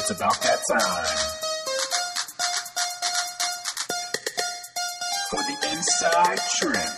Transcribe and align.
It's 0.00 0.10
about 0.12 0.40
that 0.40 0.60
time. 0.66 1.04
For 5.28 5.42
the 5.42 5.56
inside 5.70 6.38
trip. 6.56 6.90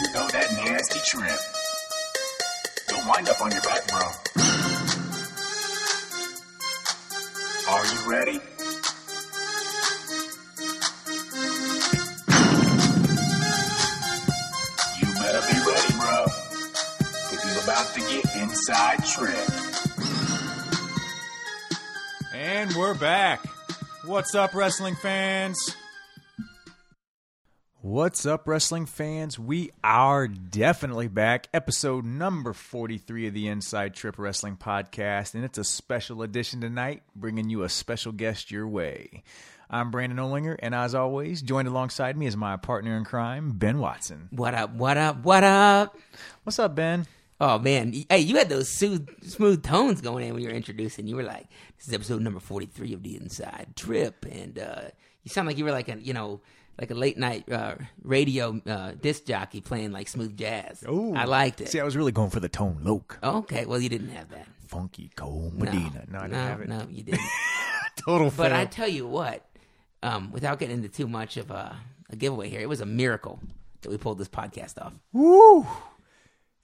You 0.00 0.12
know 0.14 0.26
that 0.28 0.52
nasty 0.64 1.00
trip. 1.04 1.38
Don't 2.88 3.06
wind 3.06 3.28
up 3.28 3.42
on 3.42 3.50
your 3.52 3.60
back, 3.60 3.86
bro. 3.88 4.08
Are 7.68 7.84
you 7.84 8.10
ready? 8.10 8.40
You 14.96 15.06
better 15.20 15.42
be 15.52 15.58
ready, 15.60 15.92
bro. 16.00 16.24
Because 17.28 17.44
you're 17.44 17.64
about 17.64 17.86
to 17.92 18.00
get 18.00 18.24
inside 18.36 19.04
trip. 19.04 19.75
And 22.48 22.72
we're 22.76 22.94
back. 22.94 23.44
What's 24.04 24.36
up, 24.36 24.54
wrestling 24.54 24.94
fans? 24.94 25.58
What's 27.80 28.24
up, 28.24 28.46
wrestling 28.46 28.86
fans? 28.86 29.36
We 29.36 29.72
are 29.82 30.28
definitely 30.28 31.08
back. 31.08 31.48
Episode 31.52 32.04
number 32.04 32.52
43 32.52 33.26
of 33.26 33.34
the 33.34 33.48
Inside 33.48 33.96
Trip 33.96 34.16
Wrestling 34.16 34.56
Podcast, 34.56 35.34
and 35.34 35.44
it's 35.44 35.58
a 35.58 35.64
special 35.64 36.22
edition 36.22 36.60
tonight, 36.60 37.02
bringing 37.16 37.50
you 37.50 37.64
a 37.64 37.68
special 37.68 38.12
guest 38.12 38.52
your 38.52 38.68
way. 38.68 39.24
I'm 39.68 39.90
Brandon 39.90 40.20
Olinger, 40.20 40.54
and 40.60 40.72
as 40.72 40.94
always, 40.94 41.42
joined 41.42 41.66
alongside 41.66 42.16
me 42.16 42.26
is 42.26 42.36
my 42.36 42.56
partner 42.56 42.96
in 42.96 43.04
crime, 43.04 43.58
Ben 43.58 43.80
Watson. 43.80 44.28
What 44.30 44.54
up? 44.54 44.70
What 44.70 44.96
up? 44.96 45.24
What 45.24 45.42
up? 45.42 45.98
What's 46.44 46.60
up, 46.60 46.76
Ben? 46.76 47.06
Oh 47.40 47.58
man, 47.58 47.92
hey, 48.08 48.20
you 48.20 48.36
had 48.36 48.48
those 48.48 48.68
smooth, 48.68 49.08
smooth 49.28 49.62
tones 49.62 50.00
going 50.00 50.26
in 50.26 50.32
when 50.34 50.42
you 50.42 50.48
were 50.48 50.54
introducing. 50.54 51.06
You 51.06 51.16
were 51.16 51.22
like, 51.22 51.46
"This 51.76 51.88
is 51.88 51.92
episode 51.94 52.22
number 52.22 52.40
forty-three 52.40 52.94
of 52.94 53.02
the 53.02 53.16
Inside 53.16 53.74
Trip," 53.76 54.24
and 54.30 54.58
uh, 54.58 54.82
you 55.22 55.28
sound 55.30 55.46
like 55.46 55.58
you 55.58 55.64
were 55.64 55.70
like 55.72 55.88
a, 55.88 55.98
you 56.00 56.14
know, 56.14 56.40
like 56.80 56.90
a 56.90 56.94
late 56.94 57.18
night 57.18 57.50
uh, 57.52 57.74
radio 58.02 58.58
uh, 58.66 58.92
disc 59.00 59.26
jockey 59.26 59.60
playing 59.60 59.92
like 59.92 60.08
smooth 60.08 60.34
jazz. 60.36 60.82
Oh, 60.88 61.14
I 61.14 61.24
liked 61.24 61.60
it. 61.60 61.68
See, 61.68 61.78
I 61.80 61.84
was 61.84 61.94
really 61.96 62.12
going 62.12 62.30
for 62.30 62.40
the 62.40 62.48
tone 62.48 62.78
loc. 62.82 63.18
okay, 63.22 63.66
well, 63.66 63.80
you 63.80 63.90
didn't 63.90 64.10
have 64.10 64.30
that. 64.30 64.46
Funky 64.66 65.10
Cold 65.14 65.54
No, 65.58 65.64
Medina. 65.66 66.04
No, 66.10 66.18
I 66.18 66.22
didn't 66.22 66.32
no, 66.32 66.38
have 66.38 66.60
it. 66.62 66.68
no, 66.68 66.86
you 66.90 67.02
didn't. 67.02 67.20
Total 67.96 68.30
but 68.30 68.50
fail. 68.50 68.54
I 68.54 68.64
tell 68.64 68.88
you 68.88 69.06
what, 69.06 69.46
um, 70.02 70.32
without 70.32 70.58
getting 70.58 70.76
into 70.76 70.88
too 70.88 71.06
much 71.06 71.36
of 71.36 71.50
a, 71.50 71.76
a 72.10 72.16
giveaway 72.16 72.48
here, 72.48 72.60
it 72.60 72.68
was 72.68 72.80
a 72.80 72.86
miracle 72.86 73.40
that 73.82 73.90
we 73.90 73.96
pulled 73.98 74.18
this 74.18 74.28
podcast 74.28 74.80
off. 74.82 74.94
Woo! 75.12 75.66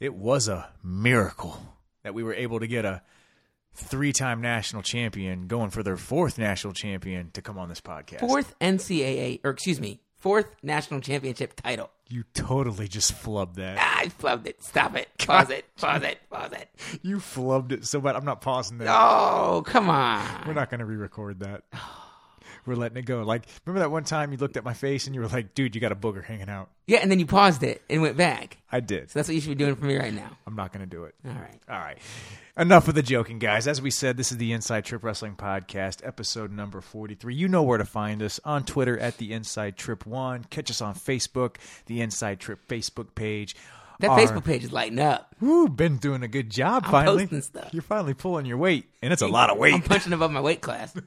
It 0.03 0.14
was 0.14 0.48
a 0.48 0.69
miracle 0.83 1.62
that 2.03 2.12
we 2.12 2.25
were 2.25 2.34
able 2.34 2.58
to 2.58 2.67
get 2.67 2.84
a 2.84 3.03
three-time 3.72 4.41
national 4.41 4.83
champion 4.83 5.47
going 5.47 5.70
for 5.70 5.84
their 5.84 5.97
fourth 5.97 6.39
national 6.39 6.72
champion 6.72 7.31
to 7.34 7.41
come 7.41 7.56
on 7.56 7.69
this 7.69 7.81
podcast. 7.81 8.19
Fourth 8.19 8.59
NCAA, 8.59 9.39
or 9.44 9.53
excuse 9.53 9.78
me, 9.78 10.00
fourth 10.17 10.56
national 10.61 11.03
championship 11.03 11.55
title. 11.55 11.89
You 12.09 12.25
totally 12.34 12.89
just 12.89 13.14
flubbed 13.14 13.55
that. 13.55 13.77
Ah, 13.78 14.00
I 14.00 14.06
flubbed 14.09 14.48
it. 14.48 14.61
Stop 14.64 14.97
it. 14.97 15.09
Pause 15.19 15.50
it. 15.50 15.77
Pause 15.77 16.03
it. 16.03 16.19
Pause 16.28 16.53
it. 16.55 16.69
You 17.03 17.19
flubbed 17.19 17.70
it 17.70 17.87
so 17.87 18.00
bad. 18.00 18.16
I'm 18.16 18.25
not 18.25 18.41
pausing 18.41 18.78
that. 18.78 18.89
Oh, 18.91 19.62
come 19.64 19.89
on. 19.89 20.48
We're 20.48 20.55
not 20.55 20.69
going 20.69 20.81
to 20.81 20.84
re-record 20.84 21.39
that. 21.39 21.62
We're 22.65 22.77
letting 22.77 22.97
it 22.97 23.07
go. 23.07 23.23
Like, 23.23 23.47
remember 23.65 23.81
that 23.81 23.91
one 23.91 24.05
time 24.05 24.33
you 24.33 24.39
looked 24.39 24.57
at 24.57 24.65
my 24.65 24.75
face 24.75 25.07
and 25.07 25.15
you 25.15 25.21
were 25.21 25.29
like, 25.29 25.55
"Dude, 25.55 25.75
you 25.75 25.81
got 25.81 25.93
a 25.93 25.97
booger 25.97 26.23
hanging 26.25 26.49
out." 26.49 26.71
Yeah, 26.87 26.99
and 26.99 27.11
then 27.11 27.19
you 27.19 27.27
paused 27.27 27.63
it 27.63 27.83
and 27.91 28.03
went 28.03 28.17
back. 28.17 28.59
I 28.71 28.81
did. 28.81 29.11
So 29.11 29.19
that's 29.19 29.29
what 29.29 29.35
you 29.35 29.41
should 29.41 29.51
be 29.51 29.55
doing 29.65 29.75
for 29.77 29.85
me 29.85 29.97
right 29.97 30.13
now. 30.15 30.37
I'm 30.47 30.55
not 30.55 30.73
going 30.73 30.81
to 30.81 30.91
do 30.91 31.05
it. 31.05 31.15
All 31.27 31.33
right. 31.33 31.61
All 31.69 31.79
right. 31.79 31.99
Enough 32.57 32.89
of 32.89 32.95
the 32.95 33.03
joking, 33.03 33.39
guys. 33.39 33.67
As 33.67 33.81
we 33.81 33.91
said, 33.91 34.17
this 34.17 34.31
is 34.31 34.39
the 34.39 34.53
Inside 34.53 34.85
Trip 34.85 35.03
Wrestling 35.03 35.37
Podcast, 35.37 36.07
episode 36.07 36.53
number 36.53 36.81
43. 36.81 37.35
You 37.35 37.49
know 37.49 37.63
where 37.63 37.79
to 37.79 37.85
find 37.85 38.22
us 38.22 38.41
on 38.45 38.65
Twitter 38.65 38.99
at 38.99 39.17
the 39.17 39.33
Inside 39.33 39.77
Trip 39.77 40.05
One. 40.06 40.45
Catch 40.51 40.71
us 40.71 40.83
on 40.83 40.95
Facebook, 40.95 41.56
the 41.87 42.03
Inside 42.03 42.41
Trip 42.41 42.61
Facebook 42.69 43.15
page. 43.15 43.56
That 44.03 44.11
Our- 44.11 44.19
Facebook 44.21 44.45
page 44.45 44.63
is 44.65 44.73
lighting 44.73 44.99
up. 44.99 45.35
Woo, 45.41 45.69
been 45.69 45.97
doing 45.97 46.23
a 46.23 46.29
good 46.29 46.51
job 46.51 46.85
I'm 46.85 46.91
finally. 46.93 47.23
posting 47.25 47.41
stuff. 47.43 47.71
You're 47.73 47.83
finally 47.83 48.15
pulling 48.15 48.47
your 48.47 48.59
weight, 48.59 48.85
and 49.03 49.13
it's 49.13 49.23
a 49.23 49.27
lot 49.27 49.51
of 49.51 49.59
weight. 49.59 49.75
I'm 49.75 49.83
punching 49.83 50.13
above 50.13 50.31
my 50.31 50.41
weight 50.41 50.61
class. 50.61 50.95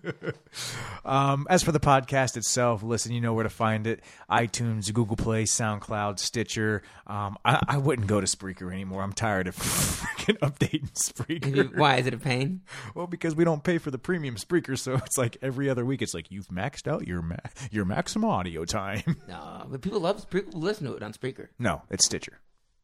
Um, 1.04 1.46
as 1.52 1.62
for 1.62 1.72
the 1.72 1.80
podcast 1.80 2.36
itself, 2.36 2.82
listen, 2.82 3.12
you 3.12 3.22
know 3.22 3.34
where 3.34 3.44
to 3.44 3.50
find 3.50 3.86
it: 3.86 4.02
iTunes, 4.30 4.92
Google 4.92 5.16
Play, 5.16 5.44
SoundCloud, 5.44 6.18
Stitcher. 6.18 6.82
Um, 7.06 7.38
I, 7.46 7.62
I 7.68 7.78
wouldn't 7.78 8.08
go 8.08 8.20
to 8.20 8.26
Spreaker 8.26 8.72
anymore. 8.74 9.04
I'm 9.04 9.14
tired 9.14 9.48
of 9.48 9.56
freaking 9.58 10.40
updating 10.40 10.92
Spreaker. 10.94 11.78
Why 11.78 11.98
is 11.98 12.08
it 12.08 12.14
a 12.16 12.18
pain? 12.18 12.62
Well, 12.96 13.06
because 13.06 13.36
we 13.36 13.44
don't 13.44 13.64
pay 13.64 13.78
for 13.78 13.92
the 13.92 14.00
premium 14.00 14.36
Spreaker, 14.36 14.78
so 14.80 14.96
it's 14.96 15.18
like 15.18 15.38
every 15.44 15.70
other 15.70 15.86
week. 15.86 16.02
It's 16.02 16.16
like 16.16 16.32
you've 16.32 16.48
maxed 16.48 16.88
out 16.92 17.06
your 17.06 17.22
ma- 17.22 17.36
your 17.70 17.86
maximum 17.86 18.30
audio 18.32 18.66
time. 18.66 19.18
No, 19.28 19.68
but 19.70 19.82
people 19.82 20.00
love 20.00 20.28
people 20.32 20.60
listen 20.60 20.88
to 20.88 20.96
it 20.96 21.04
on 21.04 21.14
Spreaker. 21.14 21.50
no, 21.60 21.84
it's 21.92 22.06
Stitcher. 22.06 22.40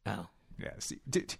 Oh. 0.06 0.26
Yeah, 0.58 0.70
see, 0.78 1.00
dude. 1.08 1.34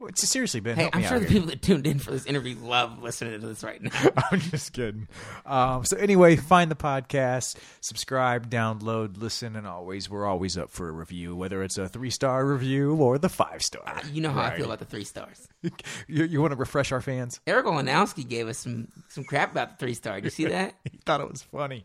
Well, 0.00 0.10
it's- 0.10 0.28
seriously, 0.28 0.60
Ben. 0.60 0.76
Hey, 0.76 0.82
help 0.82 0.94
I'm 0.94 1.02
me 1.02 1.08
sure 1.08 1.16
out 1.16 1.22
the 1.22 1.26
here. 1.26 1.34
people 1.40 1.48
that 1.48 1.60
tuned 1.60 1.84
in 1.84 1.98
for 1.98 2.12
this 2.12 2.24
interview 2.24 2.54
love 2.60 3.02
listening 3.02 3.40
to 3.40 3.44
this 3.44 3.64
right 3.64 3.82
now. 3.82 3.90
I'm 4.30 4.38
just 4.38 4.72
kidding. 4.72 5.08
Um, 5.44 5.84
so 5.84 5.96
anyway, 5.96 6.36
find 6.36 6.70
the 6.70 6.76
podcast, 6.76 7.56
subscribe, 7.80 8.48
download, 8.48 9.20
listen, 9.20 9.56
and 9.56 9.66
always 9.66 10.08
we're 10.08 10.24
always 10.24 10.56
up 10.56 10.70
for 10.70 10.88
a 10.88 10.92
review, 10.92 11.34
whether 11.34 11.64
it's 11.64 11.78
a 11.78 11.88
three 11.88 12.10
star 12.10 12.46
review 12.46 12.94
or 12.94 13.18
the 13.18 13.28
five 13.28 13.60
star. 13.60 14.00
You 14.12 14.20
know 14.20 14.30
how 14.30 14.42
I 14.42 14.56
feel 14.56 14.66
about 14.66 14.78
the 14.78 14.84
three 14.84 15.02
stars. 15.02 15.48
you, 15.62 16.24
you 16.24 16.40
want 16.40 16.52
to 16.52 16.56
refresh 16.56 16.92
our 16.92 17.00
fans? 17.00 17.40
Eric 17.44 17.66
Olenowski 17.66 18.28
gave 18.28 18.46
us 18.46 18.58
some 18.58 18.86
some 19.08 19.24
crap 19.24 19.50
about 19.50 19.70
the 19.80 19.84
three 19.84 19.94
star. 19.94 20.14
Did 20.16 20.24
you 20.24 20.30
see 20.30 20.44
that? 20.44 20.76
he 20.92 20.98
thought 21.04 21.20
it 21.20 21.28
was 21.28 21.42
funny. 21.42 21.84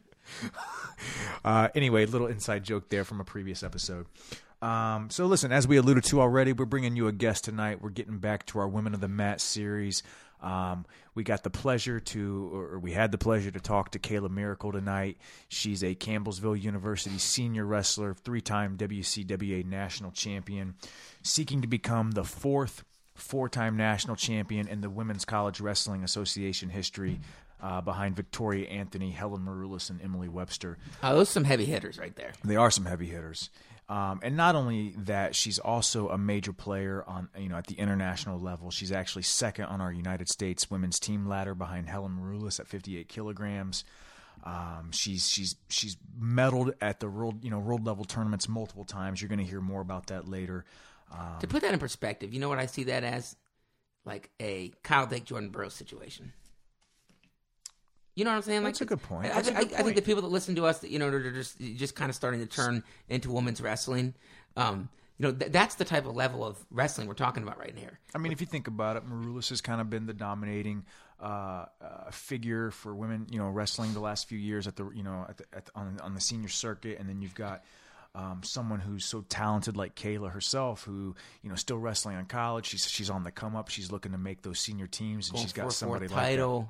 uh, 1.44 1.69
anyway, 1.74 2.06
little 2.06 2.28
inside 2.28 2.63
joke 2.63 2.90
there 2.90 3.03
from 3.03 3.19
a 3.19 3.24
previous 3.25 3.63
episode. 3.63 4.06
Um, 4.63 5.09
so 5.09 5.25
listen, 5.25 5.51
as 5.51 5.68
we 5.68 5.75
alluded 5.75 6.06
to 6.06 6.22
already, 6.22 6.53
we're 6.53 6.63
bringing 6.63 6.96
you 6.96 7.07
a 7.07 7.12
guest 7.12 7.44
tonight. 7.44 7.81
We're 7.81 7.90
getting 7.90 8.19
back 8.19 8.46
to 8.47 8.59
our 8.59 8.68
Women 8.68 8.94
of 8.94 9.01
the 9.01 9.09
Mat 9.09 9.41
series. 9.41 10.03
Um, 10.41 10.85
we 11.16 11.24
got 11.25 11.44
the 11.44 11.50
pleasure 11.50 12.00
to, 12.00 12.50
or 12.53 12.79
we 12.79 12.94
had 12.94 13.12
the 13.12 13.18
pleasure 13.18 13.51
to 13.51 13.59
talk 13.59 13.91
to 13.91 14.00
Kayla 14.00 14.29
Miracle 14.29 14.72
tonight. 14.72 15.18
She's 15.50 15.84
a 15.84 15.96
Campbellsville 15.96 16.62
University 16.62 17.18
senior 17.18 17.66
wrestler, 17.66 18.13
three-time 18.13 18.78
WCWA 18.78 19.66
national 19.66 20.12
champion, 20.12 20.75
seeking 21.24 21.62
to 21.62 21.68
become 21.68 22.12
the 22.12 22.24
fourth 22.24 22.85
four-time 23.16 23.75
national 23.75 24.16
champion 24.16 24.69
in 24.69 24.80
the 24.80 24.90
Women's 24.90 25.25
College 25.25 25.59
Wrestling 25.59 26.06
Association 26.06 26.69
history. 26.69 27.19
Uh, 27.62 27.80
behind 27.80 28.13
Victoria 28.13 28.68
Anthony, 28.68 29.12
Helen 29.12 29.45
Maroulis, 29.45 29.90
and 29.90 30.01
Emily 30.01 30.28
Webster. 30.28 30.78
Oh, 31.01 31.16
those 31.16 31.30
are 31.30 31.31
some 31.31 31.44
heavy 31.45 31.63
hitters 31.63 31.97
right 31.97 32.13
there. 32.13 32.34
They 32.44 32.57
are 32.57 32.69
some 32.69 32.84
heavy 32.84 33.06
hitters. 33.06 33.50
Um, 33.90 34.22
and 34.24 34.38
not 34.38 34.56
only 34.56 34.96
that, 35.00 35.36
she's 35.36 35.60
also 35.60 36.08
a 36.10 36.18
major 36.18 36.54
player 36.54 37.04
on 37.06 37.30
you 37.38 37.50
know 37.50 37.58
at 37.58 37.68
the 37.68 37.76
international 37.76 38.40
level. 38.40 38.72
She's 38.72 38.92
actually 38.92 39.24
second 39.24 39.66
on 39.66 39.82
our 39.82 39.92
United 39.92 40.30
States 40.30 40.72
women's 40.72 41.00
team 41.00 41.28
ladder 41.28 41.54
behind 41.54 41.90
Helen 41.90 42.18
Maroulis 42.20 42.60
at 42.60 42.68
58 42.68 43.08
kilograms. 43.10 43.84
Um, 44.46 44.90
she's 44.92 45.30
she's 45.30 45.56
she's 45.70 45.98
medaled 46.20 46.74
at 46.82 47.00
the 47.00 47.10
world 47.10 47.44
you 47.44 47.50
know 47.50 47.60
world 47.60 47.86
level 47.86 48.06
tournaments 48.06 48.48
multiple 48.48 48.86
times. 48.86 49.22
You're 49.22 49.30
going 49.30 49.40
to 49.40 49.46
hear 49.46 49.62
more 49.62 49.82
about 49.82 50.08
that 50.08 50.28
later. 50.28 50.66
Um, 51.12 51.40
To 51.42 51.48
put 51.48 51.62
that 51.62 51.74
in 51.74 51.80
perspective, 51.80 52.34
you 52.34 52.40
know 52.40 52.50
what 52.50 52.60
I 52.60 52.66
see 52.66 52.86
that 52.86 53.04
as? 53.04 53.36
Like 54.06 54.30
a 54.42 54.72
Kyle 54.84 55.06
Dake 55.08 55.26
Jordan 55.26 55.50
Burroughs 55.50 55.74
situation. 55.76 56.34
You 58.16 58.25
know 58.25 58.31
what 58.31 58.38
I'm 58.38 58.41
saying? 58.44 58.63
That's 58.63 58.79
like, 58.79 58.91
a 58.91 58.96
good 58.96 59.03
point. 59.03 59.25
I, 59.31 59.41
That's 59.41 59.50
a 59.50 59.57
I- 59.57 59.63
good 59.63 59.74
I 59.74 59.84
think 59.84 59.96
the 59.96 60.01
people 60.01 60.22
that 60.22 60.28
listen 60.28 60.56
to 60.56 60.66
us, 60.66 60.79
that, 60.79 60.91
you 60.91 61.00
know, 61.00 61.09
they're 61.09 61.31
just 61.31 61.59
just 61.59 61.96
kind 61.96 62.09
of 62.09 62.16
starting 62.16 62.41
to 62.41 62.46
turn 62.46 62.84
into 63.09 63.31
women's 63.31 63.62
wrestling. 63.62 64.13
Um, 64.56 64.90
you 65.18 65.28
know, 65.28 65.34
th- 65.34 65.51
that's 65.51 65.75
the 65.75 65.85
type 65.85 66.06
of 66.06 66.16
level 66.16 66.46
of 66.46 66.57
wrestling 66.72 67.07
we're 67.07 67.13
talking 67.13 67.44
about 67.44 67.57
right 67.57 67.75
here. 67.75 68.00
I 68.13 68.18
mean, 68.18 68.31
if 68.31 68.42
you 68.42 68.48
think 68.48 68.68
about 68.68 68.98
it, 68.98 69.07
Maroulis 69.07 69.50
has 69.50 69.62
kind 69.62 69.80
of 69.81 69.89
been 69.89 70.06
the 70.06 70.13
dominating 70.13 70.86
uh, 71.19 71.65
uh, 71.81 72.12
figure 72.12 72.71
for 72.71 72.94
women, 72.95 73.27
you 73.31 73.39
know, 73.39 73.50
wrestling 73.50 73.94
the 73.94 74.00
last 74.00 74.27
few 74.27 74.38
years 74.38 74.68
at 74.68 74.75
the, 74.75 74.89
you 74.94 75.04
know, 75.04 75.25
at 75.30 75.38
the, 75.38 75.45
at 75.54 75.66
the, 75.66 75.71
on, 75.75 76.00
on 76.01 76.13
the 76.13 76.21
senior 76.21 76.50
circuit, 76.50 77.00
and 77.00 77.07
then 77.07 77.21
you've 77.21 77.36
got 77.36 77.63
um, 78.16 78.42
someone 78.44 78.80
who's 78.80 79.06
so 79.06 79.21
talented 79.21 79.75
like 79.75 79.95
Kayla 79.95 80.31
herself, 80.31 80.83
who 80.83 81.16
you 81.42 81.50
know 81.50 81.56
still 81.56 81.77
wrestling 81.77 82.16
on 82.16 82.25
college. 82.25 82.68
She's 82.68 82.89
she's 82.89 83.09
on 83.09 83.24
the 83.24 83.31
come 83.31 83.56
up. 83.56 83.69
She's 83.69 83.92
looking 83.92 84.12
to 84.12 84.18
make 84.18 84.42
those 84.42 84.59
senior 84.59 84.88
teams, 84.88 85.30
and 85.30 85.36
Going 85.36 85.45
she's 85.45 85.54
got 85.54 85.74
somebody 85.74 86.07
like 86.07 86.16
title. 86.16 86.62
That. 86.62 86.68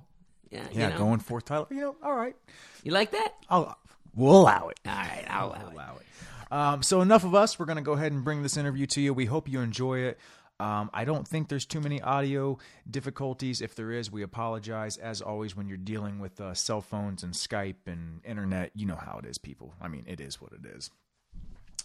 You 0.71 0.79
Yeah, 0.81 0.89
know? 0.89 0.97
going 0.97 1.19
fourth 1.19 1.45
title. 1.45 1.67
You 1.69 1.81
know, 1.81 1.95
all 2.03 2.15
right, 2.15 2.35
You 2.83 2.91
like 2.91 3.11
that? 3.11 3.33
I'll 3.49 3.77
we'll 4.15 4.41
allow 4.41 4.69
it. 4.69 4.79
All 4.85 4.93
right, 4.93 5.25
I'll 5.29 5.47
allow 5.49 5.67
it. 5.69 5.73
allow 5.73 5.95
it. 5.97 6.51
Um, 6.51 6.83
so 6.83 7.01
enough 7.01 7.23
of 7.23 7.33
us. 7.33 7.57
We're 7.57 7.65
going 7.65 7.77
to 7.77 7.81
go 7.83 7.93
ahead 7.93 8.11
and 8.11 8.23
bring 8.23 8.43
this 8.43 8.57
interview 8.57 8.85
to 8.87 9.01
you. 9.01 9.13
We 9.13 9.25
hope 9.25 9.49
you 9.49 9.59
enjoy 9.61 9.99
it. 9.99 10.19
Um, 10.59 10.91
I 10.93 11.03
don't 11.03 11.27
think 11.27 11.49
there's 11.49 11.65
too 11.65 11.81
many 11.81 11.99
audio 11.99 12.59
difficulties. 12.89 13.59
If 13.59 13.73
there 13.75 13.91
is, 13.91 14.11
we 14.11 14.21
apologize. 14.21 14.97
As 14.97 15.19
always, 15.21 15.55
when 15.55 15.67
you're 15.67 15.77
dealing 15.77 16.19
with 16.19 16.39
uh, 16.39 16.53
cell 16.53 16.79
phones 16.79 17.23
and 17.23 17.33
Skype 17.33 17.87
and 17.87 18.21
internet, 18.23 18.71
you 18.75 18.85
know 18.85 18.95
how 18.95 19.17
it 19.17 19.25
is, 19.25 19.39
people. 19.39 19.73
I 19.81 19.87
mean, 19.87 20.03
it 20.07 20.21
is 20.21 20.39
what 20.39 20.51
it 20.53 20.63
is. 20.65 20.91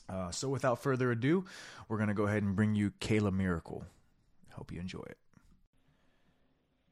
Uh, 0.09 0.31
so 0.31 0.49
without 0.50 0.82
further 0.82 1.11
ado, 1.11 1.44
we're 1.88 1.97
going 1.97 2.09
to 2.09 2.14
go 2.14 2.26
ahead 2.26 2.43
and 2.43 2.55
bring 2.55 2.75
you 2.75 2.91
Kayla 3.00 3.32
Miracle. 3.32 3.85
Hope 4.53 4.71
you 4.71 4.81
enjoy 4.81 5.05
it. 5.09 5.17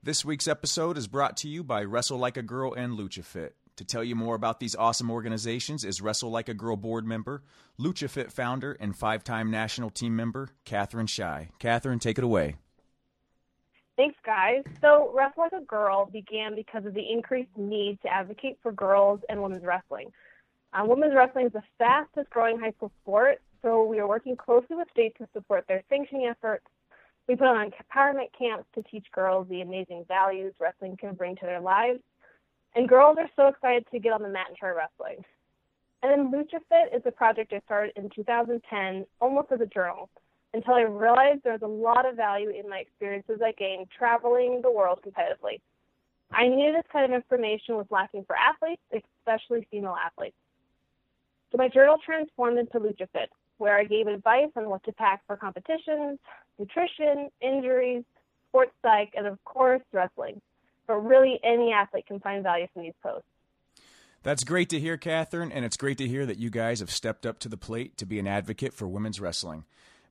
This 0.07 0.25
week's 0.25 0.47
episode 0.47 0.97
is 0.99 1.09
brought 1.09 1.37
to 1.39 1.49
you 1.49 1.65
by 1.65 1.83
Wrestle 1.83 2.17
Like 2.17 2.37
a 2.37 2.43
Girl 2.43 2.73
and 2.73 2.97
LuchaFit. 2.97 3.51
To 3.75 3.85
tell 3.85 4.05
you 4.05 4.15
more 4.15 4.37
about 4.37 4.61
these 4.61 4.77
awesome 4.77 5.11
organizations 5.11 5.85
is 5.85 6.01
Wrestle 6.01 6.31
Like 6.31 6.49
a 6.49 6.55
Girl 6.55 6.77
board 6.77 7.05
member, 7.05 7.43
LuchaFit 7.81 8.31
founder, 8.31 8.77
and 8.79 8.97
five 8.97 9.25
time 9.25 9.51
national 9.51 9.91
team 9.91 10.15
member, 10.15 10.51
Katherine 10.65 11.09
Shai. 11.09 11.49
Katherine, 11.59 11.99
take 11.99 12.19
it 12.19 12.23
away. 12.23 12.55
Thanks, 13.97 14.17
guys. 14.25 14.63
So, 14.81 15.11
Wrestle 15.13 15.43
Like 15.43 15.61
a 15.61 15.65
Girl 15.65 16.07
began 16.07 16.55
because 16.55 16.87
of 16.87 16.95
the 16.95 17.03
increased 17.11 17.57
need 17.57 18.01
to 18.03 18.09
advocate 18.09 18.59
for 18.63 18.71
girls 18.71 19.19
and 19.29 19.43
women's 19.43 19.65
wrestling. 19.65 20.13
Uh, 20.73 20.85
women's 20.85 21.17
wrestling 21.17 21.47
is 21.47 21.53
the 21.53 21.65
fastest 21.79 22.31
growing 22.31 22.61
high 22.61 22.71
school 22.77 22.93
sport, 23.03 23.41
so 23.61 23.83
we 23.83 23.99
are 23.99 24.07
working 24.07 24.37
closely 24.37 24.77
with 24.77 24.87
states 24.93 25.17
to 25.19 25.27
support 25.33 25.65
their 25.67 25.83
sanctioning 25.91 26.27
efforts. 26.31 26.65
We 27.29 27.37
put 27.37 27.47
on 27.49 27.71
empowerment 27.71 28.29
camps 28.39 28.67
to 28.75 28.83
teach 28.83 29.07
girls 29.13 29.49
the 29.49 29.63
amazing 29.63 30.05
values 30.07 30.55
wrestling 30.61 30.97
can 30.97 31.15
bring 31.15 31.37
to 31.37 31.47
their 31.47 31.61
lives 31.61 32.01
and 32.77 32.87
girls 32.87 33.17
are 33.19 33.31
so 33.35 33.49
excited 33.49 33.87
to 33.91 33.99
get 33.99 34.13
on 34.13 34.23
the 34.23 34.29
mat 34.29 34.47
and 34.49 34.57
try 34.57 34.69
wrestling. 34.69 35.25
And 36.03 36.13
then 36.13 36.31
LuchaFit 36.31 36.95
is 36.95 37.03
a 37.07 37.11
project 37.11 37.55
I 37.55 37.61
started 37.65 37.93
in 37.97 38.11
2010, 38.15 39.07
almost 39.19 39.51
as 39.51 39.63
a 39.63 39.67
journal, 39.67 40.11
until 40.53 40.75
I 40.75 40.83
realized 40.83 41.41
there 41.43 41.55
was 41.55 41.63
a 41.63 41.67
lot 41.67 42.07
of 42.07 42.17
value 42.17 42.51
in 42.51 42.69
my 42.69 42.79
experiences 42.79 43.41
I 43.43 43.53
gained 43.53 43.89
traveling 43.97 44.61
the 44.63 44.71
world 44.71 45.01
competitively. 45.05 45.61
I 46.33 46.49
knew 46.49 46.73
this 46.73 46.85
kind 46.93 47.07
of 47.07 47.17
information 47.17 47.77
was 47.77 47.87
lacking 47.91 48.25
for 48.27 48.37
athletes, 48.37 48.83
especially 48.93 49.67
female 49.71 49.97
athletes. 49.97 50.37
So 51.51 51.59
my 51.59 51.69
journal 51.69 51.97
transformed 52.05 52.59
into 52.59 52.79
LuchaFit, 52.79 53.29
where 53.59 53.77
I 53.77 53.85
gave 53.85 54.07
advice 54.07 54.51
on 54.57 54.69
what 54.69 54.85
to 54.85 54.93
pack 54.93 55.23
for 55.27 55.37
competitions, 55.37 56.19
nutrition, 56.59 57.31
injuries, 57.41 58.05
sports 58.49 58.73
psych, 58.83 59.13
and 59.17 59.27
of 59.27 59.43
course, 59.45 59.83
wrestling 59.93 60.41
but 60.87 60.97
really 61.05 61.39
any 61.43 61.73
athlete 61.73 62.07
can 62.07 62.21
find 62.21 62.43
value 62.43 62.67
from 62.73 62.83
these 62.83 62.95
posts. 63.03 63.29
That's 64.23 64.45
great 64.45 64.69
to 64.71 64.81
hear, 64.81 64.97
Katherine, 64.97 65.53
and 65.53 65.65
it's 65.65 65.77
great 65.77 65.99
to 65.99 66.09
hear 66.09 66.27
that 66.27 66.39
you 66.39 66.51
guys 66.51 66.81
have 66.81 66.91
stepped 66.91 67.27
up 67.27 67.39
to 67.41 67.49
the 67.49 67.57
plate 67.57 67.97
to 67.99 68.07
be 68.07 68.19
an 68.19 68.27
advocate 68.27 68.75
for 68.75 68.89
women's 68.89 69.21
wrestling. 69.21 69.65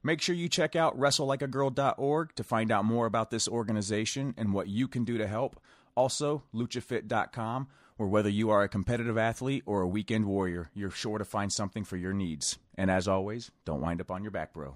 Make 0.04 0.22
sure 0.22 0.36
you 0.36 0.48
check 0.48 0.76
out 0.76 0.98
WrestleLikeAGirl.org 0.98 2.36
to 2.36 2.44
find 2.44 2.72
out 2.72 2.86
more 2.86 3.08
about 3.08 3.32
this 3.32 3.48
organization 3.48 4.34
and 4.38 4.54
what 4.54 4.68
you 4.68 4.88
can 4.88 5.04
do 5.04 5.18
to 5.18 5.28
help. 5.28 5.60
Also, 5.96 6.44
LuchaFit.com, 6.54 7.68
where 7.98 8.10
whether 8.10 8.30
you 8.30 8.50
are 8.50 8.64
a 8.64 8.70
competitive 8.70 9.18
athlete 9.18 9.64
or 9.66 9.82
a 9.82 9.88
weekend 9.88 10.26
warrior, 10.26 10.70
you're 10.74 10.92
sure 10.92 11.18
to 11.18 11.26
find 11.26 11.52
something 11.52 11.84
for 11.84 11.98
your 11.98 12.14
needs. 12.14 12.58
And 12.78 12.92
as 12.92 13.08
always, 13.08 13.52
don't 13.64 13.82
wind 13.82 14.02
up 14.02 14.12
on 14.12 14.24
your 14.24 14.32
back, 14.32 14.54
bro. 14.54 14.76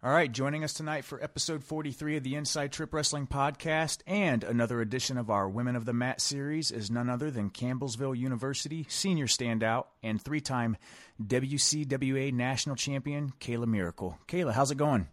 All 0.00 0.12
right, 0.12 0.30
joining 0.30 0.62
us 0.62 0.74
tonight 0.74 1.04
for 1.04 1.20
episode 1.20 1.64
43 1.64 2.18
of 2.18 2.22
the 2.22 2.36
Inside 2.36 2.70
Trip 2.70 2.94
Wrestling 2.94 3.26
Podcast 3.26 3.98
and 4.06 4.44
another 4.44 4.80
edition 4.80 5.18
of 5.18 5.28
our 5.28 5.48
Women 5.48 5.74
of 5.74 5.86
the 5.86 5.92
Mat 5.92 6.20
series 6.20 6.70
is 6.70 6.88
none 6.88 7.10
other 7.10 7.32
than 7.32 7.50
Campbellsville 7.50 8.16
University 8.16 8.86
senior 8.88 9.26
standout 9.26 9.86
and 10.00 10.22
three 10.22 10.40
time 10.40 10.76
WCWA 11.20 12.32
national 12.32 12.76
champion, 12.76 13.32
Kayla 13.40 13.66
Miracle. 13.66 14.16
Kayla, 14.28 14.52
how's 14.52 14.70
it 14.70 14.78
going? 14.78 15.08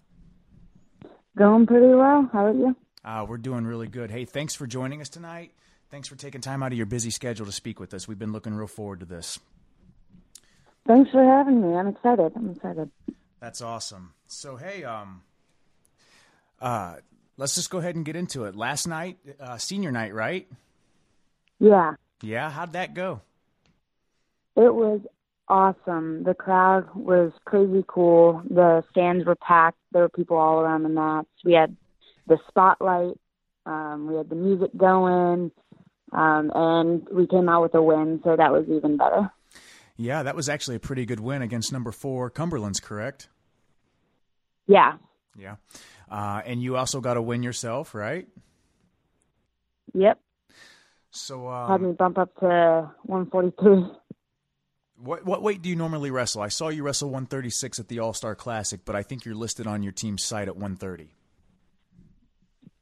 Going 1.35 1.65
pretty 1.65 1.87
well. 1.87 2.29
How 2.31 2.45
are 2.45 2.53
you? 2.53 2.75
Uh, 3.05 3.23
we're 3.29 3.37
doing 3.37 3.65
really 3.65 3.87
good. 3.87 4.09
Hey, 4.09 4.25
thanks 4.25 4.55
for 4.55 4.65
joining 4.65 4.99
us 4.99 5.09
tonight. 5.09 5.51
Thanks 5.91 6.07
for 6.07 6.15
taking 6.15 6.41
time 6.41 6.63
out 6.63 6.71
of 6.71 6.77
your 6.77 6.87
busy 6.87 7.11
schedule 7.11 7.45
to 7.45 7.51
speak 7.51 7.79
with 7.79 7.93
us. 7.93 8.07
We've 8.07 8.17
been 8.17 8.31
looking 8.31 8.55
real 8.55 8.65
forward 8.65 9.01
to 9.01 9.05
this. 9.05 9.39
Thanks 10.87 11.11
for 11.11 11.23
having 11.23 11.61
me. 11.61 11.77
I'm 11.77 11.87
excited. 11.87 12.31
I'm 12.35 12.49
excited. 12.49 12.89
That's 13.39 13.61
awesome. 13.61 14.13
So 14.25 14.55
hey, 14.55 14.83
um, 14.83 15.21
uh, 16.59 16.95
let's 17.37 17.53
just 17.53 17.69
go 17.69 17.77
ahead 17.77 17.95
and 17.95 18.03
get 18.03 18.15
into 18.15 18.45
it. 18.45 18.55
Last 18.55 18.87
night, 18.87 19.17
uh, 19.39 19.57
senior 19.57 19.91
night, 19.91 20.13
right? 20.13 20.47
Yeah. 21.59 21.93
Yeah. 22.23 22.49
How'd 22.49 22.73
that 22.73 22.95
go? 22.95 23.21
It 24.55 24.73
was 24.73 25.01
awesome. 25.47 26.23
The 26.23 26.33
crowd 26.33 26.87
was 26.95 27.33
crazy 27.45 27.83
cool. 27.87 28.41
The 28.49 28.83
stands 28.89 29.25
were 29.25 29.35
packed. 29.35 29.77
There 29.91 30.01
were 30.01 30.09
people 30.09 30.37
all 30.37 30.59
around 30.59 30.83
the 30.83 30.89
mats. 30.89 31.29
We 31.43 31.53
had 31.53 31.75
the 32.27 32.37
spotlight. 32.47 33.17
Um, 33.65 34.07
we 34.07 34.15
had 34.15 34.29
the 34.29 34.35
music 34.35 34.71
going, 34.77 35.51
um, 36.11 36.51
and 36.53 37.07
we 37.11 37.25
came 37.27 37.49
out 37.49 37.63
with 37.63 37.73
a 37.75 37.81
win, 37.81 38.21
so 38.23 38.35
that 38.35 38.51
was 38.51 38.65
even 38.69 38.97
better. 38.97 39.31
Yeah, 39.97 40.23
that 40.23 40.35
was 40.35 40.49
actually 40.49 40.75
a 40.75 40.79
pretty 40.79 41.05
good 41.05 41.19
win 41.19 41.41
against 41.41 41.71
number 41.71 41.91
four 41.91 42.29
Cumberlands, 42.29 42.81
correct? 42.81 43.29
Yeah. 44.67 44.93
Yeah. 45.37 45.55
Uh, 46.09 46.41
and 46.45 46.61
you 46.61 46.77
also 46.77 47.01
got 47.01 47.17
a 47.17 47.21
win 47.21 47.43
yourself, 47.43 47.95
right? 47.95 48.27
Yep. 49.93 50.19
So 51.11 51.47
um, 51.47 51.69
had 51.71 51.81
me 51.81 51.93
bump 51.93 52.17
up 52.17 52.35
to 52.39 52.91
142. 53.03 53.95
What 54.97 55.25
what 55.25 55.41
weight 55.41 55.61
do 55.61 55.69
you 55.69 55.75
normally 55.75 56.11
wrestle? 56.11 56.41
I 56.41 56.49
saw 56.49 56.69
you 56.69 56.83
wrestle 56.83 57.09
136 57.09 57.79
at 57.79 57.87
the 57.87 57.99
All 57.99 58.13
Star 58.13 58.35
Classic, 58.35 58.81
but 58.83 58.95
I 58.95 59.03
think 59.03 59.25
you're 59.25 59.35
listed 59.35 59.67
on 59.67 59.83
your 59.83 59.91
team's 59.91 60.23
site 60.23 60.47
at 60.47 60.55
130. 60.55 61.14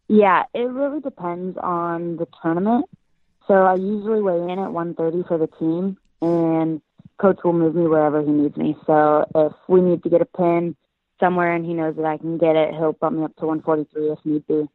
Yeah, 0.08 0.44
it 0.54 0.70
really 0.70 1.00
depends 1.00 1.58
on 1.62 2.18
the 2.18 2.28
tournament. 2.42 2.86
So 3.48 3.54
I 3.54 3.76
usually 3.76 4.22
weigh 4.22 4.52
in 4.52 4.60
at 4.60 4.72
130 4.72 5.28
for 5.28 5.38
the 5.38 5.48
team, 5.48 5.98
and 6.22 6.82
coach 7.20 7.40
will 7.44 7.54
move 7.54 7.76
me 7.76 7.88
wherever 7.88 8.22
he 8.22 8.32
needs 8.32 8.56
me. 8.58 8.76
So 8.86 9.26
if 9.36 9.54
we 9.68 9.82
need 9.82 10.04
to 10.04 10.10
get 10.10 10.22
a 10.22 10.26
pin 10.26 10.76
somewhere 11.20 11.54
and 11.54 11.66
he 11.66 11.74
knows 11.74 11.96
that 11.96 12.06
I 12.06 12.18
can 12.18 12.38
get 12.38 12.56
it, 12.56 12.74
he'll 12.74 12.94
bump 12.94 13.18
me 13.18 13.24
up 13.26 13.36
to 13.38 13.46
143 13.46 14.12
if 14.12 14.20
need 14.26 14.48
be. 14.48 14.68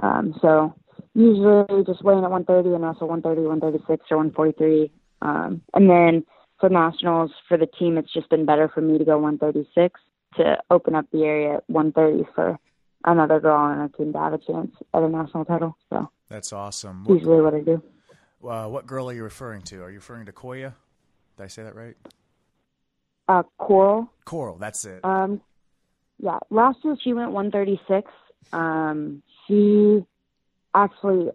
Um, 0.00 0.34
so 0.40 0.74
usually 1.14 1.84
just 1.84 2.02
weighing 2.04 2.24
at 2.24 2.30
130 2.30 2.74
and 2.74 2.84
also 2.84 3.06
130, 3.06 3.46
136 3.46 4.06
or 4.10 4.16
143. 4.18 4.90
Um, 5.22 5.62
and 5.74 5.90
then 5.90 6.24
for 6.58 6.68
nationals, 6.68 7.32
for 7.48 7.56
the 7.56 7.66
team, 7.66 7.98
it's 7.98 8.12
just 8.12 8.28
been 8.28 8.44
better 8.44 8.68
for 8.68 8.80
me 8.80 8.98
to 8.98 9.04
go 9.04 9.18
136 9.18 10.00
to 10.36 10.58
open 10.70 10.94
up 10.94 11.06
the 11.12 11.24
area 11.24 11.56
at 11.56 11.68
130 11.68 12.28
for 12.34 12.58
another 13.04 13.40
girl 13.40 13.56
on 13.56 13.78
our 13.78 13.88
team 13.88 14.12
to 14.12 14.18
have 14.18 14.32
a 14.32 14.38
chance 14.38 14.74
at 14.94 15.02
a 15.02 15.08
national 15.08 15.44
title. 15.44 15.76
So 15.88 16.10
that's 16.28 16.52
awesome. 16.52 17.04
Usually 17.08 17.40
what 17.40 17.54
I 17.54 17.60
do. 17.60 17.82
Uh, 18.46 18.66
what 18.68 18.86
girl 18.86 19.10
are 19.10 19.12
you 19.12 19.22
referring 19.22 19.62
to? 19.62 19.82
Are 19.82 19.90
you 19.90 19.98
referring 19.98 20.26
to 20.26 20.32
Koya? 20.32 20.74
Did 21.36 21.44
I 21.44 21.46
say 21.48 21.62
that 21.62 21.74
right? 21.74 21.96
Uh, 23.28 23.42
Coral. 23.58 24.10
Coral, 24.24 24.56
that's 24.56 24.84
it. 24.84 25.04
Um, 25.04 25.40
yeah, 26.18 26.38
last 26.50 26.78
year 26.82 26.96
she 27.02 27.12
went 27.12 27.32
136. 27.32 28.10
Um, 28.52 29.22
she 29.46 30.04
actually 30.74 31.30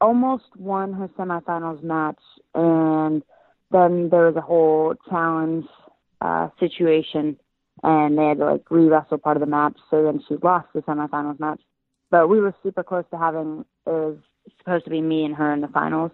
almost 0.00 0.44
won 0.56 0.92
her 0.92 1.08
semifinals 1.18 1.82
match, 1.82 2.20
and 2.54 3.22
then 3.70 4.08
there 4.10 4.26
was 4.26 4.36
a 4.36 4.40
whole 4.40 4.94
challenge 5.08 5.66
uh, 6.20 6.48
situation, 6.60 7.36
and 7.82 8.16
they 8.16 8.26
had 8.26 8.38
to 8.38 8.44
like 8.44 8.70
re-wrestle 8.70 9.18
part 9.18 9.36
of 9.36 9.40
the 9.40 9.46
match. 9.46 9.76
So 9.90 10.02
then 10.04 10.22
she 10.28 10.36
lost 10.42 10.68
the 10.74 10.82
semifinals 10.82 11.40
match. 11.40 11.60
But 12.10 12.28
we 12.28 12.40
were 12.40 12.54
super 12.62 12.82
close 12.82 13.04
to 13.10 13.18
having 13.18 13.64
it 13.86 13.90
was 13.90 14.18
supposed 14.58 14.84
to 14.84 14.90
be 14.90 15.00
me 15.00 15.24
and 15.24 15.34
her 15.34 15.52
in 15.52 15.60
the 15.60 15.68
finals. 15.68 16.12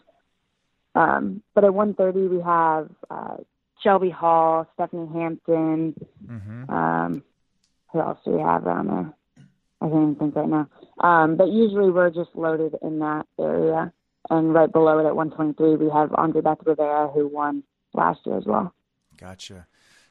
Um, 0.94 1.42
but 1.54 1.64
at 1.64 1.70
1:30 1.70 2.30
we 2.30 2.40
have 2.40 2.88
uh, 3.10 3.36
Shelby 3.82 4.10
Hall, 4.10 4.66
Stephanie 4.74 5.08
Hampton. 5.12 5.94
Mm-hmm. 6.26 6.70
Um, 6.70 7.22
who 7.92 8.00
else 8.00 8.18
do 8.24 8.32
we 8.32 8.42
have 8.42 8.66
around 8.66 8.88
there? 8.88 9.14
I 9.80 9.88
can't 9.88 9.94
even 9.94 10.14
think 10.16 10.36
right 10.36 10.48
now. 10.48 10.68
Um, 11.00 11.36
but 11.36 11.48
usually 11.48 11.90
we're 11.90 12.10
just 12.10 12.30
loaded 12.34 12.76
in 12.82 12.98
that 12.98 13.26
area. 13.38 13.92
And 14.30 14.52
right 14.52 14.70
below 14.70 14.98
it 14.98 15.06
at 15.06 15.16
123, 15.16 15.76
we 15.76 15.90
have 15.90 16.12
Andre 16.14 16.42
Beth 16.42 16.58
Rivera, 16.66 17.08
who 17.08 17.28
won 17.28 17.62
last 17.94 18.20
year 18.26 18.36
as 18.36 18.44
well. 18.44 18.74
Gotcha. 19.16 19.66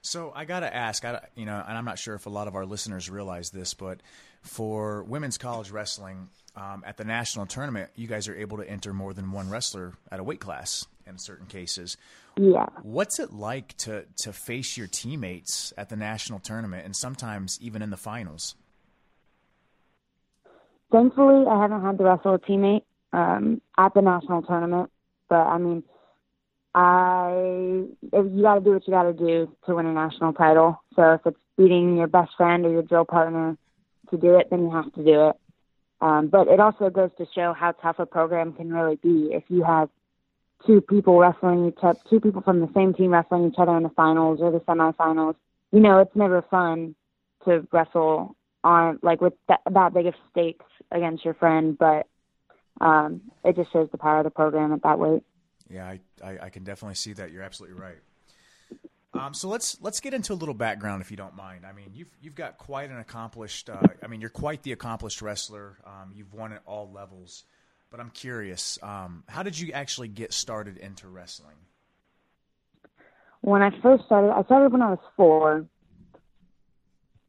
So 0.08 0.32
I 0.34 0.46
got 0.46 0.62
to 0.62 0.74
ask, 0.74 1.04
I, 1.04 1.20
you 1.36 1.46
know, 1.46 1.62
and 1.68 1.78
I'm 1.78 1.84
not 1.84 2.00
sure 2.00 2.16
if 2.16 2.26
a 2.28 2.30
lot 2.30 2.48
of 2.48 2.56
our 2.56 2.66
listeners 2.66 3.10
realize 3.10 3.50
this, 3.50 3.74
but 3.74 4.00
for 4.42 5.04
women's 5.04 5.38
college 5.38 5.70
wrestling 5.70 6.30
um, 6.56 6.84
at 6.86 6.96
the 6.96 7.04
national 7.04 7.46
tournament, 7.46 7.90
you 7.96 8.08
guys 8.08 8.30
are 8.30 8.36
able 8.36 8.58
to 8.58 8.70
enter 8.70 8.94
more 8.94 9.14
than 9.14 9.34
one 9.34 9.50
wrestler 9.50 9.94
at 10.10 10.22
a 10.22 10.24
weight 10.24 10.40
class 10.40 10.88
in 11.06 11.18
certain 11.18 11.46
cases. 11.46 11.98
Yeah. 12.38 12.68
What's 12.84 13.20
it 13.20 13.34
like 13.34 13.76
to 13.78 14.06
to 14.18 14.32
face 14.32 14.78
your 14.78 14.88
teammates 14.88 15.74
at 15.78 15.90
the 15.90 15.96
national 15.96 16.40
tournament 16.40 16.86
and 16.86 16.96
sometimes 16.96 17.60
even 17.62 17.82
in 17.82 17.90
the 17.90 17.98
finals? 17.98 18.56
Thankfully, 20.92 21.46
I 21.50 21.62
haven't 21.62 21.82
had 21.82 21.98
to 21.98 22.04
wrestle 22.06 22.36
a 22.36 22.40
teammate 22.40 22.84
um, 23.12 23.62
at 23.78 23.94
the 23.94 24.02
national 24.02 24.44
tournament, 24.44 24.90
but 25.28 25.36
I 25.36 25.58
mean, 25.58 25.84
I 26.78 27.32
you 27.32 28.42
got 28.44 28.56
to 28.56 28.62
do 28.62 28.74
what 28.74 28.88
you 28.88 28.94
got 28.94 29.04
to 29.04 29.14
do 29.14 29.52
to 29.66 29.76
win 29.76 29.88
a 29.88 29.94
national 29.94 30.34
title. 30.34 30.80
So 30.96 31.14
if 31.14 31.22
it's 31.26 31.40
beating 31.58 31.98
your 31.98 32.06
best 32.06 32.34
friend 32.38 32.64
or 32.68 32.72
your 32.72 32.84
drill 32.84 33.04
partner 33.04 33.58
to 34.12 34.18
do 34.18 34.38
it, 34.38 34.52
then 34.52 34.62
you 34.62 34.72
have 34.72 34.94
to 34.94 35.04
do 35.04 35.30
it. 35.30 35.36
Um, 36.02 36.28
but 36.28 36.48
it 36.48 36.60
also 36.60 36.92
goes 36.92 37.10
to 37.18 37.26
show 37.34 37.54
how 37.54 37.72
tough 37.72 37.98
a 37.98 38.06
program 38.06 38.54
can 38.54 38.72
really 38.72 38.98
be 38.98 39.30
if 39.32 39.44
you 39.48 39.64
have 39.64 39.90
two 40.68 40.80
people 40.82 41.18
wrestling 41.18 41.68
each 41.68 41.80
other, 41.82 42.00
two 42.12 42.20
people 42.20 42.44
from 42.44 42.60
the 42.60 42.70
same 42.76 42.94
team 42.94 43.10
wrestling 43.12 43.48
each 43.48 43.58
other 43.58 43.76
in 43.76 43.82
the 43.82 43.90
finals 43.90 44.38
or 44.40 44.52
the 44.52 44.60
semifinals. 44.60 45.34
You 45.72 45.80
know, 45.80 45.98
it's 45.98 46.16
never 46.16 46.44
fun 46.44 46.94
to 47.46 47.68
wrestle 47.72 48.36
on 48.64 49.00
like 49.02 49.20
with 49.20 49.34
that, 49.48 49.62
that 49.68 49.96
big 49.96 50.06
of 50.06 50.14
stakes 50.30 50.66
against 50.92 51.26
your 51.26 51.34
friend, 51.34 51.76
but 51.76 52.06
um, 52.80 53.22
it 53.44 53.56
just 53.56 53.74
shows 53.74 53.90
the 53.92 53.98
power 53.98 54.20
of 54.20 54.26
the 54.26 54.30
program 54.30 54.74
at 54.74 54.84
that 54.84 55.00
weight. 55.00 55.24
Yeah, 55.70 55.86
I, 55.86 56.00
I, 56.24 56.38
I 56.44 56.50
can 56.50 56.64
definitely 56.64 56.96
see 56.96 57.14
that. 57.14 57.32
You're 57.32 57.44
absolutely 57.44 57.80
right. 57.80 57.98
Um, 59.14 59.34
so 59.34 59.48
let's 59.50 59.78
let's 59.82 60.00
get 60.00 60.14
into 60.14 60.34
a 60.34 60.36
little 60.36 60.54
background, 60.54 61.02
if 61.02 61.10
you 61.10 61.18
don't 61.18 61.36
mind. 61.36 61.66
I 61.66 61.72
mean, 61.72 61.92
you've 61.94 62.12
you've 62.22 62.36
got 62.36 62.58
quite 62.58 62.90
an 62.90 63.00
accomplished. 63.00 63.70
Uh, 63.70 63.82
I 64.04 64.08
mean, 64.08 64.22
you're 64.22 64.30
quite 64.30 64.64
the 64.64 64.74
accomplished 64.74 65.22
wrestler. 65.22 65.78
Um, 65.86 66.12
you've 66.16 66.34
won 66.34 66.54
at 66.54 66.62
all 66.66 66.92
levels. 66.94 67.44
But 67.90 68.02
I'm 68.02 68.10
curious, 68.10 68.78
um, 68.84 69.24
how 69.28 69.44
did 69.44 69.58
you 69.58 69.72
actually 69.72 70.10
get 70.10 70.34
started 70.34 70.78
into 70.78 71.08
wrestling? 71.08 71.56
When 73.42 73.62
I 73.62 73.70
first 73.82 74.06
started, 74.06 74.34
I 74.34 74.44
started 74.44 74.74
when 74.74 74.82
I 74.82 74.90
was 74.90 75.00
four. 75.16 75.66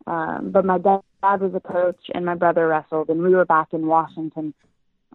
Um, 0.07 0.51
but 0.51 0.65
my 0.65 0.79
dad, 0.79 1.01
dad 1.23 1.41
was 1.43 1.55
a 1.55 1.61
coach, 1.61 2.01
and 2.13 2.25
my 2.25 2.35
brother 2.35 2.67
wrestled, 2.67 3.09
and 3.09 3.23
we 3.23 3.35
were 3.35 3.45
back 3.45 3.69
in 3.73 3.87
Washington. 3.87 4.53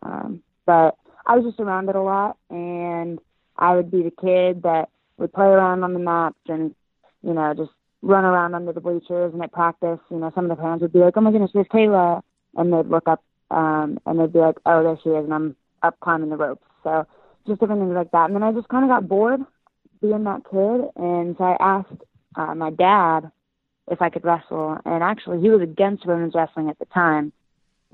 Um, 0.02 0.44
but 0.66 0.96
I 1.26 1.38
was 1.38 1.46
just 1.46 1.60
around 1.60 1.90
it 1.90 1.96
a 1.96 2.02
lot, 2.02 2.38
and 2.50 3.20
I 3.58 3.76
would 3.76 3.92
be 3.92 4.04
the 4.04 4.12
kid 4.12 4.64
that 4.64 4.90
would 5.18 5.34
play 5.34 5.46
around 5.46 5.84
on 5.84 5.94
the 5.94 6.00
mats 6.00 6.38
and, 6.48 6.74
you 7.22 7.34
know, 7.34 7.54
just 7.54 7.72
run 8.02 8.26
around 8.26 8.56
under 8.56 8.74
the 8.74 8.82
bleachers. 8.82 9.34
And 9.34 9.42
at 9.42 9.52
practice, 9.52 10.00
you 10.10 10.18
know, 10.18 10.32
some 10.36 10.46
of 10.46 10.50
the 10.50 10.62
parents 10.62 10.82
would 10.82 10.94
be 10.94 11.00
like, 11.00 11.16
"Oh 11.16 11.22
my 11.22 11.32
goodness, 11.32 11.52
there's 11.54 11.68
Kayla," 11.68 12.22
and 12.56 12.74
they'd 12.74 12.88
look 12.88 13.08
up, 13.08 13.24
um, 13.52 14.00
and 14.06 14.20
they'd 14.20 14.34
be 14.34 14.40
like, 14.40 14.58
"Oh, 14.66 14.84
there 14.84 14.98
she 15.04 15.10
is," 15.10 15.24
and 15.24 15.34
I'm 15.34 15.56
up 15.82 16.00
climbing 16.00 16.30
the 16.30 16.38
ropes. 16.38 16.66
So 16.84 17.06
just 17.48 17.60
different 17.60 17.82
things 17.82 17.96
like 17.96 18.12
that. 18.12 18.26
And 18.26 18.36
then 18.36 18.44
I 18.44 18.52
just 18.52 18.70
kind 18.70 18.84
of 18.84 18.90
got 18.90 19.08
bored 19.08 19.42
being 20.02 20.24
that 20.26 20.44
kid, 20.50 20.90
and 20.96 21.36
so 21.38 21.44
I 21.44 21.58
asked 21.60 22.04
uh, 22.36 22.56
my 22.56 22.72
dad 22.72 23.32
if 23.90 24.02
I 24.02 24.10
could 24.10 24.26
wrestle, 24.26 24.78
and 24.86 25.04
actually 25.04 25.42
he 25.42 25.50
was 25.50 25.62
against 25.62 26.06
women's 26.06 26.36
wrestling 26.36 26.70
at 26.70 26.80
the 26.80 26.86
time 26.86 27.32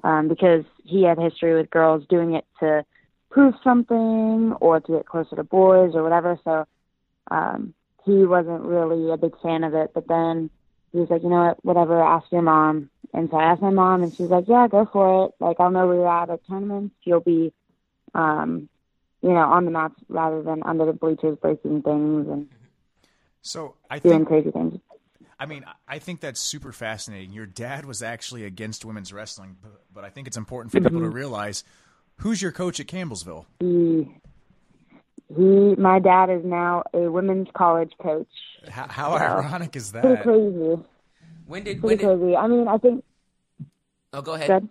um, 0.03 0.27
because 0.27 0.63
he 0.83 1.03
had 1.03 1.17
history 1.17 1.55
with 1.55 1.69
girls 1.69 2.03
doing 2.09 2.33
it 2.33 2.45
to 2.59 2.86
prove 3.29 3.53
something 3.63 4.53
or 4.59 4.79
to 4.79 4.91
get 4.91 5.05
closer 5.05 5.36
to 5.36 5.43
boys 5.43 5.91
or 5.93 6.03
whatever. 6.03 6.39
So 6.43 6.65
um, 7.29 7.74
he 8.05 8.25
wasn't 8.25 8.63
really 8.63 9.12
a 9.12 9.17
big 9.17 9.39
fan 9.41 9.63
of 9.63 9.74
it. 9.74 9.91
But 9.93 10.07
then 10.07 10.50
he 10.91 11.00
was 11.00 11.09
like, 11.09 11.24
you 11.24 11.29
know 11.29 11.45
what, 11.45 11.65
whatever, 11.65 12.01
ask 12.01 12.31
your 12.31 12.41
mom. 12.41 12.89
And 13.13 13.29
so 13.29 13.38
I 13.38 13.51
asked 13.51 13.62
my 13.62 13.71
mom, 13.71 14.03
and 14.03 14.13
she's 14.13 14.29
like, 14.29 14.45
yeah, 14.48 14.67
go 14.67 14.88
for 14.91 15.25
it. 15.25 15.31
Like, 15.39 15.59
I'll 15.59 15.71
know 15.71 15.88
where 15.88 15.95
you're 15.95 16.07
at 16.07 16.29
at 16.29 16.45
tournaments. 16.48 16.95
You'll 17.03 17.21
be, 17.21 17.51
um, 18.13 18.69
you 19.21 19.29
know, 19.29 19.38
on 19.38 19.65
the 19.65 19.71
mats 19.71 19.95
rather 20.07 20.43
than 20.43 20.62
under 20.63 20.86
the 20.86 20.93
bleachers 20.93 21.38
breaking 21.41 21.81
things 21.81 22.27
and 22.27 22.48
So 23.41 23.75
I 23.89 24.00
doing 24.00 24.19
think 24.19 24.27
crazy 24.27 24.51
things. 24.51 24.79
I 25.39 25.45
mean, 25.45 25.65
I 25.88 26.00
think 26.00 26.19
that's 26.19 26.39
super 26.39 26.71
fascinating. 26.71 27.31
Your 27.31 27.45
dad 27.45 27.86
was 27.86 28.03
actually 28.03 28.43
against 28.43 28.83
women's 28.83 29.13
wrestling, 29.13 29.55
but, 29.62 29.81
but 29.93 30.03
I 30.03 30.09
think 30.09 30.27
it's 30.27 30.38
important 30.38 30.71
for 30.71 30.81
people 30.81 31.00
to 31.00 31.09
realize 31.09 31.63
who's 32.19 32.41
your 32.41 32.51
coach 32.51 32.79
at 32.79 32.88
Campbellsville. 32.88 33.45
He, 33.59 34.09
he, 35.35 35.75
my 35.75 35.99
dad 35.99 36.29
is 36.29 36.43
now 36.43 36.83
a 36.93 37.09
women's 37.11 37.47
college 37.55 37.91
coach. 38.01 38.27
How, 38.69 38.88
how 38.88 39.13
ironic 39.13 39.75
is 39.75 39.91
Pretty 39.91 40.07
that? 40.07 40.23
crazy. 40.23 40.81
When 41.47 41.63
did 41.63 41.81
when 41.81 41.97
did? 41.97 42.05
crazy. 42.05 42.35
I 42.35 42.47
mean, 42.47 42.67
I 42.67 42.77
think 42.77 43.03
Oh, 44.13 44.21
go 44.21 44.33
ahead. 44.33 44.47
Good. 44.47 44.69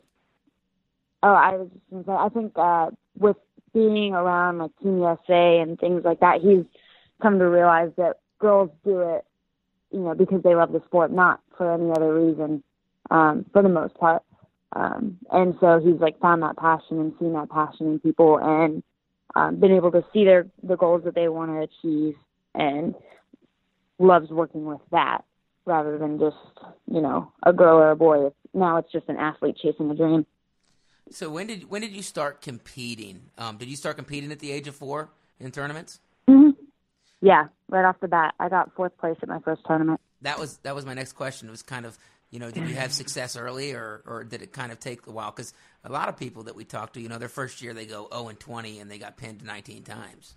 Oh, 1.23 1.33
I 1.33 1.57
was 1.57 1.69
just 1.73 1.91
gonna 1.91 2.05
say, 2.05 2.13
I 2.13 2.29
think 2.29 2.53
uh, 2.57 2.91
with 3.19 3.37
being 3.73 4.15
around 4.15 4.59
like 4.59 4.71
Team 4.83 4.99
USA 4.99 5.61
and 5.61 5.79
things 5.79 6.03
like 6.05 6.21
that, 6.21 6.41
he's 6.41 6.65
come 7.23 7.39
to 7.39 7.49
realize 7.49 7.91
that 7.97 8.19
girls 8.39 8.71
do 8.85 9.01
it, 9.01 9.25
you 9.93 10.01
know, 10.01 10.15
because 10.15 10.43
they 10.43 10.55
love 10.55 10.73
the 10.73 10.83
sport, 10.87 11.11
not 11.13 11.41
for 11.57 11.73
any 11.73 11.91
other 11.91 12.15
reason, 12.15 12.63
um, 13.11 13.45
for 13.53 13.63
the 13.63 13.69
most 13.69 13.95
part. 13.95 14.23
Um, 14.73 15.19
and 15.33 15.55
so 15.61 15.81
he's 15.81 16.01
like 16.01 16.21
found 16.21 16.43
that 16.43 16.57
passion 16.57 17.01
and 17.01 17.13
seen 17.19 17.33
that 17.33 17.51
passion 17.51 17.87
in 17.87 18.01
people 18.01 18.39
and 18.41 18.83
um, 19.35 19.61
been 19.61 19.73
able 19.73 19.91
to 19.93 20.05
see 20.13 20.25
their 20.25 20.47
the 20.63 20.77
goals 20.77 21.05
that 21.05 21.15
they 21.15 21.29
want 21.29 21.51
to 21.51 21.61
achieve 21.61 22.17
and 22.55 22.95
loves 23.99 24.31
working 24.31 24.65
with 24.65 24.81
that 24.91 25.25
rather 25.65 25.99
than 25.99 26.19
just 26.19 26.37
you 26.91 27.01
know 27.01 27.33
a 27.45 27.53
girl 27.53 27.79
or 27.79 27.91
a 27.91 27.97
boy. 27.97 28.31
Now 28.55 28.79
it's 28.79 28.93
just 28.93 29.09
an 29.09 29.17
athlete 29.17 29.57
chasing 29.63 29.91
a 29.91 29.95
dream. 29.95 30.27
So 31.11 31.31
when 31.31 31.47
did 31.47 31.71
when 31.71 31.81
did 31.81 31.93
you 31.93 32.03
start 32.03 32.43
competing? 32.43 33.31
Um, 33.39 33.57
did 33.57 33.69
you 33.69 33.77
start 33.77 33.97
competing 33.97 34.31
at 34.33 34.41
the 34.41 34.51
age 34.51 34.69
of 34.69 34.75
four 34.75 35.11
in 35.41 35.51
tournaments? 35.51 36.01
Yeah, 37.21 37.49
right 37.69 37.85
off 37.85 37.97
the 38.01 38.09
bat, 38.09 38.35
I 38.39 38.49
got 38.49 38.75
fourth 38.75 38.97
place 38.99 39.17
at 39.23 39.29
my 39.29 39.41
first 39.41 39.63
tournament. 39.67 40.01
That 40.23 40.39
was 40.39 40.59
that 40.59 40.75
was 40.75 40.85
my 40.87 40.95
next 40.95 41.13
question. 41.13 41.49
It 41.49 41.51
was 41.51 41.63
kind 41.63 41.87
of 41.87 41.99
you 42.31 42.39
know 42.39 42.51
did 42.51 42.69
you 42.69 42.75
have 42.75 42.93
success 42.93 43.37
early 43.37 43.73
or 43.73 44.03
or 44.07 44.25
did 44.25 44.43
it 44.43 44.53
kind 44.53 44.71
of 44.73 44.79
take 44.79 45.07
a 45.07 45.11
while? 45.11 45.31
Because 45.31 45.55
a 45.85 45.91
lot 45.91 46.09
of 46.09 46.17
people 46.17 46.45
that 46.45 46.55
we 46.55 46.65
talk 46.65 46.93
to, 46.95 47.01
you 47.01 47.09
know, 47.09 47.19
their 47.19 47.29
first 47.29 47.63
year 47.63 47.73
they 47.73 47.87
go 47.87 48.09
zero 48.13 48.29
and 48.29 48.39
twenty 48.39 48.81
and 48.81 48.91
they 48.91 48.99
got 48.99 49.17
pinned 49.17 49.45
nineteen 49.45 49.83
times. 49.83 50.35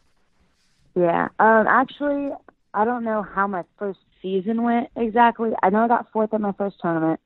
Yeah, 0.96 1.30
um, 1.40 1.68
actually, 1.68 2.32
I 2.74 2.86
don't 2.86 3.04
know 3.04 3.24
how 3.24 3.48
my 3.48 3.64
first 3.78 4.00
season 4.22 4.64
went 4.64 4.90
exactly. 4.96 5.52
I 5.62 5.70
know 5.70 5.80
I 5.80 5.88
got 5.88 6.12
fourth 6.12 6.34
at 6.34 6.42
my 6.42 6.54
first 6.54 6.78
tournament. 6.82 7.20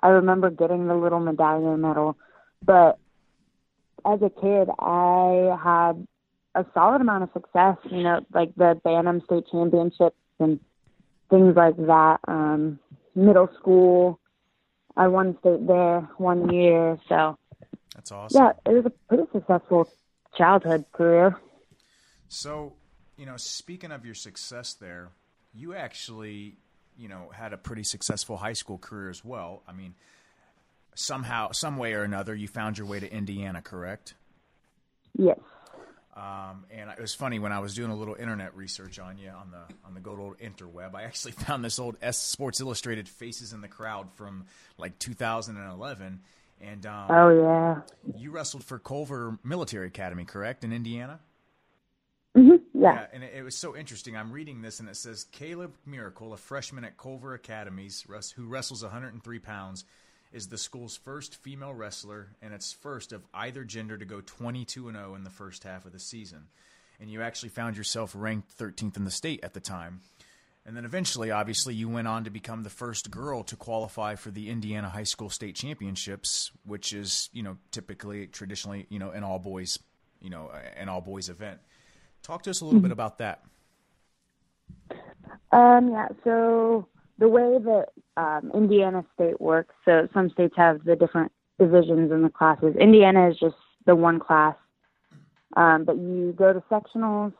I 0.00 0.08
remember 0.08 0.50
getting 0.50 0.86
the 0.86 0.94
little 0.94 1.20
medallion 1.20 1.80
medal, 1.80 2.16
but 2.64 2.98
as 4.04 4.20
a 4.22 4.30
kid, 4.30 4.68
I 4.78 5.58
had 5.62 6.06
a 6.54 6.64
solid 6.72 7.00
amount 7.00 7.24
of 7.24 7.30
success. 7.32 7.76
You 7.90 8.02
know, 8.02 8.20
like 8.32 8.54
the 8.56 8.80
Bantam 8.82 9.22
State 9.26 9.44
Championships 9.50 10.16
and 10.38 10.60
things 11.30 11.56
like 11.56 11.76
that. 11.76 12.18
Um, 12.28 12.78
middle 13.16 13.48
school, 13.58 14.20
I 14.96 15.08
won 15.08 15.36
state 15.40 15.66
there 15.66 16.00
one 16.18 16.52
year. 16.52 16.98
So 17.08 17.36
That's 17.94 18.12
awesome. 18.12 18.42
yeah, 18.42 18.52
it 18.70 18.74
was 18.74 18.86
a 18.86 18.90
pretty 19.08 19.24
successful 19.32 19.88
childhood 20.36 20.84
career. 20.92 21.36
So, 22.28 22.74
you 23.16 23.26
know, 23.26 23.36
speaking 23.36 23.90
of 23.90 24.04
your 24.04 24.14
success 24.14 24.74
there, 24.74 25.10
you 25.54 25.74
actually, 25.74 26.56
you 26.98 27.08
know, 27.08 27.30
had 27.32 27.52
a 27.52 27.56
pretty 27.56 27.84
successful 27.84 28.36
high 28.36 28.52
school 28.52 28.78
career 28.78 29.10
as 29.10 29.24
well. 29.24 29.62
I 29.66 29.72
mean, 29.72 29.94
somehow, 30.94 31.52
some 31.52 31.76
way 31.76 31.94
or 31.94 32.02
another, 32.02 32.34
you 32.34 32.48
found 32.48 32.78
your 32.78 32.86
way 32.86 33.00
to 33.00 33.12
Indiana, 33.12 33.62
correct? 33.62 34.14
Yes. 35.18 35.38
Um, 36.16 36.64
and 36.70 36.90
it 36.90 37.00
was 37.00 37.14
funny 37.14 37.38
when 37.38 37.52
I 37.52 37.58
was 37.60 37.74
doing 37.74 37.90
a 37.90 37.96
little 37.96 38.14
internet 38.14 38.56
research 38.56 38.98
on 38.98 39.18
you 39.18 39.28
on 39.30 39.50
the 39.50 39.62
on 39.86 39.94
the 39.94 40.00
good 40.00 40.18
old 40.18 40.38
interweb. 40.38 40.94
I 40.94 41.04
actually 41.04 41.32
found 41.46 41.64
this 41.64 41.78
old 41.78 41.96
S 42.02 42.18
Sports 42.18 42.60
Illustrated 42.60 43.08
Faces 43.08 43.52
in 43.52 43.60
the 43.60 43.68
Crowd 43.68 44.08
from 44.14 44.46
like 44.78 44.98
2011, 44.98 46.22
and 46.60 46.86
um, 46.86 47.10
Oh 47.10 47.28
yeah. 47.30 47.82
you 48.14 48.30
wrestled 48.30 48.64
for 48.64 48.78
Culver 48.78 49.38
Military 49.44 49.88
Academy, 49.88 50.24
correct, 50.24 50.64
in 50.64 50.72
Indiana? 50.72 51.20
hmm 52.34 52.56
Yeah, 52.88 53.00
Yeah. 53.00 53.06
and 53.12 53.22
it, 53.24 53.34
it 53.36 53.42
was 53.42 53.54
so 53.56 53.76
interesting. 53.76 54.16
I'm 54.16 54.32
reading 54.32 54.62
this, 54.62 54.80
and 54.80 54.88
it 54.88 54.96
says 54.96 55.26
Kayla 55.32 55.70
Miracle, 55.84 56.32
a 56.32 56.36
freshman 56.36 56.84
at 56.84 56.96
Culver 56.96 57.34
Academies, 57.34 58.04
who 58.36 58.46
wrestles 58.46 58.82
103 58.82 59.38
pounds, 59.38 59.84
is 60.32 60.48
the 60.48 60.58
school's 60.58 60.96
first 60.96 61.36
female 61.36 61.74
wrestler, 61.74 62.28
and 62.42 62.52
its 62.52 62.72
first 62.72 63.12
of 63.12 63.24
either 63.32 63.64
gender 63.64 63.96
to 63.96 64.04
go 64.04 64.20
22 64.20 64.88
and 64.88 64.96
0 64.96 65.14
in 65.14 65.24
the 65.24 65.30
first 65.30 65.64
half 65.64 65.84
of 65.84 65.92
the 65.92 65.98
season. 65.98 66.48
And 67.00 67.10
you 67.10 67.22
actually 67.22 67.50
found 67.50 67.76
yourself 67.76 68.12
ranked 68.16 68.56
13th 68.58 68.96
in 68.96 69.04
the 69.04 69.10
state 69.10 69.40
at 69.42 69.54
the 69.54 69.60
time. 69.60 70.00
And 70.66 70.76
then 70.76 70.84
eventually, 70.84 71.30
obviously, 71.30 71.74
you 71.74 71.88
went 71.88 72.08
on 72.08 72.24
to 72.24 72.30
become 72.30 72.64
the 72.64 72.70
first 72.70 73.10
girl 73.10 73.44
to 73.44 73.54
qualify 73.54 74.16
for 74.16 74.32
the 74.32 74.50
Indiana 74.50 74.88
High 74.88 75.04
School 75.04 75.30
State 75.30 75.54
Championships, 75.54 76.50
which 76.64 76.92
is, 76.92 77.30
you 77.32 77.44
know, 77.44 77.56
typically, 77.70 78.26
traditionally, 78.26 78.86
you 78.88 78.98
know, 78.98 79.10
an 79.10 79.22
all 79.22 79.38
boys, 79.38 79.78
you 80.20 80.28
know, 80.28 80.50
an 80.76 80.88
all 80.88 81.00
boys 81.00 81.28
event. 81.28 81.60
Talk 82.24 82.42
to 82.42 82.50
us 82.50 82.62
a 82.62 82.64
little 82.64 82.80
bit 82.80 82.90
about 82.90 83.18
that. 83.18 83.44
Um, 85.52 85.90
yeah, 85.90 86.08
so 86.24 86.88
the 87.18 87.28
way 87.28 87.58
that 87.58 87.86
um, 88.16 88.50
Indiana 88.54 89.04
State 89.14 89.40
works, 89.40 89.74
so 89.84 90.08
some 90.12 90.30
states 90.30 90.54
have 90.56 90.84
the 90.84 90.96
different 90.96 91.32
divisions 91.58 92.12
in 92.12 92.22
the 92.22 92.28
classes. 92.28 92.76
Indiana 92.76 93.30
is 93.30 93.38
just 93.38 93.56
the 93.86 93.96
one 93.96 94.20
class, 94.20 94.56
um, 95.56 95.84
but 95.84 95.96
you 95.96 96.34
go 96.36 96.52
to 96.52 96.60
sectionals 96.70 97.32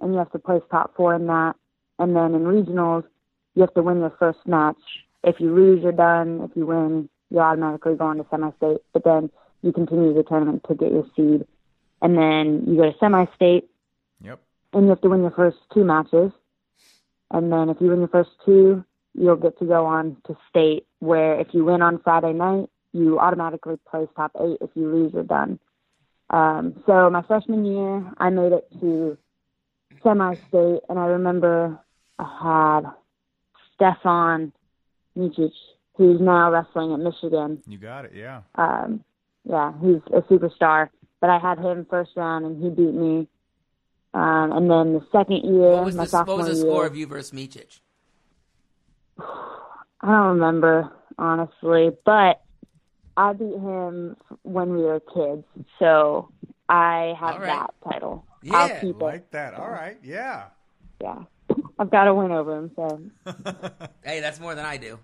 and 0.00 0.12
you 0.12 0.18
have 0.18 0.32
to 0.32 0.38
place 0.38 0.62
top 0.70 0.96
four 0.96 1.14
in 1.14 1.26
that, 1.26 1.54
and 1.98 2.16
then 2.16 2.34
in 2.34 2.42
regionals 2.42 3.04
you 3.54 3.62
have 3.62 3.74
to 3.74 3.82
win 3.82 3.98
your 3.98 4.14
first 4.18 4.38
match. 4.46 4.76
If 5.22 5.40
you 5.40 5.54
lose, 5.54 5.82
you're 5.82 5.92
done. 5.92 6.40
If 6.48 6.56
you 6.56 6.66
win, 6.66 7.08
you 7.30 7.40
automatically 7.40 7.94
go 7.94 8.06
on 8.06 8.16
to 8.16 8.26
semi-state. 8.30 8.78
But 8.92 9.04
then 9.04 9.30
you 9.62 9.72
continue 9.72 10.14
the 10.14 10.22
tournament 10.22 10.64
to 10.68 10.74
get 10.74 10.92
your 10.92 11.04
seed, 11.14 11.46
and 12.00 12.16
then 12.16 12.64
you 12.66 12.76
go 12.76 12.90
to 12.90 12.98
semi-state, 12.98 13.68
Yep. 14.22 14.40
and 14.72 14.84
you 14.84 14.88
have 14.90 15.00
to 15.02 15.10
win 15.10 15.20
your 15.20 15.30
first 15.32 15.58
two 15.74 15.84
matches. 15.84 16.32
And 17.30 17.52
then 17.52 17.68
if 17.68 17.80
you 17.80 17.88
win 17.88 17.98
your 17.98 18.08
first 18.08 18.30
two, 18.44 18.84
you'll 19.14 19.36
get 19.36 19.58
to 19.58 19.64
go 19.64 19.86
on 19.86 20.16
to 20.26 20.36
state, 20.48 20.86
where 20.98 21.38
if 21.40 21.48
you 21.52 21.64
win 21.64 21.82
on 21.82 22.00
Friday 22.02 22.32
night, 22.32 22.68
you 22.92 23.18
automatically 23.18 23.76
place 23.88 24.08
top 24.16 24.32
eight. 24.40 24.58
If 24.60 24.70
you 24.74 24.90
lose, 24.90 25.12
you're 25.12 25.24
done. 25.24 25.58
Um, 26.30 26.82
so 26.86 27.10
my 27.10 27.22
freshman 27.22 27.64
year, 27.64 28.12
I 28.18 28.30
made 28.30 28.52
it 28.52 28.68
to 28.80 29.16
semi-state, 30.02 30.80
and 30.88 30.98
I 30.98 31.06
remember 31.06 31.78
I 32.18 32.82
had 32.82 32.92
Stevan 33.74 34.52
Micic 35.16 35.52
who's 36.00 36.18
now 36.18 36.50
wrestling 36.50 36.94
at 36.94 36.98
Michigan. 36.98 37.62
You 37.66 37.76
got 37.76 38.06
it. 38.06 38.12
Yeah. 38.14 38.40
Um, 38.54 39.04
yeah, 39.44 39.72
he's 39.82 40.00
a 40.14 40.22
superstar. 40.22 40.88
But 41.20 41.28
I 41.28 41.38
had 41.38 41.58
him 41.58 41.86
first 41.90 42.12
round, 42.16 42.46
and 42.46 42.62
he 42.62 42.70
beat 42.70 42.94
me. 42.94 43.28
Um, 44.14 44.52
and 44.52 44.70
then 44.70 44.94
the 44.94 45.06
second 45.12 45.44
year, 45.44 45.72
What 45.72 45.84
was 45.84 45.94
my 45.94 46.06
the, 46.06 46.16
what 46.16 46.26
sophomore 46.26 46.36
was 46.38 46.46
the 46.46 46.54
year, 46.54 46.72
score 46.72 46.86
of 46.86 46.96
you 46.96 47.06
versus 47.06 47.32
Micic? 47.32 47.80
I 50.00 50.06
don't 50.06 50.38
remember 50.38 50.90
honestly, 51.18 51.90
but 52.04 52.42
I 53.16 53.32
beat 53.32 53.54
him 53.54 54.16
when 54.42 54.70
we 54.70 54.82
were 54.82 55.00
kids, 55.00 55.44
so 55.78 56.30
I 56.68 57.14
have 57.20 57.40
right. 57.40 57.46
that 57.46 57.70
title. 57.84 58.24
Yeah, 58.42 58.56
I'll 58.56 58.80
keep 58.80 58.96
it. 58.96 59.02
Like 59.02 59.30
that. 59.32 59.54
All 59.54 59.68
right. 59.68 59.98
Yeah. 60.02 60.46
Yeah, 61.02 61.24
I've 61.78 61.90
got 61.90 62.04
to 62.04 62.14
win 62.14 62.30
over 62.30 62.56
him. 62.58 62.70
So 62.76 63.02
Hey, 64.04 64.20
that's 64.20 64.40
more 64.40 64.54
than 64.54 64.64
I 64.64 64.76
do. 64.76 64.98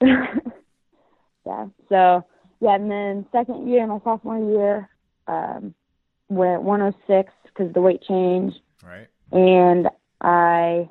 yeah, 0.02 1.66
so 1.88 2.24
yeah, 2.60 2.74
and 2.74 2.90
then 2.90 3.26
second 3.32 3.68
year, 3.68 3.86
my 3.86 3.98
sophomore 4.04 4.38
year, 4.38 4.88
um, 5.26 5.74
went 6.28 6.62
106 6.62 7.32
because 7.44 7.72
the 7.74 7.80
weight 7.80 8.02
changed, 8.02 8.56
Right. 8.82 9.08
and 9.30 9.88
I 10.20 10.88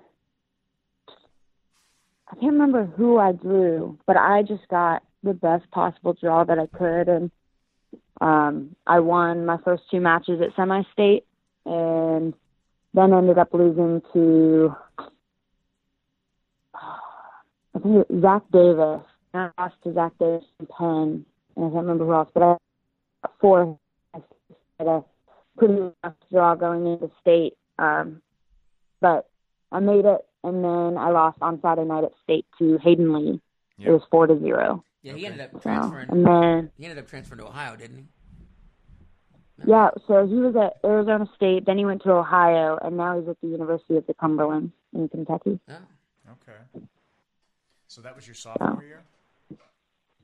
I 2.31 2.35
can't 2.35 2.53
remember 2.53 2.85
who 2.85 3.17
I 3.17 3.33
drew, 3.33 3.97
but 4.07 4.15
I 4.15 4.43
just 4.43 4.67
got 4.69 5.03
the 5.23 5.33
best 5.33 5.69
possible 5.71 6.13
draw 6.13 6.43
that 6.45 6.57
I 6.57 6.65
could, 6.67 7.09
and 7.09 7.31
um, 8.21 8.75
I 8.87 8.99
won 8.99 9.45
my 9.45 9.57
first 9.63 9.83
two 9.91 9.99
matches 9.99 10.39
at 10.41 10.55
semi-state, 10.55 11.25
and 11.65 12.33
then 12.93 13.13
ended 13.13 13.37
up 13.37 13.53
losing 13.53 14.01
to 14.13 14.75
I 17.73 17.79
think 17.79 17.95
it 17.95 18.09
was 18.09 18.21
Zach 18.21 18.43
Davis. 18.51 19.01
I 19.33 19.49
lost 19.57 19.75
to 19.83 19.93
Zach 19.93 20.13
Davis 20.19 20.43
in 20.59 20.67
Penn, 20.67 21.25
and 21.55 21.65
I 21.65 21.69
can't 21.69 21.73
remember 21.73 22.05
who 22.05 22.13
else, 22.13 22.29
but 22.33 22.43
I 22.43 22.57
got 23.23 23.33
four. 23.39 23.79
I 24.13 24.19
had 24.79 24.87
rough 24.87 26.13
draw 26.31 26.55
going 26.55 26.85
into 26.87 27.09
state, 27.21 27.53
um, 27.77 28.21
but 28.99 29.29
I 29.71 29.79
made 29.79 30.05
it, 30.05 30.25
and 30.43 30.63
then 30.63 30.97
I 30.97 31.09
lost 31.09 31.37
on 31.41 31.59
Saturday 31.61 31.87
night 31.87 32.03
at 32.03 32.11
state 32.23 32.45
to 32.59 32.77
Hayden 32.79 33.13
Lee. 33.13 33.41
Yep. 33.77 33.87
It 33.87 33.91
was 33.91 34.01
four 34.11 34.27
to 34.27 34.39
zero. 34.39 34.83
Yeah, 35.03 35.13
he 35.13 35.19
Okay. 35.25 35.31
ended 35.33 35.41
up 35.41 35.51
So, 35.53 35.59
transferring. 35.61 36.09
and 36.11 36.25
then 36.25 36.71
He 36.77 36.85
ended 36.85 36.99
up 37.03 37.07
transferring 37.09 37.39
to 37.41 37.47
Ohio, 37.47 37.75
didn't 37.75 37.97
he? 37.97 38.05
yeah, 39.67 39.89
so 40.07 40.25
he 40.25 40.35
was 40.35 40.55
at 40.55 40.77
Arizona 40.87 41.27
State, 41.35 41.65
then 41.65 41.77
he 41.77 41.85
went 41.85 42.01
to 42.03 42.11
Ohio, 42.11 42.77
and 42.81 42.97
now 42.97 43.19
he's 43.19 43.27
at 43.29 43.39
the 43.41 43.47
University 43.47 43.95
of 43.95 44.05
the 44.07 44.13
Cumberland 44.15 44.71
in 44.93 45.07
Kentucky. 45.09 45.59
Oh. 45.69 45.73
Okay. 46.31 46.57
So 47.87 48.01
that 48.01 48.15
was 48.15 48.25
your 48.27 48.35
sophomore 48.35 48.83
year. 48.83 49.03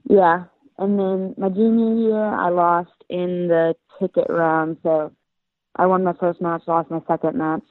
Yeah, 0.06 0.46
and 0.78 0.98
then 1.00 1.36
my 1.38 1.50
junior 1.50 1.96
year, 2.10 2.24
I 2.24 2.50
lost 2.50 2.94
in 3.10 3.48
the 3.50 3.76
ticket 4.00 4.28
round. 4.30 4.78
So 4.84 5.12
I 5.76 5.86
won 5.86 6.04
my 6.04 6.14
first 6.14 6.40
match, 6.42 6.62
lost 6.68 6.90
my 6.90 7.02
second 7.08 7.36
match. 7.38 7.64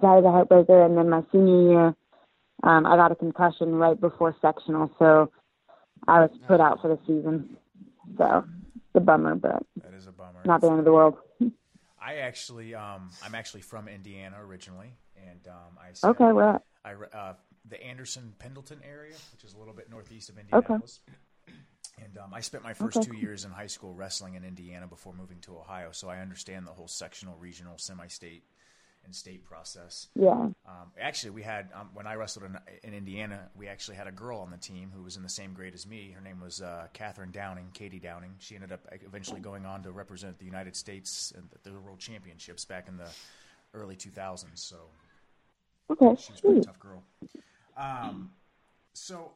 That 0.00 0.14
was 0.14 0.24
a 0.24 0.28
heartbreaker. 0.28 0.84
And 0.86 0.96
then 0.96 1.08
my 1.10 1.22
senior 1.32 1.70
year, 1.70 1.86
um, 2.62 2.86
I 2.86 2.96
got 2.96 3.12
a 3.12 3.16
concussion 3.16 3.74
right 3.74 4.00
before 4.00 4.34
sectional, 4.40 4.90
so 4.98 5.30
I 6.06 6.20
was 6.20 6.30
put 6.46 6.60
out 6.60 6.80
for 6.80 6.88
the 6.88 6.98
season. 7.06 7.56
So 8.16 8.44
it's 8.76 8.94
a 8.94 9.00
bummer, 9.00 9.34
but 9.34 9.62
That 9.82 9.94
is 9.94 10.06
a 10.06 10.12
bummer. 10.12 10.40
not 10.44 10.60
the 10.60 10.68
end 10.68 10.78
of 10.80 10.84
the 10.84 10.92
world. 10.92 11.16
I 12.00 12.16
actually, 12.18 12.74
um, 12.74 13.10
I'm 13.24 13.34
actually 13.34 13.62
from 13.62 13.88
Indiana 13.88 14.36
originally, 14.40 14.92
and 15.16 15.46
um, 15.48 15.78
I 15.80 15.92
spent- 15.92 16.20
Okay, 16.20 16.32
well, 16.32 16.62
I 16.84 16.92
uh, 16.94 17.34
the 17.68 17.82
Anderson 17.84 18.34
Pendleton 18.38 18.80
area, 18.88 19.14
which 19.32 19.44
is 19.44 19.52
a 19.52 19.58
little 19.58 19.74
bit 19.74 19.90
northeast 19.90 20.30
of 20.30 20.38
Indianapolis. 20.38 21.00
And 22.02 22.16
um, 22.18 22.32
I 22.32 22.40
spent 22.40 22.62
my 22.62 22.72
first 22.72 22.98
Okay. 22.98 23.08
two 23.10 23.16
years 23.16 23.44
in 23.44 23.50
high 23.50 23.66
school 23.66 23.92
wrestling 23.92 24.34
in 24.34 24.44
Indiana 24.44 24.86
before 24.86 25.12
moving 25.12 25.38
to 25.40 25.56
Ohio, 25.58 25.88
so 25.90 26.08
I 26.08 26.18
understand 26.20 26.66
the 26.66 26.70
whole 26.70 26.86
sectional, 26.86 27.36
regional, 27.36 27.76
semi-state, 27.76 28.44
and 29.08 29.16
state 29.16 29.42
process. 29.44 30.08
yeah. 30.14 30.30
Um, 30.30 30.92
actually, 31.00 31.30
we 31.30 31.42
had 31.42 31.70
um, 31.74 31.88
when 31.94 32.06
I 32.06 32.14
wrestled 32.14 32.44
in, 32.44 32.58
in 32.84 32.94
Indiana, 32.94 33.48
we 33.56 33.66
actually 33.66 33.96
had 33.96 34.06
a 34.06 34.12
girl 34.12 34.38
on 34.38 34.50
the 34.50 34.58
team 34.58 34.92
who 34.94 35.02
was 35.02 35.16
in 35.16 35.22
the 35.22 35.30
same 35.30 35.54
grade 35.54 35.72
as 35.72 35.86
me. 35.86 36.12
Her 36.14 36.20
name 36.20 36.40
was 36.40 36.60
uh, 36.60 36.88
Catherine 36.92 37.30
Downing, 37.30 37.70
Katie 37.72 37.98
Downing. 37.98 38.34
She 38.38 38.54
ended 38.54 38.70
up 38.70 38.80
eventually 38.90 39.40
going 39.40 39.64
on 39.64 39.82
to 39.82 39.90
represent 39.90 40.38
the 40.38 40.44
United 40.44 40.76
States 40.76 41.32
at 41.36 41.64
the 41.64 41.72
World 41.72 41.98
Championships 41.98 42.66
back 42.66 42.86
in 42.86 42.98
the 42.98 43.08
early 43.72 43.96
2000s. 43.96 44.46
So 44.54 44.76
Okay, 45.90 46.20
she 46.20 46.32
was 46.32 46.40
a 46.40 46.42
pretty 46.42 46.60
tough 46.60 46.78
girl. 46.78 47.02
Um, 47.76 48.30
so 48.92 49.32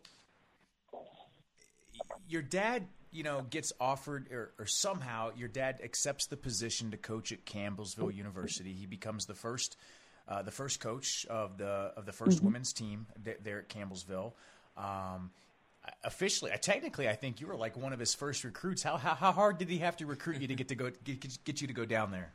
your 2.29 2.43
dad, 2.43 2.87
you 3.13 3.23
know, 3.23 3.43
gets 3.51 3.73
offered, 3.79 4.33
or, 4.33 4.53
or 4.59 4.67
somehow 4.67 5.31
your 5.37 5.49
dad 5.49 5.81
accepts 5.85 6.27
the 6.27 6.37
position 6.37 6.91
to 6.91 6.97
coach 6.97 7.31
at 7.31 7.45
Campbellsville 7.45 8.15
University. 8.15 8.73
He 8.73 8.87
becomes 8.87 9.27
the 9.27 9.35
first, 9.35 9.77
uh, 10.29 10.43
the 10.43 10.51
first 10.51 10.81
coach 10.81 11.27
of 11.27 11.59
the 11.59 11.93
of 11.97 12.07
the 12.07 12.13
1st 12.13 12.41
women's 12.43 12.73
team 12.73 13.07
th- 13.25 13.39
there 13.45 13.59
at 13.59 13.69
Campbellsville. 13.69 14.33
Um, 14.77 15.31
officially, 16.05 16.51
uh, 16.53 16.57
technically, 16.57 17.09
I 17.09 17.15
think 17.15 17.41
you 17.41 17.47
were 17.47 17.57
like 17.57 17.77
one 17.77 17.93
of 17.93 17.99
his 17.99 18.15
first 18.15 18.45
recruits. 18.45 18.83
How, 18.83 18.97
how 18.97 19.15
how 19.15 19.33
hard 19.33 19.59
did 19.59 19.69
he 19.69 19.79
have 19.79 19.97
to 19.99 20.07
recruit 20.07 20.41
you 20.41 20.49
to 20.49 20.55
get 20.55 20.69
to 20.69 20.75
go 20.75 20.91
get, 21.05 21.45
get 21.45 21.61
you 21.61 21.67
to 21.67 21.75
go 21.75 21.85
down 21.85 22.11
there? 22.11 22.33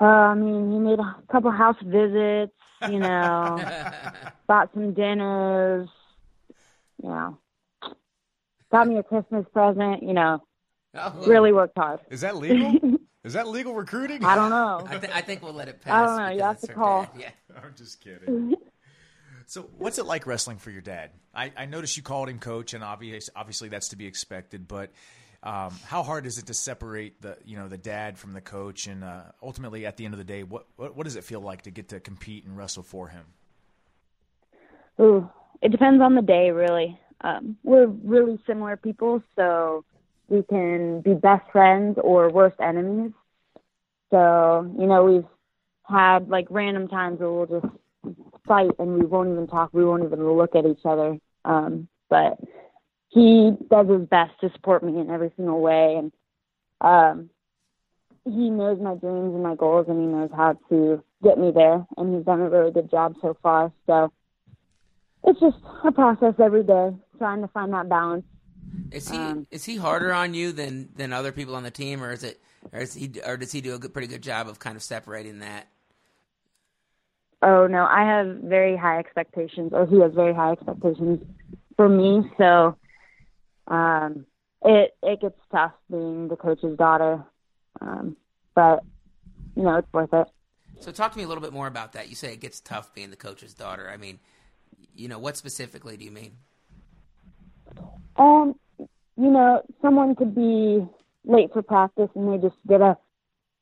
Uh, 0.00 0.04
I 0.04 0.34
mean, 0.34 0.72
he 0.72 0.78
made 0.78 0.98
a 0.98 1.16
couple 1.30 1.50
house 1.50 1.76
visits, 1.82 2.54
you 2.88 3.00
know, 3.00 3.62
bought 4.46 4.72
some 4.72 4.94
dinners, 4.94 5.88
you 7.02 7.08
know, 7.08 7.38
got 8.70 8.86
me 8.88 8.98
a 8.98 9.02
Christmas 9.02 9.46
present, 9.52 10.02
you 10.02 10.12
know, 10.12 10.42
Oh, 10.94 11.24
really 11.26 11.52
worked 11.52 11.78
hard. 11.78 12.00
Is 12.10 12.22
that 12.22 12.36
legal? 12.36 12.98
Is 13.24 13.34
that 13.34 13.46
legal 13.48 13.74
recruiting? 13.74 14.24
I 14.24 14.34
don't 14.34 14.50
know. 14.50 14.82
I, 14.88 14.96
th- 14.98 15.12
I 15.12 15.20
think 15.20 15.42
we'll 15.42 15.52
let 15.52 15.68
it 15.68 15.82
pass. 15.82 15.92
I 15.92 16.06
don't 16.06 16.16
know. 16.16 16.34
You 16.34 16.42
have 16.42 16.60
to 16.62 16.72
call. 16.72 17.02
Dad. 17.02 17.10
Yeah, 17.18 17.30
I'm 17.62 17.74
just 17.76 18.00
kidding. 18.00 18.56
so, 19.46 19.68
what's 19.76 19.98
it 19.98 20.06
like 20.06 20.26
wrestling 20.26 20.56
for 20.56 20.70
your 20.70 20.80
dad? 20.80 21.10
I, 21.34 21.52
I 21.56 21.66
noticed 21.66 21.96
you 21.96 22.02
called 22.02 22.28
him 22.30 22.38
coach, 22.38 22.72
and 22.72 22.82
obvious, 22.82 23.28
obviously 23.36 23.68
that's 23.68 23.88
to 23.88 23.96
be 23.96 24.06
expected. 24.06 24.66
But 24.66 24.90
um, 25.42 25.72
how 25.84 26.02
hard 26.02 26.24
is 26.26 26.38
it 26.38 26.46
to 26.46 26.54
separate 26.54 27.20
the 27.20 27.36
you 27.44 27.56
know 27.56 27.68
the 27.68 27.78
dad 27.78 28.18
from 28.18 28.32
the 28.32 28.40
coach, 28.40 28.86
and 28.86 29.04
uh, 29.04 29.22
ultimately 29.42 29.84
at 29.86 29.96
the 29.98 30.06
end 30.06 30.14
of 30.14 30.18
the 30.18 30.24
day, 30.24 30.42
what, 30.42 30.66
what 30.76 30.96
what 30.96 31.04
does 31.04 31.16
it 31.16 31.22
feel 31.22 31.40
like 31.40 31.62
to 31.62 31.70
get 31.70 31.90
to 31.90 32.00
compete 32.00 32.46
and 32.46 32.56
wrestle 32.56 32.82
for 32.82 33.08
him? 33.08 33.26
Ooh, 34.98 35.28
it 35.62 35.70
depends 35.70 36.02
on 36.02 36.14
the 36.14 36.22
day, 36.22 36.50
really. 36.50 36.98
Um, 37.22 37.56
we're 37.62 37.86
really 37.86 38.38
similar 38.46 38.76
people, 38.76 39.22
so 39.36 39.84
we 40.28 40.42
can 40.44 41.00
be 41.02 41.14
best 41.14 41.50
friends 41.52 41.98
or 42.02 42.30
worst 42.30 42.56
enemies. 42.60 43.12
So, 44.10 44.72
you 44.78 44.86
know, 44.86 45.04
we've 45.04 45.26
had 45.88 46.28
like 46.28 46.46
random 46.50 46.88
times 46.88 47.20
where 47.20 47.30
we'll 47.30 47.60
just 47.60 47.74
fight 48.46 48.70
and 48.78 48.94
we 48.94 49.04
won't 49.04 49.30
even 49.30 49.46
talk, 49.46 49.70
we 49.72 49.84
won't 49.84 50.04
even 50.04 50.24
look 50.36 50.54
at 50.54 50.66
each 50.66 50.84
other. 50.84 51.18
Um, 51.44 51.88
but 52.08 52.38
he 53.08 53.52
does 53.70 53.88
his 53.88 54.06
best 54.08 54.32
to 54.40 54.50
support 54.52 54.82
me 54.82 55.00
in 55.00 55.10
every 55.10 55.32
single 55.36 55.60
way, 55.60 55.96
and 55.98 56.12
um, 56.80 57.30
he 58.24 58.50
knows 58.50 58.78
my 58.80 58.94
dreams 58.94 59.34
and 59.34 59.42
my 59.42 59.54
goals, 59.54 59.86
and 59.88 60.00
he 60.00 60.06
knows 60.06 60.30
how 60.34 60.56
to 60.68 61.02
get 61.22 61.38
me 61.38 61.50
there, 61.50 61.84
and 61.96 62.14
he's 62.14 62.24
done 62.24 62.40
a 62.40 62.48
really 62.48 62.70
good 62.70 62.90
job 62.90 63.14
so 63.20 63.36
far. 63.42 63.72
So 63.86 64.12
it's 65.24 65.40
just 65.40 65.56
a 65.84 65.92
process 65.92 66.34
every 66.42 66.62
day, 66.62 66.90
trying 67.18 67.42
to 67.42 67.48
find 67.48 67.72
that 67.72 67.88
balance. 67.88 68.24
Is 68.92 69.08
he 69.08 69.16
Um, 69.16 69.46
is 69.50 69.64
he 69.64 69.76
harder 69.76 70.12
on 70.12 70.34
you 70.34 70.52
than 70.52 70.90
than 70.94 71.12
other 71.12 71.32
people 71.32 71.54
on 71.56 71.62
the 71.62 71.70
team, 71.70 72.02
or 72.02 72.12
is 72.12 72.22
it, 72.24 72.40
or 72.72 72.80
is 72.80 72.94
he, 72.94 73.12
or 73.26 73.36
does 73.36 73.52
he 73.52 73.60
do 73.60 73.74
a 73.74 73.78
good, 73.78 73.92
pretty 73.92 74.08
good 74.08 74.22
job 74.22 74.48
of 74.48 74.58
kind 74.58 74.76
of 74.76 74.82
separating 74.82 75.40
that? 75.40 75.68
Oh 77.42 77.66
no, 77.66 77.84
I 77.84 78.04
have 78.04 78.36
very 78.38 78.76
high 78.76 78.98
expectations, 78.98 79.72
or 79.72 79.86
he 79.86 80.00
has 80.00 80.12
very 80.12 80.34
high 80.34 80.52
expectations 80.52 81.20
for 81.76 81.88
me. 81.88 82.30
So 82.36 82.76
um, 83.66 84.26
it 84.62 84.96
it 85.02 85.20
gets 85.20 85.38
tough 85.50 85.72
being 85.90 86.28
the 86.28 86.36
coach's 86.36 86.76
daughter, 86.76 87.24
um, 87.80 88.16
but 88.54 88.82
you 89.56 89.62
know 89.62 89.76
it's 89.76 89.92
worth 89.92 90.12
it. 90.12 90.28
So 90.80 90.92
talk 90.92 91.12
to 91.12 91.18
me 91.18 91.24
a 91.24 91.28
little 91.28 91.42
bit 91.42 91.52
more 91.52 91.66
about 91.66 91.92
that. 91.92 92.08
You 92.08 92.14
say 92.14 92.32
it 92.32 92.40
gets 92.40 92.60
tough 92.60 92.94
being 92.94 93.10
the 93.10 93.16
coach's 93.16 93.54
daughter. 93.54 93.90
I 93.90 93.96
mean, 93.96 94.18
you 94.94 95.08
know, 95.08 95.18
what 95.18 95.36
specifically 95.36 95.96
do 95.96 96.04
you 96.04 96.10
mean? 96.10 96.32
Um, 98.16 98.54
you 99.16 99.30
know, 99.30 99.62
someone 99.82 100.14
could 100.14 100.34
be 100.34 100.86
late 101.24 101.52
for 101.52 101.62
practice 101.62 102.08
and 102.14 102.32
they 102.32 102.46
just 102.46 102.58
get 102.68 102.80
a 102.80 102.96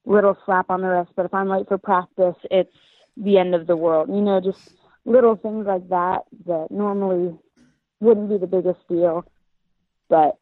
little 0.05 0.37
slap 0.45 0.71
on 0.71 0.81
the 0.81 0.89
wrist. 0.89 1.11
But 1.17 1.27
if 1.27 1.35
I'm 1.35 1.49
late 1.49 1.69
for 1.69 1.79
practice, 1.79 2.37
it's 2.51 2.75
the 3.17 3.39
end 3.39 3.55
of 3.55 3.67
the 3.67 3.77
world. 3.77 4.09
You 4.09 4.21
know, 4.21 4.41
just 4.41 4.71
little 5.05 5.37
things 5.37 5.67
like 5.67 5.89
that 5.89 6.23
that 6.47 6.69
normally 6.71 7.37
wouldn't 8.01 8.29
be 8.29 8.39
the 8.39 8.47
biggest 8.47 8.81
deal. 8.89 9.25
But 10.09 10.37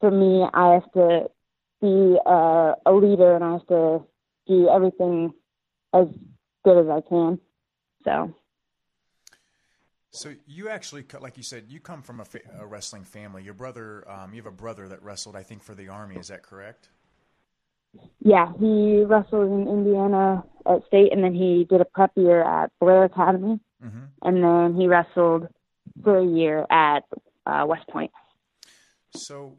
for 0.00 0.10
me, 0.10 0.46
I 0.52 0.74
have 0.74 0.92
to 0.92 1.30
be 1.80 2.18
a, 2.24 2.74
a 2.86 2.92
leader 2.92 3.34
and 3.34 3.44
I 3.44 3.52
have 3.52 3.66
to 3.68 4.04
do 4.46 4.68
everything 4.68 5.32
as 5.94 6.06
good 6.64 6.78
as 6.78 6.88
I 6.88 7.00
can. 7.08 7.40
So 8.04 8.34
So 10.10 10.34
you 10.46 10.68
actually, 10.68 11.04
like 11.20 11.36
you 11.36 11.42
said, 11.42 11.64
you 11.68 11.80
come 11.80 12.02
from 12.02 12.20
a, 12.20 12.24
fa- 12.24 12.40
a 12.58 12.66
wrestling 12.66 13.04
family. 13.04 13.42
Your 13.42 13.54
brother, 13.54 14.08
um, 14.10 14.32
you 14.32 14.40
have 14.40 14.46
a 14.52 14.56
brother 14.56 14.88
that 14.88 15.02
wrestled, 15.02 15.36
I 15.36 15.42
think, 15.42 15.62
for 15.62 15.74
the 15.74 15.88
army. 15.88 16.16
Is 16.16 16.28
that 16.28 16.42
correct? 16.42 16.88
Yeah, 18.20 18.52
he 18.58 19.04
wrestled 19.04 19.50
in 19.50 19.68
Indiana 19.68 20.44
at 20.66 20.86
state, 20.86 21.12
and 21.12 21.22
then 21.22 21.34
he 21.34 21.66
did 21.68 21.80
a 21.80 21.84
prep 21.84 22.12
year 22.16 22.42
at 22.42 22.70
Blair 22.80 23.04
Academy, 23.04 23.60
Mm-hmm. 23.84 24.04
and 24.22 24.42
then 24.42 24.80
he 24.80 24.88
wrestled 24.88 25.46
for 26.02 26.18
a 26.18 26.26
year 26.26 26.66
at 26.68 27.04
uh, 27.46 27.64
West 27.64 27.86
Point. 27.88 28.10
So, 29.14 29.56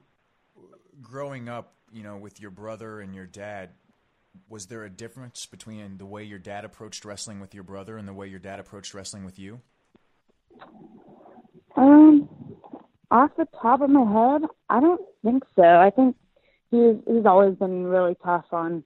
growing 1.01 1.47
up, 1.47 1.75
you 1.93 2.03
know, 2.03 2.17
with 2.17 2.41
your 2.41 2.51
brother 2.51 2.99
and 2.99 3.15
your 3.15 3.25
dad, 3.25 3.69
was 4.49 4.65
there 4.67 4.83
a 4.83 4.89
difference 4.89 5.45
between 5.45 5.97
the 5.97 6.05
way 6.05 6.23
your 6.25 6.37
dad 6.37 6.65
approached 6.65 7.05
wrestling 7.05 7.39
with 7.39 7.53
your 7.55 7.63
brother 7.63 7.97
and 7.97 8.07
the 8.07 8.13
way 8.13 8.27
your 8.27 8.39
dad 8.39 8.59
approached 8.59 8.93
wrestling 8.93 9.23
with 9.23 9.39
you? 9.39 9.61
Um, 11.75 12.29
off 13.11 13.31
the 13.37 13.47
top 13.61 13.81
of 13.81 13.89
my 13.89 14.01
head, 14.01 14.41
I 14.69 14.79
don't 14.79 15.01
think 15.23 15.43
so. 15.55 15.63
I 15.63 15.89
think 15.89 16.15
he's 16.71 16.95
he's 17.07 17.25
always 17.25 17.55
been 17.55 17.85
really 17.85 18.15
tough 18.23 18.45
on 18.51 18.83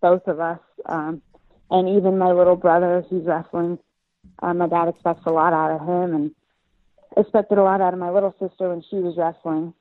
both 0.00 0.26
of 0.26 0.40
us, 0.40 0.60
um, 0.86 1.22
and 1.70 1.88
even 1.88 2.18
my 2.18 2.32
little 2.32 2.56
brother. 2.56 3.04
He's 3.08 3.24
wrestling. 3.24 3.78
Uh, 4.42 4.54
my 4.54 4.68
dad 4.68 4.88
expects 4.88 5.22
a 5.26 5.30
lot 5.30 5.52
out 5.52 5.80
of 5.80 5.80
him, 5.80 6.14
and 6.14 6.34
expected 7.16 7.58
a 7.58 7.62
lot 7.62 7.80
out 7.80 7.92
of 7.92 8.00
my 8.00 8.10
little 8.10 8.34
sister 8.40 8.70
when 8.70 8.82
she 8.88 8.96
was 8.96 9.16
wrestling. 9.16 9.74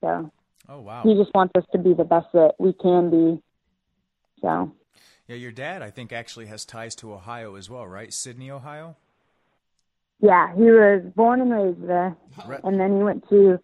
So 0.00 0.30
Oh 0.68 0.80
wow! 0.80 1.02
he 1.02 1.14
just 1.14 1.34
wants 1.34 1.52
us 1.56 1.64
to 1.72 1.78
be 1.78 1.94
the 1.94 2.04
best 2.04 2.28
that 2.32 2.54
we 2.58 2.72
can 2.72 3.10
be. 3.10 3.42
So 4.40 4.74
Yeah, 5.28 5.36
your 5.36 5.52
dad, 5.52 5.82
I 5.82 5.90
think, 5.90 6.12
actually 6.12 6.46
has 6.46 6.64
ties 6.64 6.94
to 6.96 7.12
Ohio 7.12 7.54
as 7.56 7.68
well, 7.70 7.86
right? 7.86 8.12
Sidney, 8.12 8.50
Ohio. 8.50 8.96
Yeah, 10.22 10.54
he 10.54 10.62
was 10.62 11.02
born 11.16 11.40
and 11.40 11.52
raised 11.52 11.86
there, 11.86 12.16
Re- 12.46 12.60
and 12.62 12.78
then 12.78 12.96
he 12.96 13.02
went 13.02 13.28
to 13.28 13.58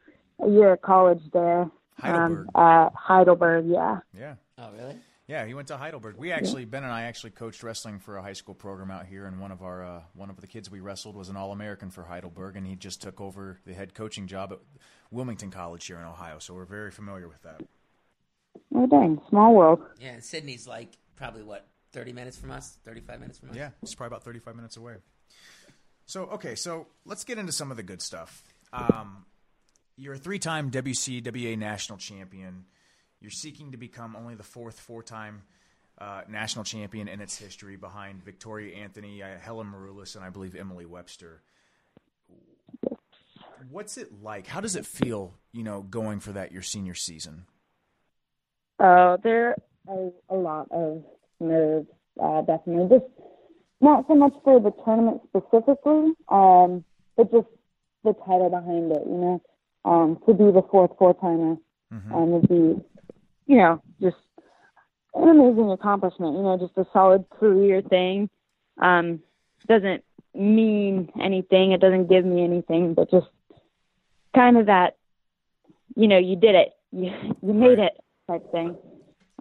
a 0.44 0.48
year 0.48 0.72
of 0.72 0.82
college 0.82 1.22
there. 1.32 1.70
Heidelberg. 1.98 2.48
Um, 2.54 2.62
at 2.62 2.92
Heidelberg, 2.94 3.66
yeah. 3.66 4.00
Yeah. 4.12 4.34
Oh, 4.58 4.70
really? 4.72 4.96
Yeah, 5.28 5.44
he 5.44 5.52
went 5.54 5.68
to 5.68 5.76
Heidelberg. 5.76 6.16
We 6.16 6.32
actually 6.32 6.64
Ben 6.64 6.84
and 6.84 6.92
I 6.92 7.02
actually 7.02 7.30
coached 7.30 7.62
wrestling 7.62 7.98
for 7.98 8.16
a 8.16 8.22
high 8.22 8.32
school 8.32 8.54
program 8.54 8.90
out 8.90 9.06
here, 9.06 9.26
and 9.26 9.38
one 9.38 9.52
of 9.52 9.62
our 9.62 9.84
uh, 9.84 10.00
one 10.14 10.30
of 10.30 10.40
the 10.40 10.46
kids 10.46 10.70
we 10.70 10.80
wrestled 10.80 11.14
was 11.14 11.28
an 11.28 11.36
All 11.36 11.52
American 11.52 11.90
for 11.90 12.04
Heidelberg, 12.04 12.56
and 12.56 12.66
he 12.66 12.74
just 12.76 13.02
took 13.02 13.20
over 13.20 13.58
the 13.66 13.74
head 13.74 13.94
coaching 13.94 14.26
job 14.26 14.52
at 14.52 14.58
Wilmington 15.10 15.50
College 15.50 15.86
here 15.86 15.98
in 15.98 16.04
Ohio. 16.06 16.38
So 16.38 16.54
we're 16.54 16.64
very 16.64 16.90
familiar 16.90 17.28
with 17.28 17.42
that. 17.42 17.62
Oh 18.74 18.86
dang, 18.86 19.20
small 19.28 19.54
world. 19.54 19.80
Yeah, 20.00 20.18
Sidney's 20.20 20.66
like 20.66 20.96
probably 21.14 21.42
what 21.42 21.66
thirty 21.92 22.12
minutes 22.12 22.38
from 22.38 22.50
us, 22.50 22.78
thirty-five 22.84 23.20
minutes 23.20 23.38
from 23.38 23.50
us. 23.50 23.56
Yeah, 23.56 23.70
it's 23.82 23.94
probably 23.94 24.14
about 24.14 24.24
thirty 24.24 24.38
five 24.38 24.56
minutes 24.56 24.78
away. 24.78 24.94
So 26.08 26.22
okay, 26.22 26.54
so 26.54 26.86
let's 27.04 27.22
get 27.22 27.36
into 27.36 27.52
some 27.52 27.70
of 27.70 27.76
the 27.76 27.82
good 27.82 28.00
stuff. 28.00 28.42
Um, 28.72 29.26
you're 29.98 30.14
a 30.14 30.18
three 30.18 30.38
time 30.38 30.70
WCWA 30.70 31.58
national 31.58 31.98
champion. 31.98 32.64
You're 33.20 33.30
seeking 33.30 33.72
to 33.72 33.76
become 33.76 34.16
only 34.16 34.34
the 34.34 34.42
fourth 34.42 34.80
four 34.80 35.02
time 35.02 35.42
uh, 35.98 36.22
national 36.26 36.64
champion 36.64 37.08
in 37.08 37.20
its 37.20 37.36
history, 37.36 37.76
behind 37.76 38.24
Victoria 38.24 38.74
Anthony, 38.76 39.22
uh, 39.22 39.36
Helen 39.38 39.66
Maroulis, 39.70 40.16
and 40.16 40.24
I 40.24 40.30
believe 40.30 40.56
Emily 40.56 40.86
Webster. 40.86 41.42
What's 43.70 43.98
it 43.98 44.22
like? 44.22 44.46
How 44.46 44.62
does 44.62 44.76
it 44.76 44.86
feel, 44.86 45.34
you 45.52 45.62
know, 45.62 45.82
going 45.82 46.20
for 46.20 46.32
that 46.32 46.52
your 46.52 46.62
senior 46.62 46.94
season? 46.94 47.44
Uh, 48.78 49.18
there 49.22 49.56
are 49.86 50.10
a 50.30 50.34
lot 50.34 50.68
of 50.70 51.04
nerves, 51.38 51.88
uh, 52.22 52.40
definitely. 52.40 52.98
Just 52.98 53.27
not 53.80 54.06
so 54.08 54.14
much 54.14 54.32
for 54.44 54.60
the 54.60 54.72
tournament 54.84 55.20
specifically, 55.28 56.12
um, 56.28 56.84
but 57.16 57.30
just 57.30 57.46
the 58.04 58.12
title 58.24 58.50
behind 58.50 58.92
it. 58.92 59.02
You 59.06 59.16
know, 59.16 59.42
um, 59.84 60.18
to 60.26 60.34
be 60.34 60.44
the 60.44 60.62
fourth 60.70 60.92
four 60.98 61.14
timer 61.14 61.56
um, 62.14 62.30
would 62.30 62.48
be, 62.48 62.82
you 63.46 63.56
know, 63.56 63.82
just 64.00 64.16
an 65.14 65.28
amazing 65.28 65.70
accomplishment. 65.70 66.36
You 66.36 66.42
know, 66.42 66.58
just 66.58 66.76
a 66.76 66.86
solid 66.92 67.24
career 67.30 67.82
thing. 67.82 68.28
Um, 68.80 69.20
doesn't 69.68 70.02
mean 70.34 71.10
anything. 71.20 71.72
It 71.72 71.80
doesn't 71.80 72.08
give 72.08 72.24
me 72.24 72.42
anything, 72.42 72.94
but 72.94 73.10
just 73.10 73.28
kind 74.34 74.56
of 74.56 74.66
that, 74.66 74.96
you 75.94 76.08
know, 76.08 76.18
you 76.18 76.36
did 76.36 76.54
it. 76.54 76.74
You 76.90 77.12
you 77.42 77.52
made 77.52 77.78
it 77.78 77.96
type 78.26 78.50
thing. 78.50 78.76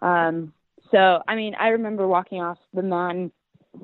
Um, 0.01 0.53
so, 0.91 1.21
I 1.27 1.35
mean, 1.35 1.55
I 1.55 1.69
remember 1.69 2.07
walking 2.07 2.41
off 2.41 2.57
the 2.73 2.83
mountain, 2.83 3.31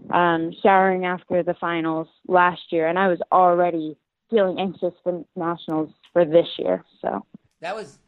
um, 0.10 0.52
showering 0.62 1.06
after 1.06 1.44
the 1.44 1.54
finals 1.56 2.08
last 2.28 2.62
year, 2.72 2.88
and 2.88 2.98
I 3.00 3.08
was 3.08 3.20
already 3.32 3.98
feeling 4.30 4.60
anxious 4.60 4.94
for 5.04 5.24
nationals 5.36 5.92
for 6.12 6.26
this 6.26 6.48
year. 6.58 6.84
So, 7.02 7.26
That 7.62 7.76
was 7.76 8.00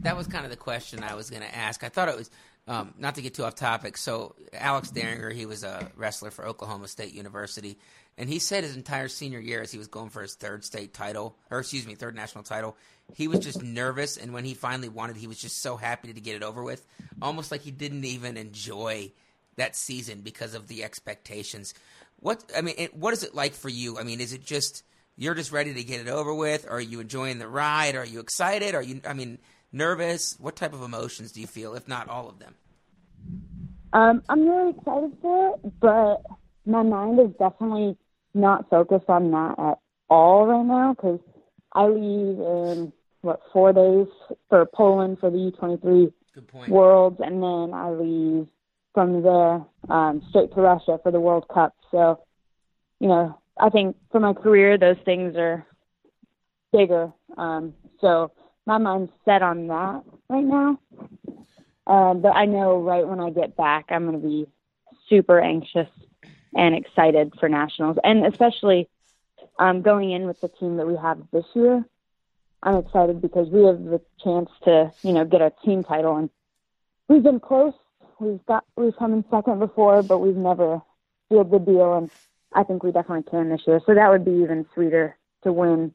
that 0.00 0.16
was 0.16 0.26
kind 0.26 0.44
of 0.44 0.50
the 0.50 0.56
question 0.56 1.02
I 1.02 1.14
was 1.14 1.30
going 1.30 1.42
to 1.42 1.54
ask. 1.54 1.82
I 1.82 1.88
thought 1.88 2.08
it 2.08 2.16
was 2.16 2.30
um, 2.68 2.94
not 2.98 3.14
to 3.16 3.22
get 3.22 3.34
too 3.34 3.44
off 3.44 3.54
topic. 3.54 3.96
So 3.96 4.34
Alex 4.52 4.90
Dieringer, 4.90 5.32
he 5.32 5.46
was 5.46 5.64
a 5.64 5.90
wrestler 5.96 6.30
for 6.30 6.46
Oklahoma 6.46 6.88
State 6.88 7.12
University, 7.12 7.78
and 8.16 8.28
he 8.28 8.38
said 8.38 8.64
his 8.64 8.76
entire 8.76 9.08
senior 9.08 9.40
year, 9.40 9.62
as 9.62 9.72
he 9.72 9.78
was 9.78 9.88
going 9.88 10.10
for 10.10 10.22
his 10.22 10.34
third 10.34 10.64
state 10.64 10.92
title, 10.92 11.36
or 11.50 11.60
excuse 11.60 11.86
me, 11.86 11.94
third 11.94 12.14
national 12.14 12.44
title, 12.44 12.76
he 13.14 13.26
was 13.26 13.40
just 13.40 13.62
nervous. 13.62 14.16
And 14.16 14.32
when 14.32 14.44
he 14.44 14.54
finally 14.54 14.88
won 14.88 15.10
it, 15.10 15.16
he 15.16 15.26
was 15.26 15.38
just 15.38 15.62
so 15.62 15.76
happy 15.76 16.12
to 16.12 16.20
get 16.20 16.36
it 16.36 16.42
over 16.42 16.62
with, 16.62 16.86
almost 17.20 17.50
like 17.50 17.62
he 17.62 17.70
didn't 17.70 18.04
even 18.04 18.36
enjoy 18.36 19.12
that 19.56 19.76
season 19.76 20.20
because 20.20 20.54
of 20.54 20.68
the 20.68 20.84
expectations. 20.84 21.74
What 22.20 22.44
I 22.56 22.60
mean, 22.60 22.74
it, 22.78 22.96
what 22.96 23.12
is 23.12 23.22
it 23.22 23.34
like 23.34 23.52
for 23.52 23.68
you? 23.68 23.98
I 23.98 24.02
mean, 24.02 24.20
is 24.20 24.32
it 24.32 24.44
just 24.44 24.82
you're 25.16 25.34
just 25.34 25.52
ready 25.52 25.74
to 25.74 25.84
get 25.84 26.00
it 26.00 26.08
over 26.08 26.34
with? 26.34 26.66
Or 26.66 26.72
Are 26.72 26.80
you 26.80 27.00
enjoying 27.00 27.38
the 27.38 27.48
ride? 27.48 27.94
Are 27.96 28.04
you 28.04 28.20
excited? 28.20 28.74
Are 28.74 28.82
you, 28.82 29.00
I 29.06 29.12
mean, 29.12 29.38
nervous? 29.72 30.36
What 30.38 30.56
type 30.56 30.72
of 30.72 30.82
emotions 30.82 31.32
do 31.32 31.40
you 31.40 31.46
feel, 31.46 31.74
if 31.74 31.86
not 31.86 32.08
all 32.08 32.28
of 32.28 32.38
them? 32.38 32.54
um, 33.92 34.22
I'm 34.28 34.48
really 34.48 34.70
excited 34.70 35.12
for 35.20 35.54
it, 35.54 35.72
but 35.80 36.22
my 36.64 36.82
mind 36.82 37.20
is 37.20 37.30
definitely 37.38 37.96
not 38.34 38.68
focused 38.70 39.08
on 39.08 39.30
that 39.32 39.58
at 39.58 39.78
all 40.08 40.46
right 40.46 40.64
now 40.64 40.94
because 40.94 41.20
I 41.74 41.86
leave 41.86 42.38
in 42.38 42.92
what 43.20 43.40
four 43.52 43.72
days 43.72 44.06
for 44.48 44.66
Poland 44.74 45.18
for 45.20 45.30
the 45.30 45.52
U23 45.52 46.12
Good 46.34 46.48
point. 46.48 46.70
Worlds, 46.70 47.20
and 47.20 47.42
then 47.42 47.74
I 47.74 47.90
leave 47.90 48.46
from 48.94 49.22
there 49.22 49.64
um, 49.88 50.22
straight 50.28 50.52
to 50.54 50.60
Russia 50.60 50.98
for 51.02 51.10
the 51.10 51.20
World 51.20 51.46
Cup. 51.52 51.74
So, 51.90 52.20
you 53.00 53.08
know, 53.08 53.38
I 53.58 53.70
think 53.70 53.96
for 54.10 54.20
my 54.20 54.32
career, 54.32 54.78
those 54.78 54.98
things 55.04 55.36
are 55.36 55.66
bigger. 56.72 57.12
Um, 57.36 57.74
so 58.00 58.32
my 58.66 58.78
mind's 58.78 59.12
set 59.24 59.42
on 59.42 59.66
that 59.68 60.02
right 60.28 60.44
now. 60.44 60.78
Um, 61.86 62.20
but 62.20 62.30
I 62.30 62.46
know 62.46 62.80
right 62.80 63.06
when 63.06 63.20
I 63.20 63.30
get 63.30 63.56
back, 63.56 63.86
I'm 63.90 64.06
going 64.06 64.20
to 64.20 64.26
be 64.26 64.46
super 65.08 65.40
anxious 65.40 65.88
and 66.54 66.74
excited 66.74 67.32
for 67.40 67.48
nationals, 67.48 67.96
and 68.04 68.26
especially 68.26 68.88
um, 69.58 69.82
going 69.82 70.12
in 70.12 70.26
with 70.26 70.40
the 70.40 70.48
team 70.48 70.76
that 70.76 70.86
we 70.86 70.96
have 70.96 71.18
this 71.32 71.46
year. 71.54 71.84
I'm 72.62 72.76
excited 72.76 73.20
because 73.20 73.48
we 73.48 73.64
have 73.64 73.82
the 73.82 74.00
chance 74.22 74.50
to, 74.64 74.92
you 75.02 75.12
know, 75.12 75.24
get 75.24 75.40
a 75.40 75.52
team 75.64 75.82
title, 75.82 76.16
and 76.16 76.30
we've 77.08 77.22
been 77.22 77.40
close. 77.40 77.74
We've 78.20 78.44
got 78.46 78.64
we've 78.76 78.96
come 78.96 79.12
in 79.12 79.24
second 79.30 79.58
before, 79.58 80.02
but 80.02 80.18
we've 80.18 80.36
never 80.36 80.80
sealed 81.28 81.50
the 81.50 81.58
deal, 81.58 81.94
and 81.96 82.10
I 82.52 82.62
think 82.62 82.82
we 82.82 82.92
definitely 82.92 83.30
can 83.30 83.48
this 83.48 83.62
year. 83.66 83.80
So 83.86 83.94
that 83.94 84.10
would 84.10 84.24
be 84.24 84.32
even 84.42 84.66
sweeter 84.74 85.16
to 85.44 85.52
win 85.52 85.92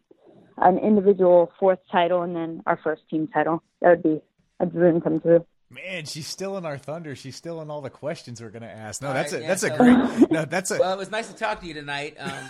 an 0.58 0.78
individual 0.78 1.52
fourth 1.60 1.80
title 1.92 2.24
and 2.24 2.36
then 2.36 2.64
our 2.66 2.80
first 2.84 3.04
team 3.10 3.28
title. 3.28 3.64
That 3.82 3.90
would 3.90 4.04
be 4.04 4.22
a 4.60 4.66
dream 4.66 5.02
come 5.02 5.22
true. 5.22 5.46
Man, 5.70 6.06
she's 6.06 6.28
still 6.28 6.58
in 6.58 6.66
our 6.66 6.78
thunder. 6.78 7.16
She's 7.16 7.36
still 7.36 7.62
in 7.62 7.70
all 7.70 7.82
the 7.82 7.90
questions 7.90 8.42
we're 8.42 8.50
going 8.50 8.62
to 8.62 8.72
ask. 8.72 9.02
No, 9.02 9.12
that's 9.14 9.34
right, 9.34 9.40
a 9.40 9.42
yeah, 9.42 9.48
that's 9.48 9.64
a 9.64 9.70
great. 9.70 10.30
No, 10.32 10.46
that's 10.46 10.72
a. 10.72 10.78
Well, 10.80 10.94
it 10.94 10.98
was 10.98 11.12
nice 11.12 11.28
to 11.28 11.36
talk 11.36 11.60
to 11.60 11.68
you 11.68 11.74
tonight. 11.74 12.16
Um, 12.18 12.50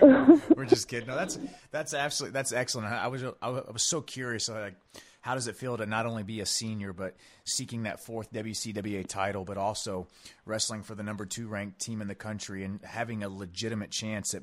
We're 0.00 0.64
just 0.66 0.88
kidding. 0.88 1.08
No, 1.08 1.16
that's 1.16 1.38
that's 1.70 1.94
absolutely 1.94 2.32
that's 2.32 2.52
excellent. 2.52 2.92
I 2.92 3.08
was 3.08 3.22
I 3.40 3.48
was 3.48 3.82
so 3.82 4.00
curious. 4.00 4.48
Uh, 4.48 4.60
like, 4.60 4.74
how 5.20 5.34
does 5.34 5.46
it 5.46 5.56
feel 5.56 5.76
to 5.76 5.86
not 5.86 6.04
only 6.04 6.24
be 6.24 6.40
a 6.40 6.46
senior 6.46 6.92
but 6.92 7.16
seeking 7.44 7.84
that 7.84 8.00
fourth 8.00 8.32
WCWA 8.32 9.06
title, 9.06 9.44
but 9.44 9.56
also 9.56 10.08
wrestling 10.44 10.82
for 10.82 10.94
the 10.94 11.02
number 11.02 11.24
two 11.24 11.46
ranked 11.46 11.80
team 11.80 12.02
in 12.02 12.08
the 12.08 12.14
country 12.14 12.64
and 12.64 12.80
having 12.82 13.22
a 13.22 13.28
legitimate 13.28 13.90
chance 13.90 14.34
at 14.34 14.42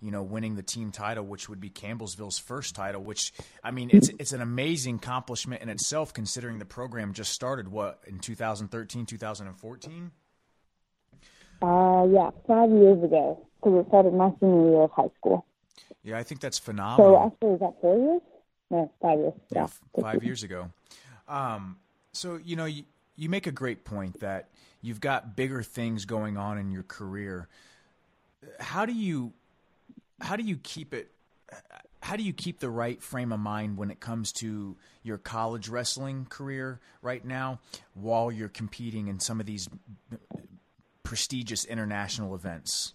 you 0.00 0.10
know 0.10 0.22
winning 0.22 0.54
the 0.54 0.62
team 0.62 0.92
title, 0.92 1.24
which 1.24 1.48
would 1.48 1.60
be 1.60 1.70
Campbellsville's 1.70 2.38
first 2.38 2.74
title. 2.74 3.02
Which 3.02 3.32
I 3.64 3.70
mean, 3.70 3.90
it's 3.92 4.10
it's 4.18 4.32
an 4.32 4.42
amazing 4.42 4.96
accomplishment 4.96 5.62
in 5.62 5.70
itself, 5.70 6.12
considering 6.12 6.58
the 6.58 6.66
program 6.66 7.14
just 7.14 7.32
started 7.32 7.68
what 7.68 8.00
in 8.06 8.18
2013, 8.18 9.06
2014. 9.06 10.10
Uh, 11.60 12.06
yeah, 12.10 12.30
five 12.46 12.70
years 12.70 13.02
ago 13.02 13.44
because 13.58 13.80
it 13.80 13.88
started 13.88 14.14
my 14.14 14.30
senior 14.40 14.70
year 14.70 14.82
of 14.82 14.90
high 14.92 15.10
school. 15.18 15.44
Yeah, 16.02 16.18
I 16.18 16.22
think 16.22 16.40
that's 16.40 16.58
phenomenal. 16.58 17.14
So 17.14 17.26
actually, 17.26 17.54
is 17.54 17.60
that 17.60 17.74
four 17.80 17.98
years? 17.98 18.22
No, 18.70 18.92
five 19.02 19.18
years. 19.18 19.32
Yeah. 19.50 19.64
f- 19.64 19.80
five 20.00 20.22
years 20.22 20.42
ago. 20.42 20.70
Um, 21.26 21.76
so 22.12 22.38
you 22.42 22.56
know, 22.56 22.66
you, 22.66 22.84
you 23.16 23.28
make 23.28 23.46
a 23.46 23.52
great 23.52 23.84
point 23.84 24.20
that 24.20 24.48
you've 24.80 25.00
got 25.00 25.36
bigger 25.36 25.62
things 25.62 26.04
going 26.04 26.36
on 26.36 26.58
in 26.58 26.70
your 26.70 26.84
career. 26.84 27.48
How 28.60 28.86
do 28.86 28.92
you 28.92 29.32
how 30.20 30.36
do 30.36 30.42
you 30.42 30.56
keep 30.56 30.94
it? 30.94 31.10
How 32.00 32.16
do 32.16 32.22
you 32.22 32.32
keep 32.32 32.60
the 32.60 32.70
right 32.70 33.02
frame 33.02 33.32
of 33.32 33.40
mind 33.40 33.76
when 33.76 33.90
it 33.90 33.98
comes 33.98 34.32
to 34.34 34.76
your 35.02 35.18
college 35.18 35.68
wrestling 35.68 36.26
career 36.28 36.80
right 37.02 37.24
now, 37.24 37.58
while 37.94 38.30
you're 38.30 38.48
competing 38.48 39.08
in 39.08 39.18
some 39.18 39.40
of 39.40 39.46
these 39.46 39.68
prestigious 41.08 41.64
international 41.64 42.34
events? 42.34 42.92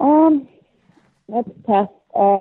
Um, 0.00 0.48
that's 1.28 1.48
tough. 1.64 1.90
Uh, 2.12 2.38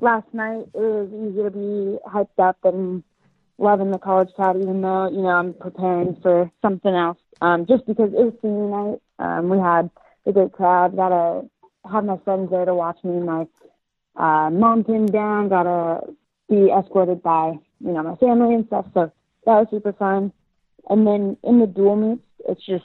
last 0.00 0.28
night 0.32 0.66
it 0.72 0.78
was 0.78 1.08
easy 1.12 1.42
to 1.42 1.50
be 1.50 1.98
hyped 2.08 2.38
up 2.38 2.58
and 2.62 3.02
loving 3.58 3.90
the 3.90 3.98
college 3.98 4.28
crowd, 4.36 4.62
even 4.62 4.80
though 4.80 5.10
you 5.10 5.22
know 5.22 5.30
I'm 5.30 5.54
preparing 5.54 6.18
for 6.22 6.52
something 6.62 6.94
else. 6.94 7.18
Um, 7.40 7.66
just 7.66 7.84
because 7.84 8.12
it 8.12 8.24
was 8.26 8.34
senior 8.42 8.68
night, 8.68 9.00
um, 9.18 9.48
we 9.48 9.58
had 9.58 9.90
a 10.26 10.32
great 10.32 10.52
crowd. 10.52 10.94
Got 10.94 11.08
to 11.08 11.50
have 11.92 12.04
my 12.04 12.16
friends 12.18 12.48
there 12.52 12.64
to 12.64 12.74
watch 12.74 12.98
me. 13.02 13.18
My 13.18 13.44
uh, 14.14 14.50
mom 14.50 14.84
came 14.84 15.06
down. 15.06 15.48
Got 15.48 15.64
to 15.64 16.14
be 16.48 16.70
escorted 16.70 17.24
by 17.24 17.58
you 17.80 17.92
know 17.92 18.04
my 18.04 18.14
family 18.14 18.54
and 18.54 18.68
stuff. 18.68 18.86
So 18.94 19.10
that 19.46 19.52
was 19.52 19.66
super 19.68 19.94
fun. 19.94 20.32
And 20.88 21.04
then 21.04 21.36
in 21.42 21.58
the 21.58 21.66
dual 21.66 21.96
meets, 21.96 22.22
it's 22.48 22.64
just 22.64 22.84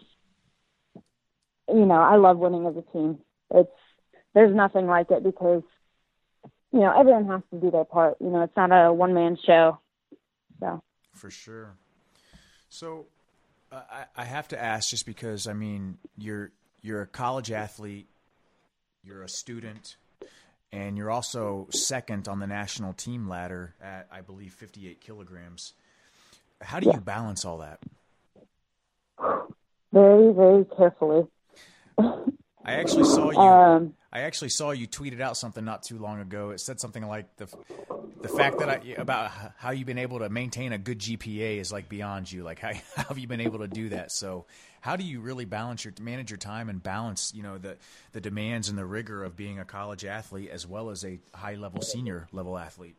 you 1.68 1.86
know 1.86 2.02
I 2.02 2.16
love 2.16 2.38
winning 2.38 2.66
as 2.66 2.76
a 2.76 2.92
team. 2.92 3.20
It's 3.54 3.70
there's 4.34 4.56
nothing 4.56 4.88
like 4.88 5.12
it 5.12 5.24
because 5.24 5.64
you 6.72 6.80
know 6.80 6.94
everyone 6.98 7.28
has 7.28 7.42
to 7.52 7.60
do 7.60 7.72
their 7.72 7.86
part. 7.86 8.18
You 8.20 8.30
know 8.30 8.42
it's 8.42 8.56
not 8.56 8.72
a 8.72 8.92
one 8.94 9.14
man 9.14 9.38
show. 9.46 9.80
So 10.60 10.84
for 11.14 11.30
sure. 11.30 11.76
So 12.70 13.06
uh, 13.72 13.82
I, 13.90 14.06
I 14.16 14.26
have 14.26 14.48
to 14.50 14.62
ask, 14.62 14.90
just 14.90 15.06
because 15.06 15.48
I 15.48 15.54
mean 15.54 15.98
you're 16.18 16.52
you're 16.82 17.02
a 17.02 17.08
college 17.08 17.52
athlete, 17.52 18.08
you're 19.04 19.24
a 19.24 19.30
student, 19.30 19.96
and 20.72 20.98
you're 20.98 21.12
also 21.12 21.68
second 21.72 22.28
on 22.28 22.40
the 22.40 22.48
national 22.48 22.94
team 22.94 23.28
ladder 23.28 23.76
at 23.82 24.08
I 24.12 24.22
believe 24.22 24.54
58 24.54 25.02
kilograms. 25.02 25.74
How 26.62 26.80
do 26.80 26.88
you 26.88 27.00
balance 27.00 27.44
all 27.44 27.58
that? 27.60 27.80
Very, 29.92 30.34
very 30.34 30.66
carefully. 30.78 31.28
I 31.98 32.74
actually 32.74 33.06
saw 33.06 33.32
you. 33.32 33.38
Um, 33.38 33.94
I 34.12 34.22
actually 34.22 34.50
saw 34.50 34.72
you 34.72 34.88
tweeted 34.88 35.20
out 35.20 35.38
something 35.38 35.64
not 35.64 35.84
too 35.84 36.00
long 36.00 36.20
ago. 36.20 36.52
It 36.52 36.60
said 36.60 36.80
something 36.80 37.06
like 37.06 37.36
the 37.38 37.48
the 38.22 38.30
fact 38.30 38.60
that 38.60 38.70
I 38.70 38.96
about 38.98 39.32
how 39.58 39.72
you've 39.72 39.86
been 39.86 39.98
able 39.98 40.20
to 40.20 40.30
maintain 40.30 40.72
a 40.72 40.78
good 40.78 41.00
GPA 41.00 41.60
is 41.60 41.72
like 41.72 41.90
beyond 41.90 42.32
you. 42.32 42.44
Like 42.44 42.60
how, 42.62 42.72
how 42.96 43.04
have 43.04 43.20
you 43.20 43.28
been 43.28 43.42
able 43.42 43.60
to 43.60 43.68
do 43.68 43.90
that? 43.90 44.12
So 44.12 44.46
how 44.82 44.96
do 44.96 45.04
you 45.04 45.20
really 45.20 45.46
balance 45.46 45.84
your 45.84 45.94
manage 46.02 46.32
your 46.32 46.38
time 46.38 46.70
and 46.70 46.82
balance 46.82 47.34
you 47.36 47.44
know 47.44 47.58
the 47.58 47.78
the 48.14 48.22
demands 48.22 48.70
and 48.70 48.78
the 48.78 48.86
rigor 48.86 49.24
of 49.24 49.36
being 49.36 49.60
a 49.60 49.66
college 49.66 50.06
athlete 50.06 50.50
as 50.50 50.66
well 50.66 50.90
as 50.90 51.04
a 51.06 51.20
high 51.34 51.56
level 51.56 51.82
senior 51.82 52.28
level 52.32 52.58
athlete? 52.58 52.96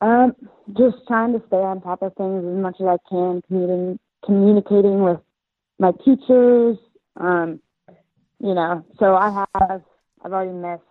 Um, 0.00 0.34
just 0.76 0.96
trying 1.08 1.32
to 1.32 1.42
stay 1.46 1.56
on 1.56 1.80
top 1.80 2.02
of 2.02 2.14
things 2.14 2.44
as 2.44 2.56
much 2.56 2.76
as 2.80 2.86
I 2.86 2.96
can, 3.08 3.42
communicating 3.48 3.98
communicating 4.24 5.02
with 5.02 5.20
my 5.78 5.92
teachers. 6.04 6.78
Um, 7.16 7.60
you 8.40 8.54
know, 8.54 8.84
so 8.98 9.16
I 9.16 9.46
have 9.54 9.82
I've 10.24 10.32
already 10.32 10.52
missed 10.52 10.82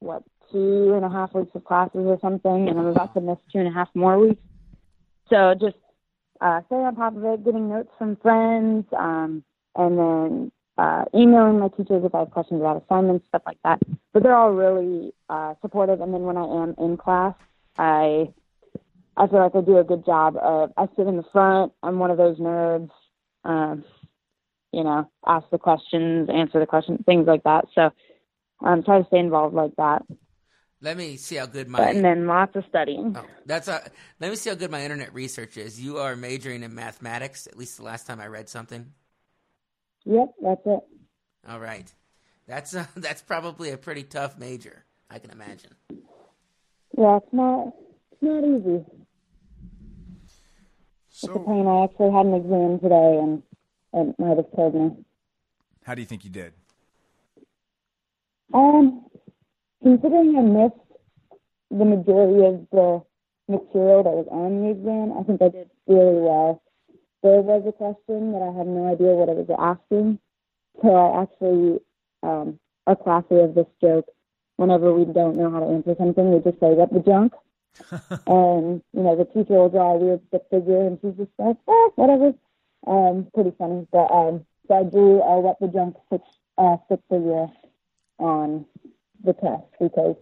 what 0.00 0.22
two 0.52 0.94
and 0.94 1.04
a 1.04 1.10
half 1.10 1.34
weeks 1.34 1.50
of 1.54 1.64
classes 1.64 2.06
or 2.06 2.18
something, 2.20 2.68
and 2.68 2.78
I'm 2.78 2.86
about 2.86 3.14
to 3.14 3.20
miss 3.20 3.38
two 3.52 3.58
and 3.58 3.68
a 3.68 3.72
half 3.72 3.88
more 3.94 4.18
weeks. 4.18 4.40
So 5.28 5.54
just 5.60 5.76
uh, 6.40 6.60
staying 6.66 6.82
on 6.82 6.96
top 6.96 7.16
of 7.16 7.24
it, 7.24 7.44
getting 7.44 7.68
notes 7.68 7.90
from 7.98 8.16
friends, 8.16 8.86
um, 8.96 9.42
and 9.76 9.98
then 9.98 10.52
uh, 10.78 11.04
emailing 11.14 11.58
my 11.58 11.68
teachers 11.68 12.04
if 12.04 12.14
I 12.14 12.20
have 12.20 12.30
questions 12.30 12.60
about 12.60 12.82
assignments, 12.84 13.26
stuff 13.28 13.42
like 13.44 13.58
that. 13.64 13.80
But 14.12 14.22
they're 14.22 14.36
all 14.36 14.52
really 14.52 15.12
uh, 15.28 15.54
supportive. 15.60 16.00
And 16.00 16.14
then 16.14 16.22
when 16.22 16.36
I 16.36 16.44
am 16.44 16.74
in 16.78 16.96
class, 16.96 17.34
I 17.76 18.32
I 19.16 19.26
feel 19.26 19.40
like 19.40 19.56
I 19.56 19.60
do 19.60 19.78
a 19.78 19.84
good 19.84 20.06
job 20.06 20.36
of 20.36 20.72
I 20.76 20.86
sit 20.96 21.06
in 21.06 21.16
the 21.16 21.24
front. 21.32 21.72
I'm 21.82 21.98
one 21.98 22.10
of 22.10 22.16
those 22.16 22.38
nerds. 22.38 22.90
Um, 23.44 23.84
you 24.72 24.84
know, 24.84 25.10
ask 25.26 25.48
the 25.50 25.58
questions, 25.58 26.28
answer 26.32 26.60
the 26.60 26.66
questions, 26.66 27.00
things 27.06 27.26
like 27.26 27.42
that. 27.44 27.66
So 27.74 27.90
um, 28.60 28.82
try 28.82 29.00
to 29.00 29.06
stay 29.06 29.18
involved 29.18 29.54
like 29.54 29.74
that. 29.76 30.02
Let 30.80 30.96
me 30.96 31.16
see 31.16 31.36
how 31.36 31.46
good 31.46 31.68
my 31.68 31.80
and 31.80 32.04
then 32.04 32.26
lots 32.26 32.54
of 32.54 32.64
studying. 32.68 33.16
Oh, 33.18 33.26
that's 33.46 33.66
a, 33.66 33.82
let 34.20 34.30
me 34.30 34.36
see 34.36 34.50
how 34.50 34.56
good 34.56 34.70
my 34.70 34.82
internet 34.82 35.12
research 35.12 35.56
is. 35.56 35.80
You 35.80 35.98
are 35.98 36.14
majoring 36.14 36.62
in 36.62 36.72
mathematics, 36.74 37.48
at 37.48 37.58
least 37.58 37.78
the 37.78 37.82
last 37.82 38.06
time 38.06 38.20
I 38.20 38.28
read 38.28 38.48
something. 38.48 38.92
Yep, 40.04 40.34
that's 40.40 40.60
it. 40.66 40.80
All 41.48 41.58
right, 41.58 41.92
that's 42.46 42.74
a, 42.74 42.88
that's 42.96 43.22
probably 43.22 43.70
a 43.70 43.76
pretty 43.76 44.04
tough 44.04 44.38
major. 44.38 44.84
I 45.10 45.18
can 45.18 45.30
imagine. 45.30 45.74
Yeah, 46.96 47.16
it's 47.16 47.32
not 47.32 47.72
it's 48.12 48.22
not 48.22 48.44
easy. 48.44 48.84
So, 51.08 51.26
it's 51.26 51.36
a 51.36 51.38
pain. 51.40 51.66
I 51.66 51.84
actually 51.84 52.12
had 52.12 52.26
an 52.26 52.34
exam 52.34 52.78
today, 52.78 53.18
and 53.18 53.42
it 53.92 54.14
might 54.18 54.36
have 54.36 54.50
killed 54.54 54.74
me. 54.74 55.04
How 55.84 55.94
do 55.94 56.02
you 56.02 56.06
think 56.06 56.24
you 56.24 56.30
did? 56.30 56.52
Um, 58.52 59.06
considering 59.82 60.36
I 60.36 60.42
missed 60.42 60.74
the 61.70 61.84
majority 61.84 62.44
of 62.44 62.66
the 62.72 63.02
material 63.48 64.02
that 64.02 64.12
was 64.12 64.28
on 64.30 64.62
the 64.62 64.70
exam, 64.70 65.18
I 65.18 65.22
think 65.24 65.42
I 65.42 65.48
did 65.48 65.70
really 65.86 66.20
well. 66.20 66.62
There 67.22 67.40
was 67.40 67.64
a 67.66 67.72
question 67.72 68.32
that 68.32 68.42
I 68.42 68.56
had 68.56 68.66
no 68.66 68.92
idea 68.92 69.12
what 69.14 69.28
it 69.28 69.36
was 69.36 69.50
asking, 69.58 70.18
so 70.80 70.94
I 70.94 71.22
actually 71.22 71.80
um, 72.22 72.58
are 72.86 72.96
classy 72.96 73.40
of 73.40 73.54
this 73.54 73.66
joke. 73.80 74.06
Whenever 74.56 74.92
we 74.92 75.04
don't 75.04 75.36
know 75.36 75.50
how 75.50 75.60
to 75.60 75.66
answer 75.66 75.94
something, 75.98 76.32
we 76.32 76.38
just 76.40 76.60
say 76.60 76.74
"what 76.74 76.92
the 76.92 77.00
junk," 77.00 77.32
and 78.26 78.82
you 78.92 79.02
know 79.02 79.16
the 79.16 79.24
teacher 79.24 79.54
will 79.54 79.68
draw 79.68 79.94
a 79.94 79.98
weird 79.98 80.20
stick 80.28 80.42
figure, 80.50 80.86
and 80.86 80.98
she's 81.00 81.14
just 81.14 81.30
like, 81.38 81.56
"eh, 81.68 81.88
whatever." 81.96 82.34
Um, 82.86 83.26
pretty 83.34 83.52
funny. 83.58 83.86
But 83.92 84.10
um, 84.10 84.46
so 84.66 84.74
I 84.74 84.82
drew 84.84 85.22
a 85.22 85.40
what 85.40 85.58
the 85.60 85.68
junk 85.68 85.96
six 86.10 86.24
uh, 86.56 86.76
six 86.88 87.02
figure 87.10 87.46
on 88.18 88.64
the 89.24 89.32
test 89.32 89.64
because 89.80 90.16